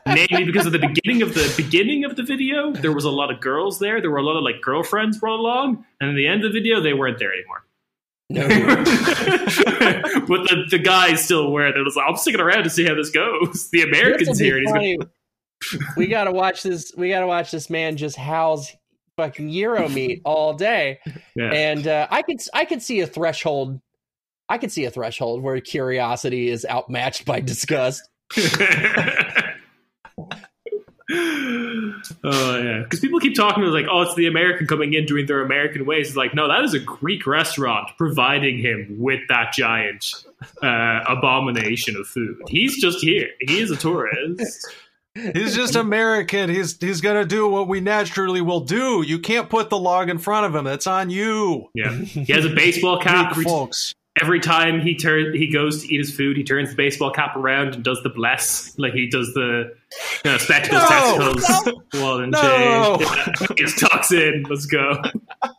Namely, 0.05 0.45
because 0.45 0.65
at 0.65 0.71
the 0.71 0.79
beginning 0.79 1.21
of 1.21 1.34
the 1.34 1.53
beginning 1.57 2.05
of 2.05 2.15
the 2.15 2.23
video, 2.23 2.71
there 2.71 2.91
was 2.93 3.05
a 3.05 3.09
lot 3.09 3.31
of 3.31 3.39
girls 3.39 3.79
there. 3.79 4.01
There 4.01 4.11
were 4.11 4.17
a 4.17 4.23
lot 4.23 4.38
of 4.38 4.43
like 4.43 4.61
girlfriends 4.61 5.17
brought 5.19 5.39
along, 5.39 5.85
and 5.99 6.11
at 6.11 6.15
the 6.15 6.27
end 6.27 6.43
of 6.43 6.53
the 6.53 6.59
video, 6.59 6.81
they 6.81 6.93
weren't 6.93 7.19
there 7.19 7.34
anymore. 7.34 7.63
No, 8.29 8.47
but 8.47 10.43
the, 10.49 10.65
the 10.69 10.79
guys 10.79 11.23
still 11.23 11.51
were. 11.51 11.65
It 11.65 11.81
was 11.84 11.95
like, 11.95 12.05
I'm 12.09 12.17
sticking 12.17 12.41
around 12.41 12.63
to 12.63 12.69
see 12.69 12.85
how 12.85 12.95
this 12.95 13.09
goes. 13.09 13.69
The 13.71 13.84
Americans 13.84 14.38
here, 14.38 14.61
been 14.61 14.99
we 15.95 16.07
gotta 16.07 16.31
watch 16.31 16.63
this. 16.63 16.93
We 16.97 17.09
gotta 17.09 17.27
watch 17.27 17.51
this 17.51 17.69
man 17.69 17.97
just 17.97 18.15
house 18.15 18.71
fucking 19.17 19.49
Euro 19.49 19.89
meat 19.89 20.21
all 20.23 20.53
day. 20.53 20.99
yeah. 21.35 21.51
And 21.51 21.88
uh, 21.88 22.07
I 22.09 22.21
could 22.21 22.39
I 22.53 22.65
could 22.65 22.81
see 22.81 22.99
a 23.01 23.07
threshold 23.07 23.81
I 24.49 24.57
could 24.57 24.71
see 24.71 24.85
a 24.85 24.91
threshold 24.91 25.43
where 25.43 25.59
curiosity 25.59 26.49
is 26.49 26.65
outmatched 26.69 27.25
by 27.25 27.41
disgust. 27.41 28.07
oh 31.10 32.57
yeah, 32.61 32.81
because 32.84 32.99
people 32.99 33.19
keep 33.19 33.34
talking 33.34 33.64
about 33.64 33.73
like, 33.73 33.85
oh, 33.89 34.02
it's 34.02 34.15
the 34.15 34.27
American 34.27 34.68
coming 34.68 34.94
in 34.94 35.06
doing 35.06 35.26
their 35.26 35.41
American 35.41 35.85
ways. 35.85 36.10
It's 36.10 36.18
like, 36.18 36.34
no, 36.34 36.48
that 36.49 36.64
is 36.64 36.73
a 36.73 36.80
Greek 36.80 37.26
restaurant 37.26 37.91
providing 37.98 38.57
him 38.57 38.98
with 38.99 39.22
that 39.30 39.53
giant 39.53 40.26
uh, 40.61 41.03
abomination 41.07 41.95
of 41.95 42.07
food. 42.07 42.41
He's 42.48 42.81
just 42.81 42.99
here. 42.99 43.30
He 43.39 43.60
is 43.60 43.72
a 43.72 43.77
tourist. 43.77 44.68
He's 45.34 45.56
just 45.56 45.76
American. 45.76 46.49
He's 46.49 46.77
he's 46.80 47.02
gonna 47.02 47.26
do 47.26 47.48
what 47.48 47.68
we 47.68 47.80
naturally 47.80 48.41
will 48.41 48.60
do. 48.60 49.02
You 49.02 49.18
can't 49.18 49.49
put 49.49 49.69
the 49.69 49.77
log 49.77 50.10
in 50.10 50.19
front 50.19 50.45
of 50.45 50.53
him. 50.53 50.64
That's 50.64 50.85
on 50.85 51.10
you. 51.10 51.69
Yeah, 51.73 51.91
he 51.91 52.31
has 52.34 52.45
a 52.45 52.49
baseball 52.49 52.99
cap. 52.99 53.34
Greek 53.34 53.48
folks. 53.48 53.95
Every 54.22 54.39
time 54.39 54.80
he 54.81 54.95
turn 54.95 55.34
he 55.34 55.52
goes 55.52 55.84
to 55.84 55.94
eat 55.94 55.98
his 55.99 56.15
food, 56.15 56.38
he 56.38 56.44
turns 56.44 56.69
the 56.72 56.76
baseball 56.76 57.11
cap 57.11 57.35
around 57.35 57.76
and 57.76 57.84
does 57.84 58.02
the 58.03 58.10
bless, 58.10 58.77
like 58.80 58.94
he 58.94 59.07
does 59.10 59.34
the 59.34 59.73
you 60.26 60.31
know, 60.31 60.38
spectacles, 60.38 60.81
No! 60.81 61.34
testicles, 61.34 61.84
wall 61.94 62.19
and 62.22 62.31
No! 62.31 62.98
chain. 63.56 63.68
Tucks 63.77 64.11
in. 64.11 64.44
Let's 64.49 64.65
go. 64.65 65.02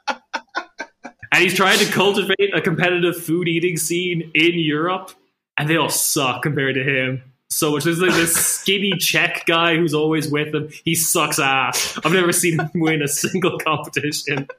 and 0.09 1.43
he's 1.43 1.55
trying 1.55 1.79
to 1.79 1.85
cultivate 1.93 2.55
a 2.55 2.61
competitive 2.61 3.17
food 3.17 3.47
eating 3.49 3.77
scene 3.77 4.31
in 4.35 4.59
Europe, 4.59 5.13
and 5.57 5.69
they 5.69 5.77
all 5.77 5.89
suck 5.91 6.43
compared 6.43 6.75
to 6.75 6.83
him. 6.83 7.23
So 7.51 7.73
much. 7.73 7.85
There's 7.85 8.01
like 8.01 8.13
this 8.13 8.35
skinny 8.35 8.93
Czech 8.99 9.45
guy 9.47 9.77
who's 9.77 9.95
always 9.95 10.29
with 10.31 10.55
him. 10.55 10.69
He 10.85 10.95
sucks 10.95 11.39
ass. 11.39 11.99
I've 12.05 12.13
never 12.13 12.33
seen 12.33 12.59
him 12.59 12.71
win 12.75 13.03
a 13.03 13.09
single 13.09 13.59
competition. 13.59 14.49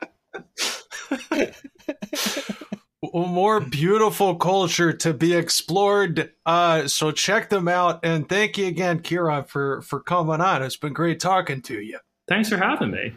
more 3.01 3.59
beautiful 3.59 4.35
culture 4.35 4.91
to 4.93 5.13
be 5.13 5.33
explored. 5.33 6.31
Uh, 6.45 6.87
so 6.87 7.11
check 7.11 7.49
them 7.49 7.67
out, 7.67 7.99
and 8.03 8.27
thank 8.27 8.57
you 8.57 8.67
again, 8.67 8.99
Ciarán, 8.99 9.47
for 9.47 9.81
for 9.81 9.99
coming 9.99 10.41
on. 10.41 10.63
It's 10.63 10.77
been 10.77 10.93
great 10.93 11.19
talking 11.19 11.61
to 11.63 11.79
you. 11.79 11.99
Thanks 12.27 12.49
for 12.49 12.57
having 12.57 12.91
me. 12.91 13.13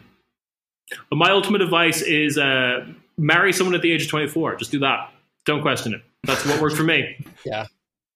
But 1.09 1.17
my 1.17 1.31
ultimate 1.31 1.61
advice 1.61 2.01
is 2.01 2.37
uh, 2.37 2.85
marry 3.17 3.53
someone 3.53 3.75
at 3.75 3.81
the 3.81 3.91
age 3.91 4.03
of 4.03 4.09
24. 4.09 4.57
Just 4.57 4.71
do 4.71 4.79
that. 4.79 5.11
Don't 5.45 5.61
question 5.61 5.93
it. 5.93 6.01
That's 6.23 6.45
what 6.45 6.61
worked 6.61 6.75
for 6.75 6.83
me. 6.83 7.25
Yeah. 7.45 7.65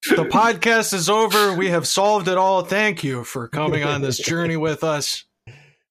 The 0.10 0.24
podcast 0.24 0.94
is 0.94 1.10
over. 1.10 1.54
We 1.54 1.68
have 1.70 1.86
solved 1.86 2.30
it 2.30 2.38
all. 2.38 2.62
Thank 2.62 3.04
you 3.04 3.26
for 3.26 3.50
coming 3.50 3.84
on 3.84 4.02
this 4.02 4.18
journey 4.18 4.56
with 4.56 4.84
us. 4.84 5.26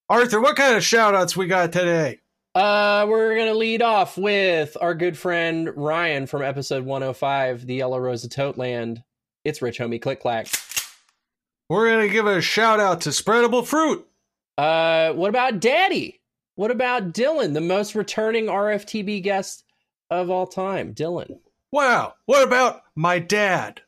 Arthur, 0.08 0.40
what 0.40 0.56
kind 0.56 0.76
of 0.76 0.84
shout 0.84 1.14
outs 1.14 1.36
we 1.36 1.46
got 1.46 1.72
today? 1.72 2.20
Uh, 2.56 3.04
we're 3.06 3.36
gonna 3.36 3.52
lead 3.52 3.82
off 3.82 4.16
with 4.16 4.78
our 4.80 4.94
good 4.94 5.18
friend 5.18 5.70
Ryan 5.76 6.26
from 6.26 6.40
episode 6.40 6.86
105, 6.86 7.66
the 7.66 7.74
Yellow 7.74 7.98
Rose 7.98 8.24
of 8.24 8.30
Toteland. 8.30 9.02
It's 9.44 9.60
Rich 9.60 9.78
Homie 9.78 10.00
Click 10.00 10.20
Clack. 10.20 10.48
We're 11.68 11.86
going 11.86 12.08
to 12.08 12.12
give 12.12 12.26
a 12.26 12.40
shout 12.40 12.80
out 12.80 13.02
to 13.02 13.10
Spreadable 13.10 13.66
Fruit. 13.66 14.08
Uh, 14.56 15.12
what 15.12 15.28
about 15.28 15.60
Daddy? 15.60 16.22
What 16.54 16.70
about 16.70 17.12
Dylan, 17.12 17.52
the 17.52 17.60
most 17.60 17.94
returning 17.94 18.46
RFTB 18.46 19.22
guest 19.22 19.62
of 20.10 20.30
all 20.30 20.46
time? 20.46 20.94
Dylan. 20.94 21.38
Wow. 21.72 22.14
What 22.24 22.42
about 22.42 22.80
my 22.94 23.18
dad? 23.18 23.82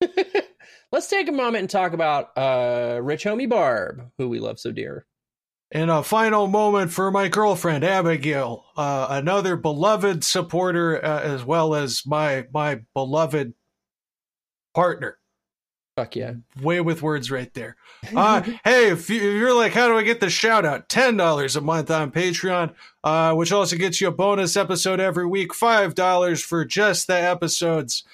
Let's 0.92 1.08
take 1.08 1.28
a 1.28 1.32
moment 1.32 1.62
and 1.62 1.70
talk 1.70 1.94
about 1.94 2.36
uh, 2.36 3.00
Rich 3.02 3.24
Homie 3.24 3.48
Barb, 3.48 4.10
who 4.18 4.28
we 4.28 4.40
love 4.40 4.60
so 4.60 4.72
dear. 4.72 5.06
And 5.74 5.90
a 5.90 6.04
final 6.04 6.46
moment 6.46 6.92
for 6.92 7.10
my 7.10 7.26
girlfriend 7.26 7.82
Abigail, 7.82 8.64
uh, 8.76 9.08
another 9.10 9.56
beloved 9.56 10.22
supporter, 10.22 11.04
uh, 11.04 11.20
as 11.20 11.44
well 11.44 11.74
as 11.74 12.06
my 12.06 12.46
my 12.54 12.82
beloved 12.94 13.54
partner. 14.72 15.18
Fuck 15.96 16.14
yeah. 16.14 16.34
Way 16.62 16.80
with 16.80 17.02
words 17.02 17.28
right 17.28 17.52
there. 17.54 17.76
Uh, 18.14 18.42
hey, 18.64 18.90
if, 18.90 19.10
you, 19.10 19.16
if 19.16 19.22
you're 19.22 19.54
like, 19.54 19.72
how 19.72 19.88
do 19.88 19.96
I 19.96 20.02
get 20.04 20.20
the 20.20 20.30
shout 20.30 20.64
out? 20.64 20.88
Ten 20.88 21.16
dollars 21.16 21.56
a 21.56 21.60
month 21.60 21.90
on 21.90 22.12
Patreon, 22.12 22.72
uh, 23.02 23.34
which 23.34 23.50
also 23.50 23.76
gets 23.76 24.00
you 24.00 24.06
a 24.06 24.12
bonus 24.12 24.56
episode 24.56 25.00
every 25.00 25.26
week. 25.26 25.52
Five 25.52 25.96
dollars 25.96 26.40
for 26.40 26.64
just 26.64 27.08
the 27.08 27.20
episodes. 27.20 28.04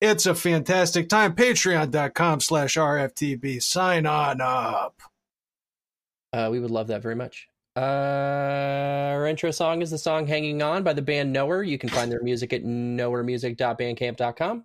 It's 0.00 0.26
a 0.26 0.36
fantastic 0.36 1.08
time. 1.08 1.34
Patreon.com 1.34 2.40
slash 2.40 2.76
RFTB. 2.76 3.60
Sign 3.60 4.06
on 4.06 4.40
up. 4.40 5.02
Uh, 6.32 6.48
we 6.50 6.60
would 6.60 6.70
love 6.70 6.88
that 6.88 7.02
very 7.02 7.14
much. 7.14 7.48
Uh, 7.76 9.12
our 9.12 9.26
intro 9.26 9.50
song 9.50 9.82
is 9.82 9.90
the 9.90 9.98
song 9.98 10.26
Hanging 10.26 10.60
On 10.62 10.82
by 10.82 10.92
the 10.92 11.02
band 11.02 11.32
Knower. 11.32 11.62
You 11.62 11.78
can 11.78 11.88
find 11.88 12.10
their 12.10 12.22
music 12.22 12.52
at 12.52 12.64
knowermusic.bandcamp.com. 12.64 14.64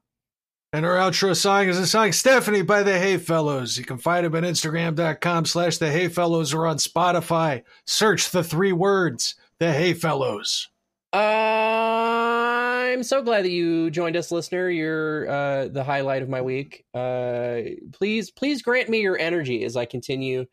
And 0.73 0.87
our 0.87 0.95
outro 0.95 1.35
song 1.35 1.67
is 1.67 1.79
the 1.79 1.85
song 1.85 2.11
Stephanie 2.11 2.63
by 2.63 2.81
the 2.81 2.97
Hey 2.97 3.17
Fellows. 3.17 3.77
You 3.77 3.85
can 3.85 3.99
find 3.99 4.25
them 4.25 4.33
at 4.33 4.43
Instagram.com 4.43 5.45
slash 5.45 5.77
the 5.77 5.91
Hey 5.91 6.07
Fellows 6.07 6.55
or 6.55 6.65
on 6.65 6.77
Spotify. 6.77 7.61
Search 7.85 8.31
the 8.31 8.43
three 8.43 8.73
words, 8.73 9.35
the 9.59 9.71
Hey 9.71 9.93
Fellows. 9.93 10.69
I'm 11.13 13.03
so 13.03 13.21
glad 13.21 13.45
that 13.45 13.51
you 13.51 13.91
joined 13.91 14.15
us, 14.15 14.31
listener. 14.31 14.71
You're 14.71 15.29
uh, 15.29 15.67
the 15.67 15.83
highlight 15.83 16.23
of 16.23 16.29
my 16.29 16.41
week. 16.41 16.85
Uh, 16.95 17.61
please, 17.91 18.31
please 18.31 18.63
grant 18.63 18.89
me 18.89 19.01
your 19.01 19.19
energy 19.19 19.63
as 19.63 19.77
I 19.77 19.85
continue 19.85 20.47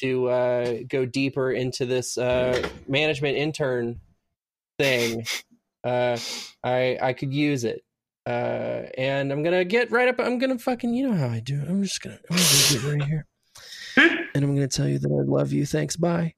to 0.00 0.28
uh, 0.28 0.74
go 0.88 1.04
deeper 1.04 1.52
into 1.52 1.86
this 1.86 2.18
uh, 2.18 2.68
management 2.88 3.36
intern 3.36 4.00
thing. 4.78 5.26
Uh, 5.82 6.18
I 6.62 6.98
I 7.00 7.12
could 7.12 7.32
use 7.32 7.64
it, 7.64 7.82
uh, 8.26 8.82
and 8.96 9.32
I'm 9.32 9.42
gonna 9.42 9.64
get 9.64 9.90
right 9.90 10.08
up. 10.08 10.18
I'm 10.18 10.38
gonna 10.38 10.58
fucking, 10.58 10.94
you 10.94 11.08
know 11.08 11.16
how 11.16 11.28
I 11.28 11.40
do. 11.40 11.60
I'm 11.60 11.82
just 11.82 12.02
gonna, 12.02 12.18
I'm 12.30 12.36
gonna 12.36 12.70
get 12.70 12.84
right 12.84 13.04
here, 13.04 13.26
and 14.34 14.44
I'm 14.44 14.54
gonna 14.54 14.68
tell 14.68 14.88
you 14.88 14.98
that 14.98 15.10
I 15.10 15.30
love 15.30 15.52
you. 15.52 15.66
Thanks. 15.66 15.96
Bye. 15.96 16.34